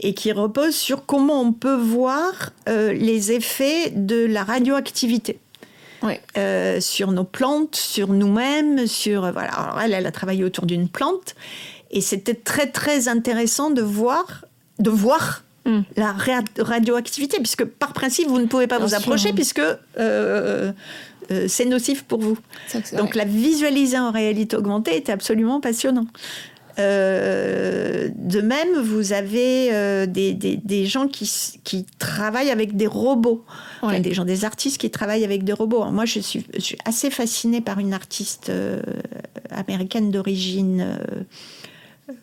et 0.01 0.13
qui 0.13 0.33
repose 0.33 0.75
sur 0.75 1.07
comment 1.07 1.41
on 1.41 1.51
peut 1.51 1.77
voir 1.77 2.53
les 2.67 3.33
effets 3.33 3.89
de 3.89 4.27
la 4.27 4.45
radioactivité. 4.45 5.39
sur 6.81 7.11
nos 7.11 7.25
plantes, 7.25 7.75
sur 7.75 8.09
nous-mêmes, 8.09 8.87
sur 8.87 9.33
voilà. 9.33 9.53
Alors 9.53 9.81
elle, 9.81 9.95
elle 9.95 10.05
a 10.05 10.13
travaillé 10.13 10.45
autour 10.45 10.67
d'une 10.67 10.91
plante 10.91 11.35
et 11.91 12.03
c'était 12.03 12.35
très 12.35 12.67
très 12.67 13.09
intéressant 13.09 13.71
de 13.71 13.81
voir 13.81 14.45
de 14.79 14.91
voir 14.91 15.45
hmm. 15.65 15.81
la 15.97 16.15
radioactivité, 16.59 17.39
puisque 17.39 17.65
par 17.65 17.93
principe, 17.93 18.29
vous 18.29 18.41
ne 18.41 18.47
pouvez 18.47 18.67
pas 18.67 18.79
vous 18.79 18.95
approcher, 18.95 19.33
puisque 19.33 19.61
euh, 19.61 20.73
euh, 21.31 21.45
c'est 21.49 21.65
nocif 21.65 22.05
pour 22.05 22.21
vous. 22.21 22.39
Donc 22.97 23.15
la 23.15 23.25
visualiser 23.25 23.99
en 23.99 24.11
réalité 24.11 24.57
augmentée 24.57 24.97
était 24.97 25.13
absolument 25.13 25.61
passionnant. 25.61 26.07
Euh, 26.79 28.11
de 28.15 28.43
même, 28.43 28.79
vous 28.83 29.15
avez 29.15 30.07
des, 30.07 30.35
des, 30.35 30.85
gens 30.85 31.09
qui, 31.09 31.31
qui, 31.65 31.87
travaillent 31.99 32.51
avec 32.51 32.77
des 32.77 32.87
robots, 32.87 33.47
des 34.03 34.13
gens, 34.13 34.27
des 34.27 34.45
artistes 34.45 34.79
qui 34.79 34.91
travaillent 34.91 35.25
avec 35.25 35.43
des 35.43 35.55
robots. 35.55 35.87
moi, 35.91 36.05
je 36.05 36.21
suis, 36.21 36.45
je 36.55 36.61
suis, 36.61 36.79
assez 36.85 37.09
fascinée 37.09 37.63
par 37.63 37.79
une 37.79 37.95
artiste 37.95 38.53
américaine 39.51 40.11
d'origine 40.11 40.99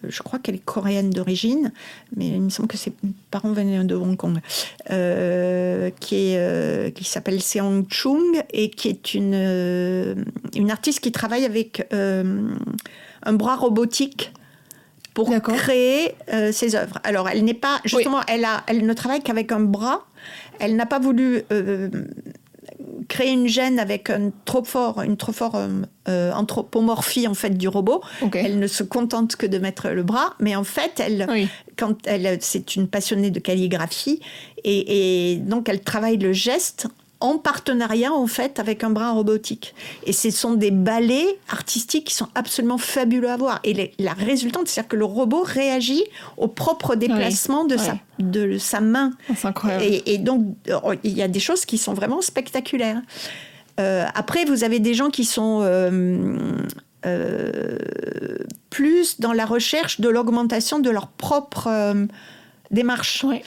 je 0.08 0.22
crois 0.22 0.40
qu'elle 0.40 0.56
est 0.56 0.66
coréenne 0.66 1.10
d'origine, 1.10 1.72
mais 2.16 2.28
il 2.30 2.42
me 2.42 2.50
semble 2.50 2.68
que 2.68 2.78
ses 2.78 2.94
parents 3.32 3.52
venaient 3.52 3.84
de 3.84 3.96
Hong 3.96 4.16
Kong, 4.16 4.40
euh, 4.92 5.90
qui, 6.00 6.36
euh, 6.36 6.90
qui 6.92 7.04
s'appelle 7.04 7.42
Seong 7.42 7.86
Chung 7.90 8.44
et 8.52 8.70
qui 8.70 8.90
est 8.90 9.14
une, 9.14 9.34
euh, 9.36 10.16
une 10.56 10.72
artiste 10.72 11.00
qui 11.00 11.12
travaille 11.12 11.46
avec 11.46 11.88
un 11.92 13.34
bras 13.34 13.56
robotique 13.56 14.32
pour 15.14 15.30
créer 15.42 16.16
ses 16.52 16.76
œuvres. 16.76 17.00
Alors, 17.04 17.30
elle 17.30 17.44
n'est 17.44 17.54
pas, 17.54 17.80
justement, 17.86 18.22
elle, 18.28 18.46
a, 18.46 18.64
elle 18.68 18.86
ne 18.86 18.94
travaille 18.94 19.22
qu'avec 19.22 19.52
un 19.52 19.60
bras. 19.60 20.06
Elle 20.60 20.76
n'a 20.76 20.86
pas 20.86 21.00
voulu 21.00 21.44
créer 23.14 23.32
une 23.32 23.48
gêne 23.48 23.78
avec 23.78 24.10
un 24.10 24.32
trop 24.44 24.64
fort, 24.64 25.04
une 25.04 25.18
trop 25.18 25.34
forte 25.34 25.56
euh, 26.08 26.32
anthropomorphie 26.32 27.28
en 27.28 27.36
fait 27.36 27.52
du 27.52 27.68
robot. 27.68 28.02
Elle 28.34 28.58
ne 28.58 28.66
se 28.66 28.82
contente 28.82 29.36
que 29.36 29.46
de 29.46 29.60
mettre 29.60 29.90
le 29.90 30.02
bras, 30.02 30.34
mais 30.40 30.56
en 30.56 30.64
fait, 30.64 31.00
elle, 31.00 31.28
quand 31.78 32.08
elle, 32.08 32.40
c'est 32.42 32.76
une 32.76 32.88
passionnée 32.88 33.30
de 33.30 33.40
calligraphie 33.40 34.20
et, 34.64 35.34
et 35.34 35.36
donc 35.36 35.70
elle 35.70 35.82
travaille 35.82 36.18
le 36.18 36.34
geste 36.34 36.88
en 37.24 37.38
partenariat 37.38 38.12
en 38.12 38.28
fait 38.28 38.60
avec 38.60 38.84
un 38.84 38.90
bras 38.90 39.12
robotique. 39.12 39.74
Et 40.06 40.12
ce 40.12 40.30
sont 40.30 40.54
des 40.54 40.72
ballets 40.72 41.40
artistiques 41.50 42.08
qui 42.08 42.14
sont 42.14 42.28
absolument 42.36 42.78
fabuleux 42.78 43.30
à 43.30 43.38
voir. 43.38 43.60
Et 43.64 43.94
la 43.98 44.12
résultante, 44.14 44.68
c'est-à-dire 44.68 44.90
que 44.90 44.98
le 44.98 45.06
robot 45.06 45.42
réagit 45.42 46.04
au 46.38 46.50
propre 46.50 46.96
déplacement 46.96 47.64
de, 47.64 47.78
sa, 47.78 47.96
de 48.20 48.58
sa 48.58 48.82
main. 48.82 49.12
Ah, 49.30 49.34
c'est 49.38 49.48
incroyable. 49.48 49.86
Et, 50.06 50.18
donc, 50.18 50.46
il 51.04 51.18
y 51.18 51.22
a 51.22 51.30
des 51.30 51.40
choses 51.40 51.66
qui 51.66 51.78
sont 51.78 51.94
vraiment 51.94 52.22
spectaculaires. 52.22 53.02
Euh, 53.80 54.06
après, 54.14 54.44
vous 54.44 54.66
avez 54.66 54.80
des 54.80 54.94
gens 54.94 55.10
qui 55.10 55.24
sont 55.24 55.62
euh, 55.64 56.38
euh, 57.06 57.78
plus 58.70 59.22
dans 59.22 59.32
la 59.32 59.46
recherche 59.46 60.02
de 60.02 60.10
l'augmentation 60.10 60.80
de 60.80 60.90
leur 60.90 61.08
propre 61.08 61.70
démarche. 62.70 63.26
Euh, 63.26 63.38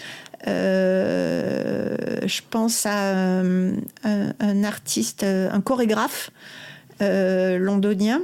je 2.26 2.40
pense 2.50 2.86
à 2.86 3.12
euh, 3.12 3.72
un, 4.02 4.64
artiste, 4.64 5.22
euh, 5.22 5.48
un 5.52 5.60
chorégraphe 5.60 6.30
londonien 7.00 8.22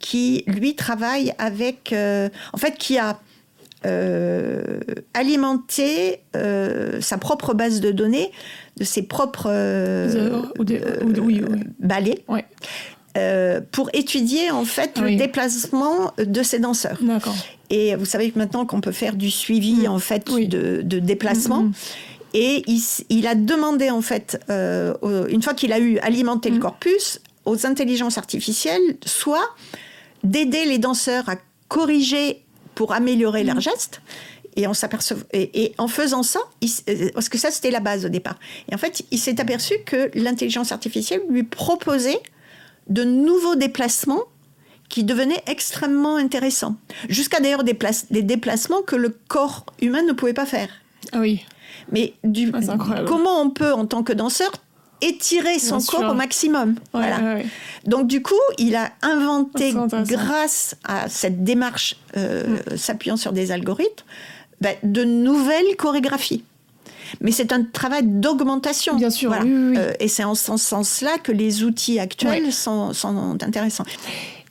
qui, 0.00 0.42
lui, 0.46 0.74
travaille 0.74 1.34
avec, 1.38 1.94
en 1.94 2.56
fait, 2.56 2.78
qui 2.78 2.98
a 2.98 3.20
alimenté 5.12 6.20
sa 7.00 7.18
propre 7.18 7.52
base 7.52 7.80
de 7.80 7.90
données 7.90 8.32
de 8.78 8.84
ses 8.84 9.02
propres 9.02 9.50
ballets. 11.78 12.24
pour 13.70 13.90
étudier 13.92 14.50
en 14.50 14.64
fait 14.64 14.98
le 14.98 15.16
déplacement 15.16 16.14
de 16.16 16.42
ces 16.42 16.58
danseurs. 16.58 16.98
Et 17.72 17.96
vous 17.96 18.04
savez 18.04 18.30
que 18.30 18.38
maintenant 18.38 18.66
qu'on 18.66 18.82
peut 18.82 18.92
faire 18.92 19.16
du 19.16 19.30
suivi 19.30 19.88
mm. 19.88 19.90
en 19.90 19.98
fait 19.98 20.30
de, 20.30 20.82
déplacement. 20.82 21.62
Mm, 21.62 21.68
mm. 21.68 21.72
Et 22.34 22.64
il, 23.08 23.26
a 23.26 23.34
demandé 23.34 23.90
en 23.90 24.02
fait, 24.02 24.40
euh, 24.48 24.94
une 25.28 25.42
fois 25.42 25.54
qu'il 25.54 25.72
a 25.72 25.78
eu 25.78 25.98
alimenté 25.98 26.50
le 26.50 26.58
corpus, 26.58 27.20
aux 27.44 27.66
intelligences 27.66 28.16
artificielles, 28.16 28.96
soit 29.04 29.54
d'aider 30.22 30.64
les 30.64 30.78
danseurs 30.78 31.28
à 31.28 31.36
corriger 31.68 32.42
pour 32.74 32.92
améliorer 32.92 33.42
leurs 33.42 33.60
gestes. 33.60 34.00
Et, 34.56 34.66
on 34.66 34.72
et, 35.32 35.64
et, 35.64 35.74
en 35.78 35.88
faisant 35.88 36.22
ça, 36.22 36.40
euh, 36.88 37.08
parce 37.14 37.30
que 37.30 37.38
ça 37.38 37.50
c'était 37.50 37.70
la 37.70 37.80
base 37.80 38.04
au 38.04 38.10
départ. 38.10 38.38
Et 38.70 38.74
en 38.74 38.78
fait, 38.78 39.02
il 39.10 39.18
s'est 39.18 39.40
aperçu 39.40 39.74
que 39.86 40.10
l'intelligence 40.14 40.72
artificielle 40.72 41.22
lui 41.30 41.42
proposait 41.42 42.20
de 42.88 43.02
nouveaux 43.04 43.56
déplacements 43.56 44.24
qui 44.92 45.04
devenait 45.04 45.42
extrêmement 45.46 46.16
intéressant. 46.16 46.76
Jusqu'à 47.08 47.40
d'ailleurs 47.40 47.64
des, 47.64 47.76
des, 48.10 48.22
déplacements 48.22 48.82
que 48.82 48.94
le 48.94 49.08
corps 49.26 49.64
humain 49.80 50.02
ne 50.02 50.12
pouvait 50.12 50.34
pas 50.34 50.44
faire. 50.44 50.68
Ah 51.12 51.20
oui. 51.20 51.46
Mais 51.90 52.12
du, 52.24 52.52
ah, 52.52 52.76
comment 53.06 53.40
on 53.40 53.48
peut, 53.48 53.72
en 53.72 53.86
tant 53.86 54.02
que 54.02 54.12
danseur, 54.12 54.52
étirer 55.00 55.58
son 55.58 55.78
corps 55.78 56.10
au 56.10 56.14
maximum? 56.14 56.74
voilà. 56.92 57.38
Donc 57.86 58.06
du 58.06 58.20
coup, 58.20 58.34
il 58.58 58.76
a 58.76 58.92
inventé, 59.00 59.72
grâce 60.02 60.76
à 60.84 61.08
cette 61.08 61.42
démarche 61.42 61.96
euh, 62.18 62.58
mm. 62.72 62.76
s'appuyant 62.76 63.16
sur 63.16 63.32
des 63.32 63.50
algorithmes, 63.50 64.04
ben, 64.60 64.76
de 64.82 65.04
nouvelles 65.04 65.74
chorégraphies. 65.78 66.44
Mais 67.22 67.32
c'est 67.32 67.52
un 67.52 67.62
travail 67.62 68.02
d'augmentation. 68.04 68.96
Bien 68.96 69.10
sûr. 69.10 69.32
Euh, 69.32 69.92
et 70.00 70.08
c'est 70.08 70.24
en 70.24 70.34
ce 70.34 70.56
sens-là 70.58 71.16
que 71.22 71.32
les 71.32 71.64
outils 71.64 71.98
actuels 71.98 72.52
sont, 72.52 72.92
sont 72.92 73.38
intéressants. 73.42 73.84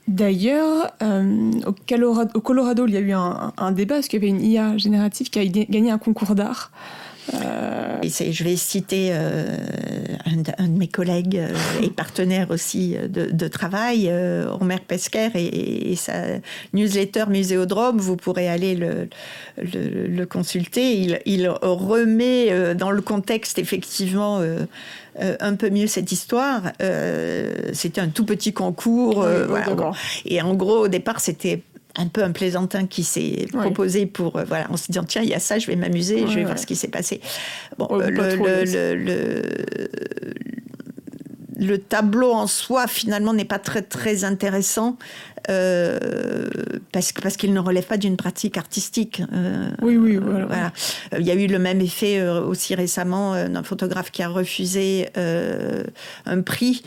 D'ailleurs, 0.08 0.92
euh, 1.02 1.52
au, 1.66 2.42
Colorado, 2.42 2.88
il 2.88 2.94
y 2.94 2.98
a 2.98 3.00
eu 3.00 3.14
un, 3.14 3.72
débat 3.72 3.96
parce 3.96 4.08
qu'il 4.08 4.22
y 4.22 4.24
avait 4.24 4.36
une 4.36 4.44
IA 4.44 4.78
générative 4.78 5.30
qui 5.30 5.40
a 5.40 5.46
gagné 5.46 5.92
un 5.92 5.98
concours 5.98 6.36
d'art. 6.36 6.72
Euh... 7.36 8.00
je 8.04 8.44
vais 8.44 8.56
citer 8.56 9.12
euh, 9.12 9.56
un, 10.58 10.68
de 10.68 10.78
mes 10.78 10.88
collègues 10.88 11.40
et 11.84 11.90
partenaires 11.92 12.50
aussi 12.50 12.96
de, 13.08 13.48
travail, 13.48 14.12
Omer 14.60 14.82
Pesquer 14.82 15.30
et, 15.36 15.96
sa 15.96 16.40
newsletter 16.74 17.26
Muséodrome. 17.30 18.00
Vous 18.00 18.18
pourrez 18.18 18.50
aller 18.50 18.76
le, 18.76 20.26
consulter. 20.26 21.22
Il, 21.26 21.48
remet 21.48 22.74
dans 22.74 22.92
le 22.92 23.04
contexte 23.04 23.60
effectivement 23.60 24.42
euh, 25.22 25.36
un 25.40 25.56
peu 25.56 25.70
mieux 25.70 25.88
cette 25.88 26.12
histoire. 26.12 26.72
Euh, 26.82 27.54
c'était 27.74 28.02
un 28.02 28.10
tout 28.10 28.26
petit 28.26 28.54
concours. 28.54 29.24
Euh, 29.24 29.48
et 30.26 30.42
en 30.42 30.56
gros, 30.56 30.86
au 30.86 30.88
départ, 30.88 31.20
c'était 31.20 31.62
un 31.96 32.08
peu 32.08 32.24
un 32.24 32.32
plaisantin 32.32 32.88
qui 32.88 33.04
s'est 33.04 33.48
proposé 33.52 34.06
pour 34.06 34.40
voilà 34.48 34.72
en 34.72 34.78
se 34.78 34.88
disant 34.88 35.04
tiens 35.04 35.24
il 35.24 35.30
y 35.30 35.34
a 35.34 35.40
ça 35.40 35.60
je 35.60 35.68
vais 35.68 35.76
m'amuser 35.76 36.26
je 36.26 36.36
vais 36.36 36.46
voir 36.46 36.58
ce 36.58 36.66
qui 36.66 36.78
s'est 36.78 36.88
passé 36.88 37.20
bon 37.78 37.98
le, 37.98 38.10
le, 38.96 39.42
tableau 41.78 42.32
en 42.32 42.48
soi 42.48 42.88
finalement 42.88 43.34
n'est 43.34 43.46
pas 43.46 43.60
très 43.60 43.82
très 43.82 44.24
intéressant 44.24 44.98
euh, 45.50 45.98
parce, 46.92 47.12
parce 47.14 47.38
qu'il 47.38 47.54
ne 47.54 47.60
relève 47.60 47.86
pas 47.86 47.98
d'une 47.98 48.18
pratique 48.18 48.58
artistique. 48.58 49.22
Euh, 49.34 49.70
oui, 49.82 49.98
oui, 49.98 50.18
voilà. 50.18 50.72
Il 51.18 51.26
y 51.26 51.32
a 51.32 51.36
eu 51.36 51.48
le 51.48 51.60
même 51.60 51.82
effet 51.82 52.20
euh, 52.20 52.42
aussi 52.42 52.76
récemment 52.76 53.48
d'un 53.48 53.64
photographe 53.64 54.12
qui 54.12 54.22
a 54.24 54.28
refusé 54.28 55.10
un 56.26 56.42
prix 56.42 56.84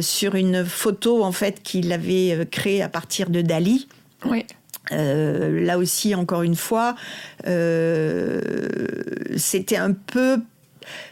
sur 0.00 0.34
une 0.34 0.64
photo 0.64 1.22
en 1.22 1.32
fait 1.32 1.62
qu'il 1.62 1.92
avait 1.92 2.46
créée 2.50 2.82
à 2.82 2.88
partir 2.88 3.30
de 3.30 3.40
Dali. 3.42 3.88
Oui. 4.24 4.44
là 4.90 5.78
aussi, 5.78 6.14
encore 6.14 6.42
une 6.42 6.56
fois, 6.56 6.94
c'était 9.36 9.76
un 9.76 9.92
peu 9.92 10.38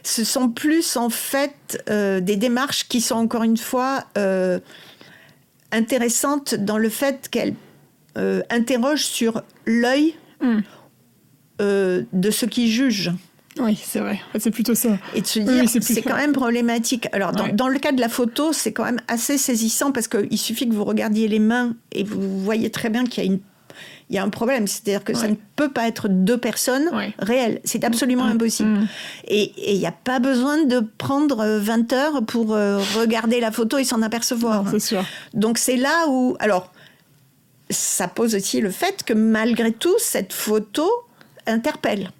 ce 0.03 0.24
sont 0.24 0.49
plus 0.49 0.97
en 0.97 1.11
fait 1.11 1.83
des 1.89 2.37
démarches 2.37 2.89
qui 2.89 3.01
sont 3.01 3.16
encore 3.16 3.43
une 3.43 3.57
fois 3.57 4.05
intéressante 5.72 6.55
dans 6.55 6.79
le 6.79 6.89
fait 6.89 7.29
qu'elle 7.29 7.55
euh, 8.16 8.43
interroge 8.51 9.05
sur 9.05 9.43
l'œil 9.66 10.14
hmm. 10.41 10.61
euh, 11.61 12.03
de 12.12 12.31
ceux 12.31 12.47
qui 12.47 12.70
jugent. 12.70 13.12
Oui, 13.59 13.79
c'est 13.83 14.01
vrai. 14.01 14.20
C'est 14.39 14.51
plutôt 14.51 14.74
ça. 14.74 14.99
Et 15.14 15.22
de 15.22 15.27
se 15.27 15.39
dire, 15.41 15.68
c'est 15.68 16.03
quand 16.03 16.16
même 16.16 16.33
problématique. 16.33 17.09
Alors, 17.12 17.33
dans, 17.33 17.49
dans, 17.49 17.68
le 17.68 17.79
cas 17.79 17.93
de 17.93 18.01
la 18.01 18.11
photo, 18.11 18.53
c'est 18.53 18.72
quand 18.72 18.85
même 18.85 19.01
assez 19.09 19.39
saisissant 19.39 19.93
parce 19.93 20.09
qu'il 20.09 20.37
suffit 20.39 20.68
que 20.68 20.74
vous 20.74 20.85
regardiez 20.85 21.27
les 21.27 21.39
mains 21.39 21.74
et 21.93 22.05
vous 22.05 22.43
voyez 22.43 22.70
très 22.70 22.91
bien 22.91 23.05
qu'il 23.05 23.24
y 23.24 23.27
a 23.27 23.33
une 23.33 23.41
il 24.09 24.17
y 24.17 24.19
a 24.19 24.23
un 24.23 24.29
problème. 24.29 24.67
C'est-à-dire 24.67 25.03
que 25.03 25.15
ça 25.15 25.29
ne 25.29 25.35
peut 25.57 25.71
pas 25.71 25.89
être 25.89 26.09
deux 26.09 26.39
personnes 26.39 26.89
réelles. 27.19 27.61
C'est 27.65 27.85
absolument 27.85 28.25
mm. 28.25 28.33
impossible. 28.33 28.69
Mm. 28.69 28.89
Et 29.29 29.73
il 29.73 29.79
n'y 29.79 29.87
a 29.87 29.93
pas 29.93 30.21
besoin 30.21 30.65
de 30.65 30.81
prendre 30.99 31.45
20 31.45 31.93
euh, 31.93 31.97
heures 31.97 32.23
pour 32.25 32.55
euh, 32.55 32.79
regarder 32.97 33.41
la 33.41 33.51
photo 33.51 33.79
et 33.79 33.85
s'en 33.85 34.03
apercevoir. 34.03 34.65
C'est 34.71 34.81
sûr. 34.81 35.05
Donc 35.35 35.59
c'est 35.59 35.77
là 35.77 36.07
où... 36.09 36.37
Alors, 36.39 36.73
ça 37.69 38.07
pose 38.07 38.37
aussi 38.37 38.61
le 38.61 38.71
fait 38.71 39.03
que 39.03 39.13
malgré 39.13 39.73
tout, 39.73 39.97
cette 39.99 40.33
photo 40.33 40.89
interpelle. 41.47 42.11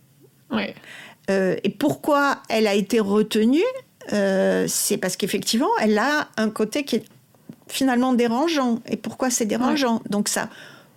Euh, 1.30 1.57
et 1.62 1.70
pourquoi 1.70 2.43
elle 2.49 2.66
a 2.66 2.74
été 2.74 2.99
retenue 2.99 3.64
C'est 4.09 4.97
parce 4.97 5.16
qu'effectivement, 5.16 5.68
elle 5.80 5.99
a 5.99 6.28
un 6.37 6.51
côté 6.51 6.84
qui 6.84 6.97
est 6.97 7.05
finalement 7.68 8.12
dérangeant. 8.12 8.80
Et 8.89 8.97
pourquoi 8.97 9.30
c'est 9.30 9.47
dérangeant? 9.47 10.03
Donc 10.11 10.28
ça 10.28 10.49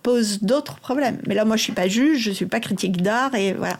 pose 0.02 0.40
d'autres 0.42 0.78
problèmes. 0.78 1.18
Mais 1.26 1.34
là, 1.34 1.44
moi, 1.44 1.56
je 1.56 1.62
suis 1.62 1.72
pas 1.72 1.88
juge, 1.88 2.22
je 2.22 2.30
suis 2.30 2.46
pas 2.46 2.60
critique 2.60 3.02
d'art, 3.02 3.34
et 3.34 3.52
voilà. 3.52 3.78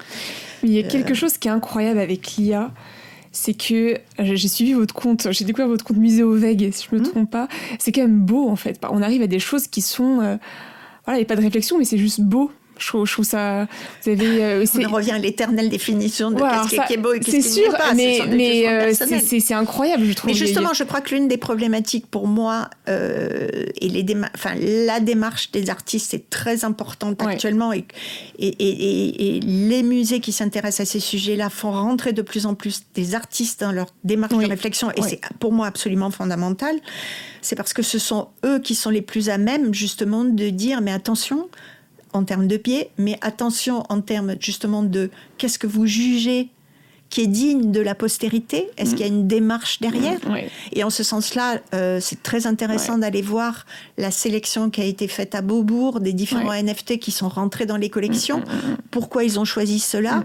il 0.63 0.71
y 0.71 0.79
a 0.79 0.83
quelque 0.83 1.13
euh, 1.13 1.15
chose 1.15 1.39
qui 1.39 1.49
est 1.49 1.51
incroyable 1.51 1.99
avec 1.99 2.37
l'IA, 2.37 2.71
c'est 3.33 3.55
que 3.55 3.99
j'ai 4.19 4.49
suivi 4.49 4.73
votre 4.73 4.95
compte, 4.95 5.29
j'ai 5.31 5.45
découvert 5.45 5.69
votre 5.69 5.85
compte 5.85 5.99
Musée 5.99 6.23
au 6.23 6.35
Veg, 6.35 6.73
si 6.73 6.87
je 6.91 6.97
me 6.97 7.01
mmh. 7.01 7.05
trompe 7.05 7.31
pas. 7.31 7.49
C'est 7.79 7.93
quand 7.93 8.03
même 8.03 8.21
beau, 8.21 8.49
en 8.49 8.57
fait. 8.57 8.81
On 8.91 9.03
arrive 9.03 9.23
à 9.23 9.27
des 9.27 9.41
choses 9.41 9.67
qui 9.67 9.83
sont... 9.83 10.21
Euh, 10.21 10.37
voilà, 11.05 11.19
il 11.19 11.23
n'y 11.23 11.27
a 11.27 11.29
pas 11.29 11.37
de 11.37 11.43
réflexion, 11.43 11.79
mais 11.79 11.85
c'est 11.85 11.99
juste 11.99 12.21
beau. 12.21 12.51
Je 12.81 12.87
trouve, 12.87 13.25
ça. 13.25 13.69
Vous 14.03 14.11
avez, 14.11 14.43
euh, 14.43 14.65
On 14.75 14.93
revient 14.93 15.13
à 15.13 15.19
l'éternelle 15.19 15.69
définition 15.69 16.31
de 16.31 16.41
qu'est-ce 16.41 16.87
qui 16.87 16.93
est 16.95 16.97
beau 16.97 17.13
et 17.13 17.21
qu'est-ce 17.21 17.55
qui 17.55 17.61
n'est 17.61 17.69
pas. 17.69 17.95
Mais, 17.95 18.21
mais 18.29 18.69
euh, 18.69 18.93
c'est 18.95 19.55
incroyable, 19.55 20.05
je 20.05 20.13
trouve. 20.15 20.31
Mais 20.31 20.37
justement, 20.37 20.73
je 20.73 20.85
crois 20.85 21.01
que 21.01 21.15
l'une 21.15 21.29
des 21.29 21.37
problématiques 21.37 22.07
pour 22.07 22.27
moi, 22.27 22.71
euh, 22.89 23.49
et 23.81 23.89
les 23.89 24.07
enfin, 24.35 24.55
la 24.59 25.01
démarche 25.01 25.51
des 25.51 25.69
artistes 25.69 26.15
est 26.15 26.31
très 26.31 26.65
importante 26.65 27.23
actuellement, 27.23 27.73
et, 27.73 27.85
et, 28.39 29.37
et, 29.37 29.41
les 29.41 29.83
musées 29.83 30.21
qui 30.21 30.33
s'intéressent 30.33 30.89
à 30.89 30.91
ces 30.91 31.01
sujets-là 31.01 31.51
font 31.51 31.71
rentrer 31.71 32.13
de 32.13 32.23
plus 32.23 32.47
en 32.47 32.55
plus 32.55 32.83
des 32.95 33.15
artistes 33.15 33.61
dans 33.61 33.73
leur 33.73 33.89
démarche 34.05 34.33
de 34.33 34.47
réflexion, 34.47 34.91
et 34.97 35.03
c'est 35.03 35.21
pour 35.39 35.53
moi 35.53 35.67
absolument 35.67 36.11
fondamental. 36.11 36.77
C'est 37.43 37.57
parce 37.57 37.73
que 37.73 37.83
ce 37.83 37.99
sont 37.99 38.29
eux 38.45 38.59
qui 38.59 38.75
sont 38.75 38.91
les 38.91 39.03
plus 39.03 39.29
à 39.29 39.39
même, 39.39 39.75
justement, 39.75 40.25
de 40.25 40.49
dire 40.49 40.81
mais 40.81 40.93
attention 40.93 41.49
en 42.13 42.25
termes 42.25 42.49
de 42.49 42.57
pied, 42.57 42.91
mais 42.99 43.19
attention 43.21 43.85
en 43.89 44.01
termes 44.01 44.35
justement 44.41 44.83
de 44.83 45.11
qu'est-ce 45.39 45.59
que 45.59 45.67
vous 45.67 45.87
jugez 45.87 46.49
qui 47.11 47.23
est 47.23 47.27
digne 47.27 47.73
de 47.73 47.81
la 47.81 47.97
postérité. 47.97 48.71
Est-ce 48.79 48.91
qu'il 48.91 49.01
y 49.01 49.03
a 49.03 49.09
une 49.09 49.27
démarche 49.27 49.81
derrière 49.81 50.19
Et 50.73 50.85
en 50.85 50.91
ce 50.91 51.03
sens-là, 51.03 51.59
euh, 51.75 51.99
c'est 52.01 52.23
très 52.23 52.47
intéressant 52.47 52.99
d'aller 52.99 53.21
voir 53.21 53.67
la 53.99 54.13
sélection 54.13 54.71
qui 54.71 54.81
a 54.81 54.85
été 54.85 55.09
faite 55.09 55.35
à 55.35 55.43
Beaubourg 55.43 55.99
des 55.99 56.13
différents 56.13 56.53
NFT 56.53 57.01
qui 57.01 57.11
sont 57.11 57.29
rentrés 57.29 57.67
dans 57.67 57.77
les 57.77 57.91
collections. 57.91 58.39
Mm, 58.39 58.43
mm, 58.43 58.71
mm, 58.71 58.77
Pourquoi 58.93 59.25
ils 59.25 59.41
ont 59.41 59.45
choisi 59.45 59.81
cela 59.81 60.25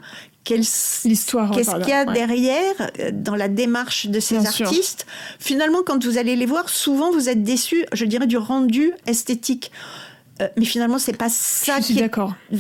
l'histoire 0.54 1.52
qu'est-ce 1.52 1.76
qu'il 1.78 1.90
y 1.90 1.94
a 1.94 2.06
derrière 2.06 2.74
euh, 3.00 3.10
dans 3.12 3.36
la 3.36 3.48
démarche 3.48 4.08
de 4.08 4.20
ces 4.20 4.46
artistes? 4.46 5.06
Finalement 5.40 5.80
quand 5.86 6.04
vous 6.06 6.18
allez 6.18 6.36
les 6.36 6.46
voir 6.46 6.70
souvent 6.70 7.12
vous 7.12 7.30
êtes 7.30 7.44
déçus 7.44 7.86
je 7.94 8.06
dirais 8.06 8.28
du 8.28 8.38
rendu 8.38 8.94
esthétique 9.08 9.72
euh, 10.42 10.48
mais 10.58 10.66
finalement, 10.66 11.00
c'est 11.00 11.16
pas 11.16 11.30
ça 11.30 11.80
qui 11.80 11.98
est 11.98 12.12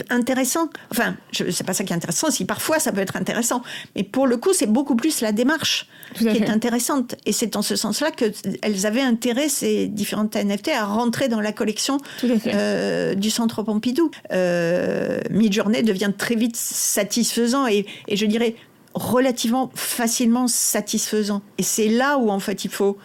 intéressant. 0.09 0.69
Enfin, 0.91 1.15
c'est 1.32 1.65
pas 1.65 1.73
ça 1.73 1.84
qui 1.84 1.91
est 1.91 1.95
intéressant. 1.95 2.32
Si 2.32 2.45
parfois 2.45 2.80
ça 2.80 2.91
peut 2.93 3.01
être 3.01 3.17
intéressant, 3.17 3.63
mais 3.95 4.03
pour 4.03 4.28
le 4.28 4.38
coup, 4.38 4.53
c'est 4.53 4.71
beaucoup 4.71 4.95
plus 4.95 5.19
la 5.21 5.34
démarche 5.34 5.88
qui 6.15 6.28
est 6.28 6.49
intéressante. 6.49 7.15
Et 7.26 7.34
c'est 7.34 7.55
en 7.57 7.61
ce 7.61 7.76
sens-là 7.76 8.11
que 8.11 8.26
elles 8.61 8.86
avaient 8.86 9.01
intérêt 9.01 9.49
ces 9.49 9.88
différentes 9.88 10.36
NFT 10.36 10.69
à 10.69 10.86
rentrer 10.86 11.28
dans 11.28 11.41
la 11.41 11.51
collection 11.51 11.97
euh, 12.23 13.13
du 13.13 13.30
Centre 13.30 13.61
Pompidou. 13.61 14.09
Euh, 14.32 15.19
Midjourney 15.30 15.84
devient 15.84 16.11
très 16.17 16.36
vite 16.36 16.55
satisfaisant 16.55 17.67
et, 17.67 17.86
et 18.07 18.15
je 18.15 18.26
dirais 18.26 18.55
relativement 18.93 19.69
facilement 19.76 20.47
satisfaisant. 20.47 21.41
Et 21.57 21.63
c'est 21.63 21.89
là 21.89 22.17
où 22.17 22.30
en 22.30 22.39
fait 22.39 22.63
il 22.63 22.71
faut 22.71 22.97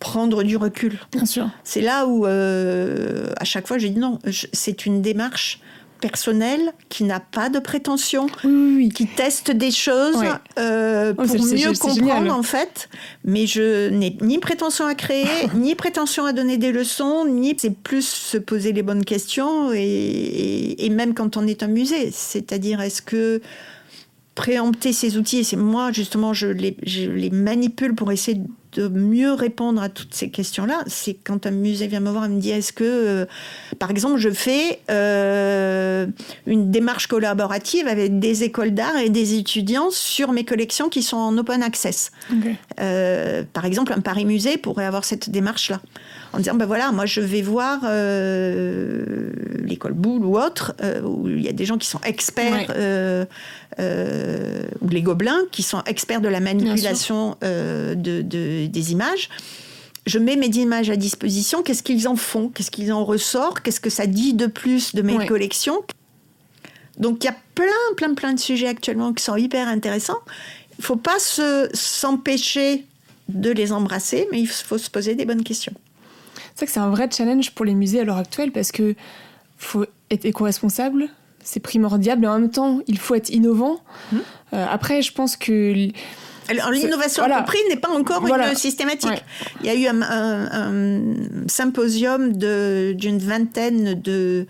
prendre 0.00 0.42
du 0.42 0.56
recul. 0.56 0.98
Bien 1.12 1.26
sûr. 1.26 1.48
C'est 1.64 1.80
là 1.80 2.06
où, 2.06 2.26
euh, 2.26 3.28
à 3.38 3.44
chaque 3.44 3.66
fois, 3.66 3.78
j'ai 3.78 3.90
dit 3.90 3.98
non, 3.98 4.18
c'est 4.52 4.86
une 4.86 5.02
démarche 5.02 5.60
personnelle 6.00 6.72
qui 6.88 7.04
n'a 7.04 7.20
pas 7.20 7.48
de 7.48 7.58
prétention, 7.58 8.26
qui 8.26 9.06
teste 9.16 9.50
des 9.50 9.70
choses 9.70 10.22
euh, 10.58 11.14
oh, 11.16 11.22
pour 11.22 11.46
mieux 11.46 11.72
comprendre 11.78 12.34
en 12.34 12.42
fait. 12.42 12.88
Mais 13.24 13.46
je 13.46 13.88
n'ai 13.88 14.16
ni 14.20 14.38
prétention 14.38 14.86
à 14.86 14.94
créer, 14.94 15.26
ni 15.54 15.74
prétention 15.74 16.26
à 16.26 16.32
donner 16.32 16.58
des 16.58 16.72
leçons, 16.72 17.24
ni 17.26 17.56
c'est 17.58 17.74
plus 17.74 18.06
se 18.06 18.36
poser 18.36 18.72
les 18.72 18.82
bonnes 18.82 19.04
questions 19.04 19.72
et, 19.72 20.84
et 20.84 20.90
même 20.90 21.14
quand 21.14 21.36
on 21.36 21.46
est 21.46 21.62
un 21.62 21.68
musée, 21.68 22.10
c'est-à-dire 22.12 22.80
est-ce 22.80 23.02
que 23.02 23.40
préempter 24.34 24.92
ces 24.92 25.16
outils, 25.16 25.38
et 25.38 25.44
c'est 25.44 25.56
moi 25.56 25.92
justement, 25.92 26.34
je 26.34 26.48
les, 26.48 26.76
je 26.84 27.10
les 27.10 27.30
manipule 27.30 27.94
pour 27.94 28.12
essayer 28.12 28.36
de 28.36 28.46
mieux 28.80 29.32
répondre 29.32 29.82
à 29.82 29.88
toutes 29.88 30.14
ces 30.14 30.30
questions-là, 30.30 30.82
c'est 30.86 31.14
quand 31.14 31.46
un 31.46 31.50
musée 31.50 31.86
vient 31.86 32.00
me 32.00 32.10
voir 32.10 32.24
et 32.24 32.28
me 32.28 32.40
dit 32.40 32.50
est-ce 32.50 32.72
que, 32.72 32.84
euh, 32.84 33.26
par 33.78 33.90
exemple, 33.90 34.18
je 34.18 34.30
fais 34.30 34.80
euh, 34.90 36.06
une 36.46 36.70
démarche 36.70 37.06
collaborative 37.06 37.86
avec 37.88 38.18
des 38.18 38.44
écoles 38.44 38.72
d'art 38.72 38.96
et 38.96 39.10
des 39.10 39.34
étudiants 39.34 39.90
sur 39.90 40.32
mes 40.32 40.44
collections 40.44 40.88
qui 40.88 41.02
sont 41.02 41.16
en 41.16 41.36
open 41.38 41.62
access? 41.62 42.10
Euh, 42.80 43.42
par 43.52 43.64
exemple, 43.64 43.92
un 43.92 44.00
Paris 44.00 44.24
Musée 44.24 44.56
pourrait 44.56 44.84
avoir 44.84 45.04
cette 45.04 45.30
démarche-là 45.30 45.80
en 46.32 46.38
disant 46.38 46.54
ben 46.54 46.66
voilà, 46.66 46.92
moi 46.92 47.06
je 47.06 47.20
vais 47.20 47.42
voir 47.42 47.80
euh, 47.84 49.30
l'école 49.64 49.92
Boulle 49.92 50.24
ou 50.24 50.38
autre, 50.38 50.74
euh, 50.82 51.00
où 51.02 51.28
il 51.28 51.42
y 51.42 51.48
a 51.48 51.52
des 51.52 51.64
gens 51.64 51.78
qui 51.78 51.86
sont 51.86 52.00
experts, 52.02 52.72
euh, 52.76 53.24
ou 54.80 54.88
les 54.88 55.02
gobelins, 55.02 55.42
qui 55.52 55.62
sont 55.62 55.82
experts 55.84 56.20
de 56.20 56.28
la 56.28 56.40
manipulation 56.40 57.36
de, 57.42 58.22
des 58.22 58.92
images. 58.92 59.28
Je 60.06 60.20
mets 60.20 60.36
mes 60.36 60.46
images 60.46 60.88
à 60.88 60.96
disposition, 60.96 61.62
qu'est-ce 61.62 61.82
qu'ils 61.82 62.06
en 62.06 62.14
font, 62.14 62.48
qu'est-ce 62.48 62.70
qu'ils 62.70 62.92
en 62.92 63.04
ressortent, 63.04 63.60
qu'est-ce 63.60 63.80
que 63.80 63.90
ça 63.90 64.06
dit 64.06 64.34
de 64.34 64.46
plus 64.46 64.94
de 64.94 65.02
mes 65.02 65.26
collections? 65.26 65.82
Donc 66.98 67.24
il 67.24 67.26
y 67.26 67.30
a 67.30 67.36
plein, 67.54 67.66
plein, 67.96 68.14
plein 68.14 68.32
de 68.32 68.40
sujets 68.40 68.68
actuellement 68.68 69.12
qui 69.12 69.22
sont 69.22 69.36
hyper 69.36 69.68
intéressants. 69.68 70.20
Il 70.78 70.82
ne 70.82 70.84
faut 70.84 70.96
pas 70.96 71.18
s'empêcher 71.18 72.84
de 73.28 73.50
les 73.50 73.72
embrasser, 73.72 74.28
mais 74.30 74.40
il 74.40 74.46
faut 74.46 74.78
se 74.78 74.90
poser 74.90 75.14
des 75.14 75.24
bonnes 75.24 75.42
questions. 75.42 75.72
C'est 76.56 76.60
vrai 76.60 76.66
que 76.66 76.72
c'est 76.72 76.80
un 76.80 76.88
vrai 76.88 77.08
challenge 77.10 77.50
pour 77.50 77.66
les 77.66 77.74
musées 77.74 78.00
à 78.00 78.04
l'heure 78.04 78.16
actuelle 78.16 78.50
parce 78.50 78.72
que 78.72 78.94
faut 79.58 79.84
être 80.10 80.24
éco-responsable, 80.24 81.10
c'est 81.44 81.60
primordial, 81.60 82.18
mais 82.18 82.26
en 82.26 82.38
même 82.38 82.50
temps, 82.50 82.80
il 82.86 82.98
faut 82.98 83.14
être 83.14 83.28
innovant. 83.28 83.80
Mmh. 84.10 84.16
Euh, 84.54 84.66
après, 84.70 85.02
je 85.02 85.12
pense 85.12 85.36
que 85.36 85.52
l'innovation 86.48 87.24
voilà. 87.24 87.42
prix 87.42 87.58
n'est 87.68 87.76
pas 87.76 87.90
encore 87.90 88.26
une 88.26 88.54
systématique. 88.54 89.22
Il 89.60 89.66
y 89.66 89.68
a 89.68 89.74
eu 89.74 89.86
un, 89.86 91.14
symposium 91.46 92.32
d'une 92.32 93.18
vingtaine 93.18 94.00
de 94.00 94.46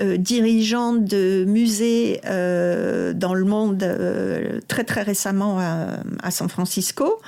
euh, 0.00 0.18
dirigeants 0.18 0.92
de 0.92 1.46
musées 1.48 2.20
euh, 2.26 3.14
dans 3.14 3.32
le 3.32 3.46
monde 3.46 4.62
très 4.68 4.84
très 4.84 5.02
récemment 5.02 5.58
à 5.58 6.30
San 6.30 6.50
Francisco. 6.50 7.22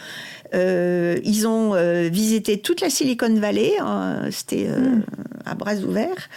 Euh, 0.54 1.18
ils 1.24 1.46
ont 1.46 1.74
euh, 1.74 2.08
visité 2.10 2.60
toute 2.60 2.80
la 2.80 2.90
Silicon 2.90 3.32
Valley, 3.34 3.74
hein, 3.80 4.22
c'était 4.30 4.66
euh, 4.68 4.78
hmm. 4.78 5.02
à 5.44 5.54
bras 5.54 5.76
ouverts. 5.76 6.28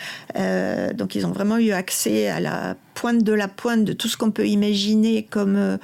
donc 0.93 1.15
ils 1.15 1.25
ont 1.25 1.31
vraiment 1.31 1.57
eu 1.57 1.71
accès 1.71 2.27
à 2.27 2.39
la 2.39 2.75
pointe 2.93 3.23
de 3.23 3.33
la 3.33 3.47
pointe 3.47 3.85
de 3.85 3.93
tout 3.93 4.07
ce 4.07 4.17
qu'on 4.17 4.31
peut 4.31 4.47
imaginer 4.47 5.23
comme 5.23 5.77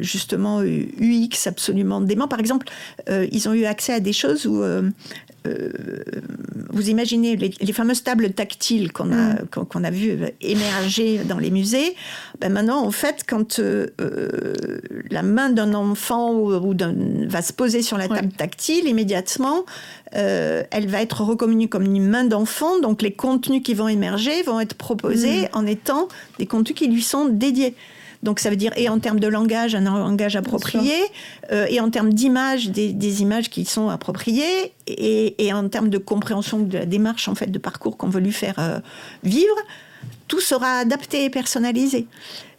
justement 0.00 0.62
UX 0.62 1.46
absolument 1.46 2.00
dément. 2.00 2.28
Par 2.28 2.40
exemple, 2.40 2.68
ils 3.08 3.48
ont 3.48 3.54
eu 3.54 3.64
accès 3.64 3.92
à 3.92 4.00
des 4.00 4.12
choses 4.12 4.46
où 4.46 4.62
euh, 5.46 5.70
vous 6.68 6.90
imaginez 6.90 7.36
les, 7.36 7.72
fameuses 7.72 8.02
tables 8.02 8.30
tactiles 8.30 8.92
qu'on 8.92 9.12
a, 9.12 9.34
mm. 9.34 9.48
qu'on 9.68 9.84
a 9.84 9.90
vues 9.90 10.18
émerger 10.40 11.18
dans 11.24 11.38
les 11.38 11.50
musées. 11.50 11.96
Ben 12.40 12.52
maintenant, 12.52 12.84
en 12.84 12.90
fait, 12.90 13.24
quand 13.26 13.58
euh, 13.58 13.88
euh, 14.00 14.52
la 15.10 15.22
main 15.22 15.50
d'un 15.50 15.74
enfant 15.74 16.34
ou, 16.34 16.50
va 17.28 17.42
se 17.42 17.52
poser 17.52 17.82
sur 17.82 17.98
la 17.98 18.08
table 18.08 18.32
tactile, 18.32 18.86
immédiatement, 18.86 19.64
elle 20.12 20.88
va 20.88 21.02
être 21.02 21.22
reconnue 21.22 21.68
comme 21.68 21.84
une 21.84 22.06
main 22.06 22.24
d'enfant. 22.24 22.78
Donc, 22.80 23.02
les 23.02 23.12
contenus 23.12 23.62
qui 23.62 23.74
vont 23.74 23.88
émerger 23.88 24.42
vont 24.42 24.60
être 24.60 24.74
proposés 24.74 25.42
mm. 25.42 25.48
en 25.54 25.66
étant 25.66 26.08
des 26.38 26.46
contenus 26.46 26.76
qui 26.76 26.88
lui 26.88 27.02
sont 27.02 27.26
dédiés. 27.26 27.74
Donc 28.22 28.38
ça 28.38 28.50
veut 28.50 28.56
dire, 28.56 28.72
et 28.76 28.88
en 28.88 28.98
termes 28.98 29.20
de 29.20 29.28
langage, 29.28 29.74
un 29.74 29.80
langage 29.80 30.36
approprié, 30.36 30.94
euh, 31.52 31.66
et 31.70 31.80
en 31.80 31.90
termes 31.90 32.12
d'image, 32.12 32.68
des, 32.68 33.22
images 33.22 33.48
qui 33.48 33.64
sont 33.64 33.88
appropriées, 33.88 34.72
et, 34.86 35.52
en 35.52 35.68
termes 35.68 35.88
de 35.88 35.98
compréhension 35.98 36.58
de 36.58 36.78
la 36.78 36.86
démarche 36.86 37.28
en 37.28 37.34
fait 37.34 37.50
de 37.50 37.58
parcours 37.58 37.96
qu'on 37.96 38.08
veut 38.08 38.20
lui 38.20 38.32
faire 38.32 38.56
euh, 38.58 38.78
vivre, 39.24 39.54
tout 40.28 40.40
sera 40.40 40.78
adapté 40.78 41.24
et 41.24 41.30
personnalisé. 41.30 42.06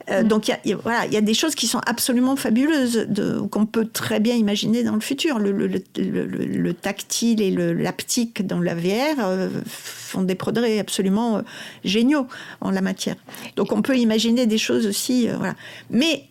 Euh, 0.09 0.23
mm. 0.23 0.27
donc 0.27 0.47
il 0.47 0.57
y, 0.65 0.73
a, 0.73 0.77
voilà, 0.77 1.05
y 1.07 1.17
a 1.17 1.21
des 1.21 1.33
choses 1.33 1.55
qui 1.55 1.67
sont 1.67 1.81
absolument 1.85 2.35
fabuleuses, 2.35 3.07
qu'on 3.51 3.65
peut 3.65 3.85
très 3.85 4.19
bien 4.19 4.35
imaginer 4.35 4.83
dans 4.83 4.95
le 4.95 5.01
futur. 5.01 5.39
Le, 5.39 5.51
le, 5.51 5.67
le, 5.97 6.73
tactile 6.73 7.41
et 7.41 7.51
l'aptique 7.51 8.45
dans 8.45 8.59
la 8.59 8.73
VR 8.73 9.19
euh, 9.19 9.49
font 9.65 10.23
des 10.23 10.35
progrès 10.35 10.79
absolument 10.79 11.37
euh, 11.37 11.41
géniaux 11.83 12.27
en 12.61 12.71
la 12.71 12.81
matière. 12.81 13.15
Donc 13.55 13.71
on 13.71 13.81
peut 13.81 13.97
imaginer 13.97 14.47
des 14.47 14.57
choses 14.57 14.87
aussi. 14.87 15.27
voilà. 15.27 15.55
Mais 15.89 16.25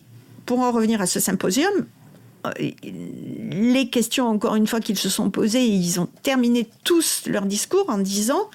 pour 0.45 0.59
en 0.59 0.71
revenir 0.71 1.01
à 1.01 1.05
ce 1.05 1.19
symposium, 1.19 1.85
les 2.57 3.89
questions, 3.89 4.27
encore 4.27 4.55
une 4.55 4.65
fois, 4.65 4.79
qu'ils 4.79 4.97
se 4.97 5.09
sont 5.09 5.29
posées, 5.29 5.63
ils 5.63 5.99
ont 5.99 6.07
terminé 6.23 6.67
tous 6.83 7.23
leur 7.27 7.45
discours 7.45 7.85
en 7.87 7.99
disant 7.99 8.49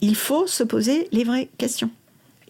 il 0.00 0.16
faut 0.16 0.46
se 0.46 0.64
poser 0.64 1.08
les 1.12 1.24
vraies 1.24 1.50
questions 1.58 1.90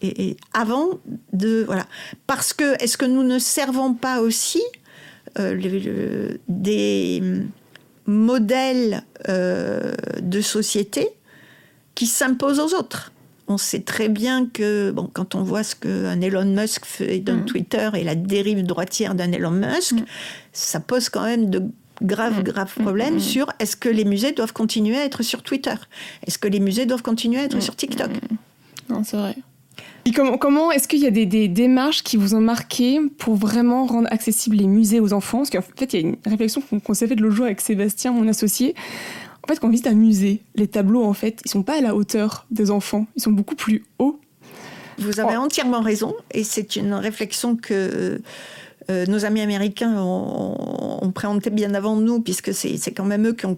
et, 0.01 0.37
avant 0.53 0.99
de 1.33 1.63
voilà. 1.65 1.85
Parce 2.27 2.53
que 2.53 2.81
est-ce 2.83 2.97
que 2.97 3.05
nous 3.05 3.23
ne 3.23 3.39
servons 3.39 3.93
pas 3.93 4.21
aussi 4.21 4.61
euh, 5.39 6.37
des 6.47 7.21
modèles 8.05 9.03
euh, 9.29 9.93
de 10.21 10.41
société 10.41 11.09
qui 11.95 12.07
s'imposent 12.07 12.59
aux 12.59 12.73
autres? 12.73 13.11
On 13.47 13.57
sait 13.57 13.81
très 13.81 14.09
bien 14.09 14.47
que 14.47 14.91
bon, 14.91 15.09
quand 15.11 15.35
on 15.35 15.43
voit 15.43 15.63
ce 15.63 15.75
qu'un 15.75 16.19
Elon 16.19 16.45
Musk 16.45 16.83
fait 16.85 17.19
d'un 17.19 17.37
mm. 17.37 17.45
Twitter 17.45 17.89
et 17.93 18.03
la 18.03 18.15
dérive 18.15 18.63
droitière 18.63 19.13
d'un 19.13 19.31
Elon 19.31 19.51
Musk, 19.51 19.93
mm. 19.93 20.05
ça 20.51 20.79
pose 20.79 21.09
quand 21.09 21.23
même 21.23 21.51
de 21.51 21.61
graves, 22.01 22.39
mm. 22.39 22.43
graves 22.43 22.73
problèmes 22.73 23.19
sur 23.19 23.47
est-ce 23.59 23.75
que 23.75 23.89
les 23.89 24.03
musées 24.03 24.31
doivent 24.31 24.53
continuer 24.53 24.97
à 24.97 25.05
être 25.05 25.21
sur 25.21 25.43
Twitter? 25.43 25.75
Est-ce 26.25 26.39
que 26.39 26.47
les 26.47 26.59
musées 26.59 26.87
doivent 26.87 27.03
continuer 27.03 27.39
à 27.39 27.43
être 27.43 27.61
sur 27.61 27.75
TikTok? 27.75 28.09
Non, 28.89 29.03
c'est 29.03 29.17
vrai 29.17 29.35
comment, 30.13 30.71
est-ce 30.71 30.87
qu'il 30.87 30.99
y 30.99 31.07
a 31.07 31.11
des, 31.11 31.47
démarches 31.47 32.03
qui 32.03 32.17
vous 32.17 32.35
ont 32.35 32.41
marqué 32.41 32.99
pour 33.17 33.35
vraiment 33.35 33.85
rendre 33.85 34.07
accessibles 34.11 34.57
les 34.57 34.67
musées 34.67 34.99
aux 34.99 35.13
enfants? 35.13 35.39
Parce 35.39 35.49
qu'en 35.49 35.61
fait, 35.61 35.93
il 35.93 36.01
y 36.01 36.03
a 36.03 36.07
une 36.07 36.17
réflexion 36.25 36.61
qu'on 36.83 36.93
s'est 36.93 37.07
faite 37.07 37.19
l'autre 37.19 37.35
jour 37.35 37.45
avec 37.45 37.61
Sébastien, 37.61 38.11
mon 38.11 38.27
associé. 38.27 38.75
En 39.43 39.47
fait, 39.47 39.59
quand 39.59 39.67
on 39.67 39.71
visite 39.71 39.87
un 39.87 39.93
musée, 39.93 40.41
les 40.55 40.67
tableaux, 40.67 41.03
en 41.03 41.13
fait, 41.13 41.41
ils 41.45 41.51
sont 41.51 41.63
pas 41.63 41.77
à 41.77 41.81
la 41.81 41.95
hauteur 41.95 42.45
des 42.49 42.71
enfants. 42.71 43.05
Ils 43.15 43.21
sont 43.21 43.31
beaucoup 43.31 43.55
plus 43.55 43.83
hauts. 43.99 44.19
Vous 44.97 45.19
avez 45.19 45.35
entièrement 45.35 45.81
raison. 45.81 46.15
Et 46.31 46.43
c'est 46.43 46.77
une 46.77 46.93
réflexion 46.93 47.55
que 47.55 48.21
euh, 48.89 49.05
nos 49.07 49.25
amis 49.25 49.41
américains 49.41 49.95
ont, 49.99 51.11
présenté 51.13 51.49
bien 51.49 51.73
avant 51.73 51.95
nous, 51.95 52.21
puisque 52.21 52.53
c'est 52.53 52.91
quand 52.91 53.05
même 53.05 53.27
eux 53.27 53.33
qui 53.33 53.45
ont, 53.45 53.57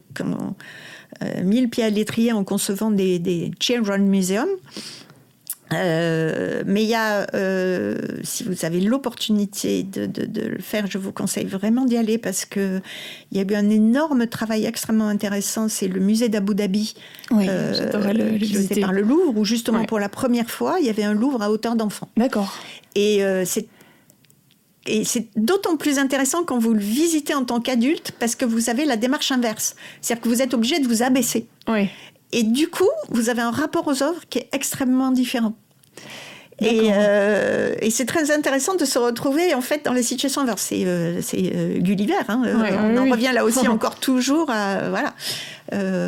euh, 1.22 1.44
mis 1.44 1.62
le 1.62 1.68
pied 1.68 1.84
à 1.84 1.90
l'étrier 1.90 2.34
en 2.34 2.44
concevant 2.44 2.92
des, 2.92 3.18
des 3.20 3.52
Children's 3.60 4.08
Museums. 4.08 4.50
Euh, 5.74 6.64
mais 6.66 6.84
il 6.84 6.90
y 6.90 6.96
a, 6.96 7.28
euh, 7.34 7.98
si 8.24 8.44
vous 8.44 8.64
avez 8.64 8.80
l'opportunité 8.80 9.84
de, 9.84 10.06
de, 10.06 10.42
le 10.42 10.60
faire, 10.60 10.88
je 10.88 10.98
vous 10.98 11.12
conseille 11.12 11.46
vraiment 11.46 11.86
d'y 11.86 11.98
aller 11.98 12.18
parce 12.18 12.46
que 12.46 12.82
il 13.32 13.38
y 13.38 13.42
a 13.42 13.44
eu 13.44 13.56
un 13.56 13.70
énorme 13.70 14.28
travail 14.28 14.66
extrêmement 14.66 15.08
intéressant. 15.08 15.68
C'est 15.68 15.88
le 15.88 16.00
musée 16.00 16.30
d'Abu 16.30 16.56
Dhabi, 16.56 16.96
oui, 17.32 17.48
euh, 17.50 18.14
le, 18.14 18.38
visiter. 18.38 18.80
par 18.80 18.94
le 18.94 19.02
Louvre, 19.02 19.38
où 19.38 19.46
justement 19.46 19.84
pour 19.86 20.00
la 20.00 20.10
première 20.10 20.50
fois, 20.50 20.78
il 20.80 20.86
y 20.86 20.90
avait 20.90 21.04
un 21.04 21.14
Louvre 21.14 21.42
à 21.42 21.52
hauteur 21.52 21.76
d'enfant. 21.76 22.08
D'accord. 22.16 22.56
Et 22.96 23.24
euh, 23.24 23.44
c'est 23.46 23.68
et 24.90 25.04
c'est 25.04 25.28
d'autant 25.36 25.76
plus 25.76 26.00
intéressant 26.00 26.46
quand 26.46 26.60
vous 26.60 26.74
le 26.74 26.80
visitez 26.80 27.34
en 27.34 27.44
tant 27.44 27.60
qu'adulte 27.60 28.14
parce 28.20 28.36
que 28.36 28.46
vous 28.46 28.70
avez 28.70 28.86
la 28.86 28.96
démarche 28.96 29.34
inverse. 29.34 29.76
C'est-à-dire 30.00 30.24
que 30.24 30.30
vous 30.30 30.42
êtes 30.42 30.54
obligé 30.54 30.80
de 30.80 30.88
vous 30.88 31.04
abaisser. 31.04 31.48
Oui. 31.68 31.90
Et 32.32 32.44
du 32.44 32.68
coup, 32.70 32.90
vous 33.10 33.30
avez 33.30 33.42
un 33.42 33.52
rapport 33.52 33.88
aux 33.88 34.04
œuvres 34.04 34.22
qui 34.30 34.40
est 34.40 34.50
extrêmement 34.52 35.12
différent. 35.12 35.54
Et, 36.60 36.90
euh, 36.92 37.76
et 37.82 37.92
c'est 37.92 38.06
très 38.06 38.32
intéressant 38.32 38.76
de 38.76 38.86
se 38.86 38.98
retrouver 38.98 39.54
en 39.54 39.62
fait 39.62 39.86
dans 39.86 39.94
les 39.94 40.02
situations 40.02 40.42
inverses. 40.42 40.64
C'est 40.64 40.86
euh, 40.86 41.22
euh, 41.36 41.80
Gulliver. 41.80 42.16
Hein, 42.28 42.42
on 42.82 42.98
en 42.98 43.12
revient 43.12 43.32
là 43.34 43.46
aussi 43.46 43.68
encore 43.68 44.00
toujours 44.00 44.50
à, 44.50 44.90
voilà, 44.90 45.14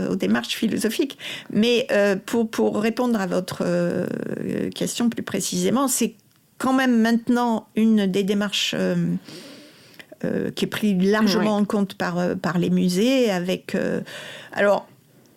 aux 0.09 0.15
démarches 0.15 0.55
philosophiques. 0.55 1.17
Mais 1.51 1.88
pour, 2.26 2.49
pour 2.49 2.82
répondre 2.82 3.20
à 3.20 3.28
votre 3.28 3.63
question 4.74 5.09
plus 5.09 5.24
précisément, 5.24 5.88
c'est 5.88 6.15
quand 6.57 6.74
même 6.74 6.99
maintenant 6.99 7.67
une 7.76 8.07
des 8.07 8.24
démarches 8.24 8.76
qui 10.55 10.65
est 10.65 10.67
prise 10.67 11.11
largement 11.11 11.57
en 11.57 11.65
compte 11.65 11.93
par, 11.93 12.36
par 12.41 12.57
les 12.57 12.72
musées 12.72 13.30
avec... 13.30 13.78
alors, 14.53 14.88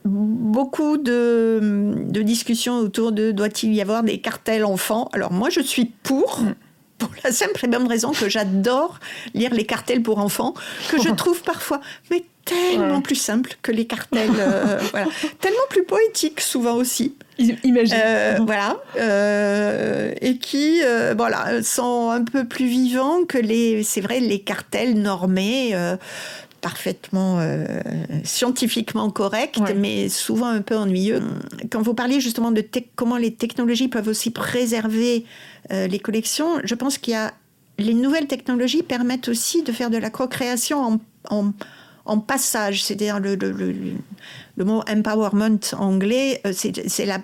beaucoup 0.05 0.97
de, 0.97 2.05
discussions 2.23 2.79
autour 2.79 3.13
de 3.13 3.31
doit-il 3.33 3.73
y 3.75 3.81
avoir 3.81 4.03
des 4.03 4.19
cartels 4.19 4.65
enfants. 4.65 5.09
Alors 5.13 5.33
moi, 5.33 5.51
je 5.51 5.61
suis 5.61 5.87
pour. 5.87 6.41
Mm. 6.41 6.55
Pour 6.99 7.11
la 7.25 7.33
simple 7.33 7.65
et 7.65 7.67
bonne 7.67 7.89
raison 7.89 8.13
que 8.13 8.29
j'adore 8.29 9.01
lire 9.35 9.53
les 9.53 9.67
cartels 9.67 10.03
pour 10.03 10.19
enfants, 10.19 10.55
que 10.89 11.03
je 11.03 11.09
trouve 11.17 11.43
parfois 11.43 11.81
mais 12.13 12.23
tellement 12.45 13.01
plus 13.01 13.17
simples 13.17 13.57
que 13.63 13.73
les 13.73 13.87
cartels, 13.87 14.31
euh, 14.39 14.79
voilà. 14.93 15.07
tellement 15.41 15.67
plus 15.69 15.85
poétiques 15.85 16.41
souvent 16.41 16.75
aussi. 16.75 17.17
Imagine. 17.65 17.97
Euh, 17.99 18.39
voilà. 18.47 18.77
Euh, 19.01 20.13
et 20.21 20.39
qui 20.39 20.81
voilà, 21.17 21.63
sont 21.65 22.11
un 22.11 22.23
peu 22.23 22.45
plus 22.45 22.67
vivants 22.67 23.25
que 23.25 23.39
les, 23.39 23.83
c'est 23.83 24.01
vrai, 24.01 24.21
les 24.21 24.41
cartels 24.41 24.95
normés 24.95 25.75
parfaitement 26.63 27.41
euh, 27.41 27.67
scientifiquement 28.25 29.11
correct, 29.11 29.61
mais 29.77 30.09
souvent 30.09 30.47
un 30.47 30.63
peu 30.63 30.77
ennuyeux. 30.77 31.21
Quand 31.71 31.83
vous 31.83 31.93
parliez 31.93 32.21
justement 32.21 32.53
de 32.53 32.65
comment 32.95 33.19
les 33.19 33.35
technologies 33.35 33.89
peuvent 33.89 34.09
aussi 34.09 34.31
préserver 34.31 35.27
euh, 35.73 35.89
les 35.89 35.99
collections, 35.99 36.61
je 36.65 36.75
pense 36.75 36.97
qu'il 36.97 37.13
y 37.13 37.17
a 37.17 37.35
les 37.79 37.95
nouvelles 37.95 38.29
technologies 38.29 38.83
permettent 38.83 39.29
aussi 39.29 39.63
de 39.63 39.73
faire 39.73 39.91
de 39.91 39.97
la 39.97 40.09
co-création 40.09 41.01
en, 41.31 41.53
en, 42.05 42.19
passage, 42.21 42.85
c'est-à-dire 42.85 43.19
le, 43.19 43.35
le, 43.35 43.51
le, 43.51 44.65
mot 44.65 44.83
empowerment 44.89 45.59
anglais, 45.77 46.41
euh, 46.47 46.53
c'est 46.53 47.07
la 47.07 47.19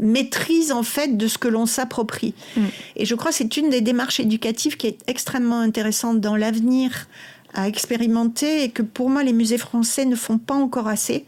maîtrise 0.00 0.72
en 0.72 0.82
fait 0.82 1.16
de 1.16 1.28
ce 1.28 1.38
que 1.38 1.46
l'on 1.46 1.66
s'approprie. 1.66 2.34
Mm. 2.56 2.60
Et 2.96 3.04
je 3.04 3.14
crois 3.14 3.30
que 3.30 3.36
c'est 3.36 3.56
une 3.56 3.70
des 3.70 3.82
démarches 3.82 4.18
éducatives 4.18 4.76
qui 4.76 4.88
est 4.88 4.98
extrêmement 5.06 5.60
intéressante 5.60 6.20
dans 6.20 6.34
l'avenir 6.34 7.06
à 7.54 7.68
expérimenter 7.68 8.64
et 8.64 8.70
que 8.70 8.82
pour 8.82 9.10
moi 9.10 9.22
les 9.22 9.32
musées 9.32 9.58
français 9.58 10.04
ne 10.04 10.16
font 10.16 10.38
pas 10.38 10.54
encore 10.54 10.88
assez, 10.88 11.26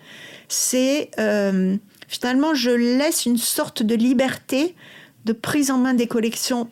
c'est 0.49 1.11
euh, 1.18 1.77
finalement 2.09 2.55
je 2.55 2.70
laisse 2.70 3.27
une 3.27 3.39
sorte 3.39 3.83
de 3.83 3.95
liberté 3.95 4.75
de 5.25 5.33
prise 5.33 5.70
en 5.70 5.79
main 5.79 5.95
des 5.95 6.07
collections 6.07 6.68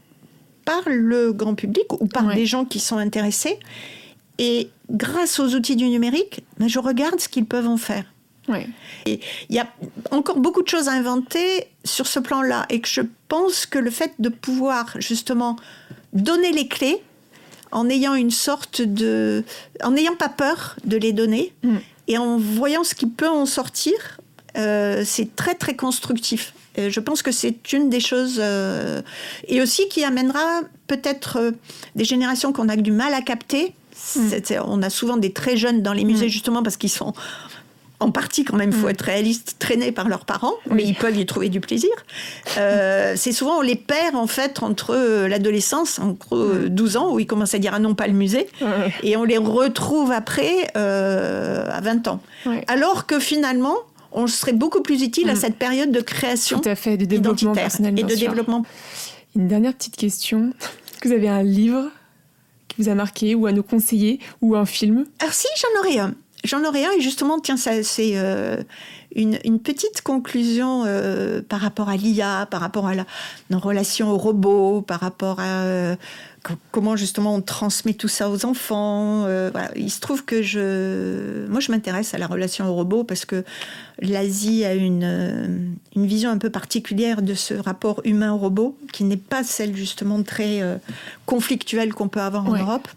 par 0.64 0.82
le 0.86 1.32
grand 1.32 1.54
public 1.54 1.92
ou 2.00 2.06
par 2.06 2.34
des 2.34 2.46
gens 2.46 2.64
qui 2.64 2.80
sont 2.80 2.98
intéressés. 2.98 3.58
Et 4.38 4.70
grâce 4.90 5.40
aux 5.40 5.54
outils 5.54 5.76
du 5.76 5.88
numérique, 5.88 6.44
ben, 6.58 6.68
je 6.68 6.78
regarde 6.78 7.20
ce 7.20 7.28
qu'ils 7.28 7.46
peuvent 7.46 7.68
en 7.68 7.76
faire. 7.76 8.04
Et 9.06 9.20
il 9.48 9.56
y 9.56 9.60
a 9.60 9.68
encore 10.10 10.38
beaucoup 10.38 10.62
de 10.62 10.68
choses 10.68 10.88
à 10.88 10.92
inventer 10.92 11.68
sur 11.84 12.06
ce 12.06 12.18
plan-là. 12.18 12.66
Et 12.70 12.80
que 12.80 12.88
je 12.88 13.02
pense 13.28 13.66
que 13.66 13.78
le 13.78 13.90
fait 13.90 14.12
de 14.18 14.28
pouvoir 14.28 14.94
justement 14.98 15.56
donner 16.12 16.52
les 16.52 16.68
clés, 16.68 17.02
en 17.72 17.88
ayant 17.88 18.14
une 18.14 18.30
sorte 18.30 18.82
de, 18.82 19.44
en 19.82 19.92
n'ayant 19.92 20.16
pas 20.16 20.28
peur 20.28 20.76
de 20.84 20.96
les 20.96 21.12
donner 21.12 21.52
mm. 21.62 21.76
et 22.08 22.18
en 22.18 22.38
voyant 22.38 22.84
ce 22.84 22.94
qui 22.94 23.06
peut 23.06 23.28
en 23.28 23.46
sortir, 23.46 23.92
euh, 24.56 25.02
c'est 25.04 25.34
très 25.34 25.54
très 25.54 25.74
constructif. 25.74 26.52
je 26.76 27.00
pense 27.00 27.22
que 27.22 27.32
c'est 27.32 27.72
une 27.72 27.88
des 27.88 28.00
choses 28.00 28.38
euh, 28.38 29.00
et 29.48 29.62
aussi 29.62 29.88
qui 29.88 30.04
amènera 30.04 30.60
peut-être 30.86 31.38
euh, 31.38 31.50
des 31.96 32.04
générations 32.04 32.52
qu'on 32.52 32.68
a 32.68 32.76
du 32.76 32.92
mal 32.92 33.14
à 33.14 33.22
capter. 33.22 33.74
Mm. 34.16 34.20
On 34.66 34.82
a 34.82 34.90
souvent 34.90 35.16
des 35.16 35.32
très 35.32 35.56
jeunes 35.56 35.82
dans 35.82 35.94
les 35.94 36.04
musées 36.04 36.26
mm. 36.26 36.30
justement 36.30 36.62
parce 36.62 36.76
qu'ils 36.76 36.90
sont 36.90 37.14
en 38.02 38.10
partie 38.10 38.44
quand 38.44 38.56
même, 38.56 38.70
il 38.70 38.76
faut 38.76 38.86
mm. 38.86 38.90
être 38.90 39.02
réaliste, 39.02 39.56
traînés 39.58 39.92
par 39.92 40.08
leurs 40.08 40.24
parents, 40.24 40.54
mais 40.70 40.84
ils 40.84 40.94
peuvent 40.94 41.16
y 41.16 41.24
trouver 41.26 41.48
du 41.48 41.60
plaisir. 41.60 41.90
Euh, 42.58 43.14
c'est 43.16 43.32
souvent 43.32 43.58
on 43.58 43.60
les 43.60 43.76
perd 43.76 44.16
en 44.16 44.26
fait 44.26 44.62
entre 44.62 44.94
euh, 44.94 45.28
l'adolescence, 45.28 45.98
entre 45.98 46.66
12 46.68 46.96
ans, 46.96 47.14
où 47.14 47.20
ils 47.20 47.26
commencent 47.26 47.54
à 47.54 47.58
dire 47.58 47.72
ah 47.74 47.78
non 47.78 47.94
pas 47.94 48.06
le 48.06 48.12
musée, 48.12 48.48
et 49.02 49.16
on 49.16 49.24
les 49.24 49.38
retrouve 49.38 50.12
après 50.12 50.68
euh, 50.76 51.66
à 51.70 51.80
20 51.80 52.08
ans. 52.08 52.20
Alors 52.66 53.06
que 53.06 53.18
finalement, 53.18 53.76
on 54.12 54.26
serait 54.26 54.52
beaucoup 54.52 54.82
plus 54.82 55.02
utile 55.02 55.30
à 55.30 55.34
mm. 55.34 55.36
cette 55.36 55.56
période 55.56 55.90
de 55.90 56.00
création 56.00 56.60
Tout 56.60 56.68
à 56.68 56.74
fait, 56.74 56.96
de 56.96 57.04
développement 57.04 57.52
personnel 57.52 57.98
et 57.98 58.02
de 58.02 58.14
développement. 58.14 58.64
Une 59.36 59.48
dernière 59.48 59.72
petite 59.72 59.96
question. 59.96 60.52
Est-ce 60.60 61.00
que 61.00 61.08
vous 61.08 61.14
avez 61.14 61.28
un 61.28 61.42
livre 61.42 61.88
qui 62.68 62.82
vous 62.82 62.88
a 62.88 62.94
marqué 62.94 63.34
ou 63.34 63.46
à 63.46 63.52
nous 63.52 63.62
conseiller 63.62 64.20
ou 64.42 64.56
un 64.56 64.66
film? 64.66 65.06
Alors 65.20 65.32
si, 65.32 65.46
j'en 65.56 65.80
aurais 65.80 65.98
un. 65.98 66.14
J'en 66.44 66.64
aurais 66.64 66.84
un 66.84 66.90
et 66.98 67.00
justement, 67.00 67.38
tiens, 67.38 67.56
ça, 67.56 67.84
c'est 67.84 68.12
euh, 68.14 68.56
une, 69.14 69.60
petite 69.60 70.02
conclusion 70.02 70.82
euh, 70.84 71.40
par 71.40 71.60
rapport 71.60 71.88
à 71.88 71.96
l'IA, 71.96 72.48
par 72.50 72.60
rapport 72.60 72.88
à 72.88 72.94
la, 72.96 73.06
nos 73.50 73.60
relations 73.60 74.10
aux 74.10 74.18
robots, 74.18 74.82
par 74.82 74.98
rapport 74.98 75.38
à 75.38 75.62
euh, 75.62 75.94
comment 76.72 76.96
justement 76.96 77.36
on 77.36 77.40
transmet 77.40 77.94
tout 77.94 78.08
ça 78.08 78.28
aux 78.28 78.44
enfants. 78.44 79.24
Il 79.76 79.90
se 79.90 80.00
trouve 80.00 80.24
que 80.24 80.42
je, 80.42 81.46
moi, 81.46 81.60
je 81.60 81.70
m'intéresse 81.70 82.12
à 82.12 82.18
la 82.18 82.26
relation 82.26 82.68
aux 82.68 82.74
robots 82.74 83.04
parce 83.04 83.24
que 83.24 83.44
l'Asie 84.00 84.64
a 84.64 84.74
une, 84.74 85.76
une 85.94 86.06
vision 86.06 86.30
un 86.30 86.38
peu 86.38 86.50
particulière 86.50 87.22
de 87.22 87.34
ce 87.34 87.54
rapport 87.54 88.00
humain-robot 88.04 88.76
qui 88.92 89.04
n'est 89.04 89.16
pas 89.16 89.44
celle 89.44 89.76
justement 89.76 90.20
très 90.24 90.60
conflictuelle 91.24 91.94
qu'on 91.94 92.08
peut 92.08 92.20
avoir 92.20 92.48
en 92.48 92.56
Europe. 92.56 92.88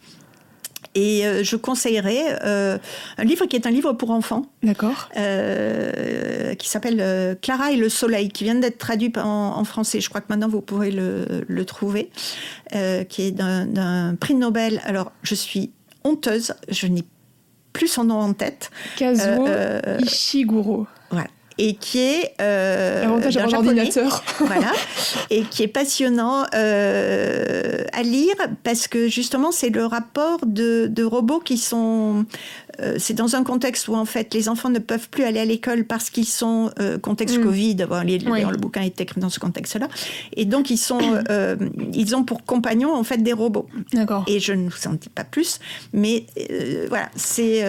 Et 0.96 1.28
euh, 1.28 1.44
je 1.44 1.58
conseillerais 1.58 2.40
euh, 2.44 2.78
un 3.18 3.24
livre 3.26 3.46
qui 3.46 3.58
est 3.58 3.68
un 3.68 3.72
livre 3.72 3.94
pour 3.94 4.12
enfants. 4.12 4.46
D'accord. 4.64 5.10
Euh, 5.18 6.56
qui 6.56 6.70
s'appelle 6.70 7.38
Clara 7.42 7.72
et 7.72 7.76
le 7.76 7.90
soleil, 7.90 8.30
qui 8.30 8.46
vient 8.46 8.56
d'être 8.56 8.78
traduit 8.78 9.12
en, 9.18 9.64
français. 9.66 10.00
Je 10.00 10.10
crois 10.10 10.22
que 10.22 10.28
maintenant 10.30 10.48
vous 10.48 10.62
pourrez 10.62 10.92
le, 10.92 11.44
le 11.48 11.66
trouver. 11.66 12.10
qui 12.72 13.22
est 13.22 13.32
d'un 13.32 14.16
prix 14.16 14.36
Nobel. 14.36 14.82
Alors, 14.86 15.12
je 15.22 15.36
suis 15.36 15.72
honteuse. 16.04 16.54
Je 16.70 16.88
n'ai 16.88 17.04
plus 17.74 17.88
son 17.88 18.06
nom 18.06 18.20
en 18.20 18.34
tête. 18.34 18.72
Kazuo 18.96 19.46
Ishiguro. 20.00 20.88
Et 21.58 21.76
qui 21.76 22.00
est 22.00 22.34
euh, 22.42 23.06
d'un 23.32 23.54
ordinateur. 23.54 24.24
voilà, 24.40 24.72
et 25.30 25.44
qui 25.44 25.64
est 25.64 25.68
passionnant 25.68 26.46
euh, 26.54 27.84
à 27.94 28.04
lire 28.04 28.36
parce 28.64 28.88
que 28.88 29.08
justement 29.08 29.52
c'est 29.52 29.70
le 29.70 29.86
rapport 29.86 30.40
de, 30.46 30.88
de 30.88 31.04
robots 31.04 31.40
qui 31.40 31.58
sont 31.58 32.26
euh, 32.82 32.96
c'est 32.98 33.14
dans 33.14 33.36
un 33.36 33.44
contexte 33.44 33.88
où 33.88 33.96
en 33.96 34.06
fait 34.06 34.34
les 34.34 34.50
enfants 34.50 34.70
ne 34.70 34.80
peuvent 34.80 35.10
plus 35.10 35.24
aller 35.24 35.40
à 35.40 35.46
l'école 35.46 35.86
parce 35.86 36.10
qu'ils 36.10 36.28
sont 36.28 36.72
euh, 36.80 36.98
contexte 36.98 37.38
mm. 37.38 37.44
Covid. 37.44 37.76
Le 37.76 38.58
bouquin 38.58 38.82
est 38.82 39.00
écrit 39.00 39.22
dans 39.22 39.30
ce 39.30 39.40
contexte-là, 39.40 39.88
et 40.36 40.46
donc 40.46 40.70
ils 40.70 40.78
sont, 40.78 41.00
euh, 41.30 41.56
ils 41.94 42.16
ont 42.16 42.24
pour 42.24 42.44
compagnons 42.44 42.94
en 42.94 43.04
fait 43.04 43.18
des 43.18 43.34
robots. 43.34 43.68
D'accord. 43.94 44.24
Et 44.28 44.40
je 44.40 44.54
ne 44.54 44.70
vous 44.70 44.88
en 44.88 44.94
dis 44.94 45.10
pas 45.10 45.24
plus, 45.24 45.60
mais 45.94 46.26
voilà, 46.90 47.10
c'est 47.16 47.64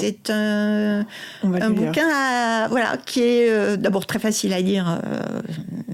c'est 0.00 0.30
un, 0.30 1.06
un 1.42 1.70
bouquin 1.70 2.59
voilà 2.68 2.96
qui 2.96 3.22
est 3.22 3.76
d'abord 3.76 4.06
très 4.06 4.18
facile 4.18 4.52
à 4.52 4.60
lire 4.60 5.00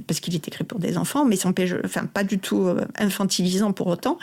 parce 0.06 0.20
qu'il 0.20 0.34
est 0.34 0.46
écrit 0.46 0.64
pour 0.64 0.78
des 0.78 0.98
enfants, 0.98 1.24
mais 1.24 1.36
sans 1.36 1.52
enfin 1.84 2.06
pas 2.06 2.24
du 2.24 2.38
tout 2.38 2.68
infantilisant 2.96 3.72
pour 3.72 3.88
autant, 3.88 4.18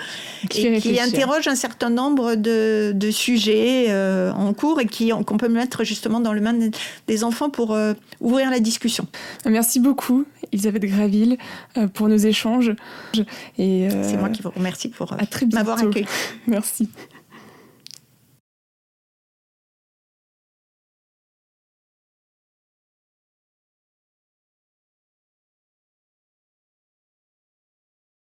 et 0.56 0.80
qui 0.80 1.00
interroge 1.00 1.48
un 1.48 1.56
certain 1.56 1.90
nombre 1.90 2.36
de, 2.36 2.94
de 2.96 3.12
sujets 3.12 3.88
euh, 3.90 4.32
en 4.34 4.54
cours 4.54 4.80
et 4.80 4.88
qu'on 4.88 5.38
peut 5.38 5.48
mettre 5.48 5.84
justement 5.84 6.20
dans 6.20 6.34
le 6.34 6.42
main 6.42 6.54
des 7.08 7.24
enfants 7.24 7.50
pour 7.50 7.74
euh, 7.74 7.94
ouvrir 8.20 8.50
la 8.50 8.60
discussion. 8.60 9.08
Merci 9.46 9.80
beaucoup, 9.80 10.26
Elisabeth 10.52 10.86
Graville, 10.86 11.38
euh, 11.78 11.88
pour 11.88 12.08
nos 12.08 12.18
échanges. 12.18 12.74
Et, 13.58 13.88
C'est 14.04 14.18
moi 14.18 14.30
qui 14.30 14.42
vous 14.42 14.52
remercie 14.52 14.90
pour 14.90 15.16
m'avoir 15.52 15.80
accueilli. 15.80 16.06
Merci. 16.48 16.90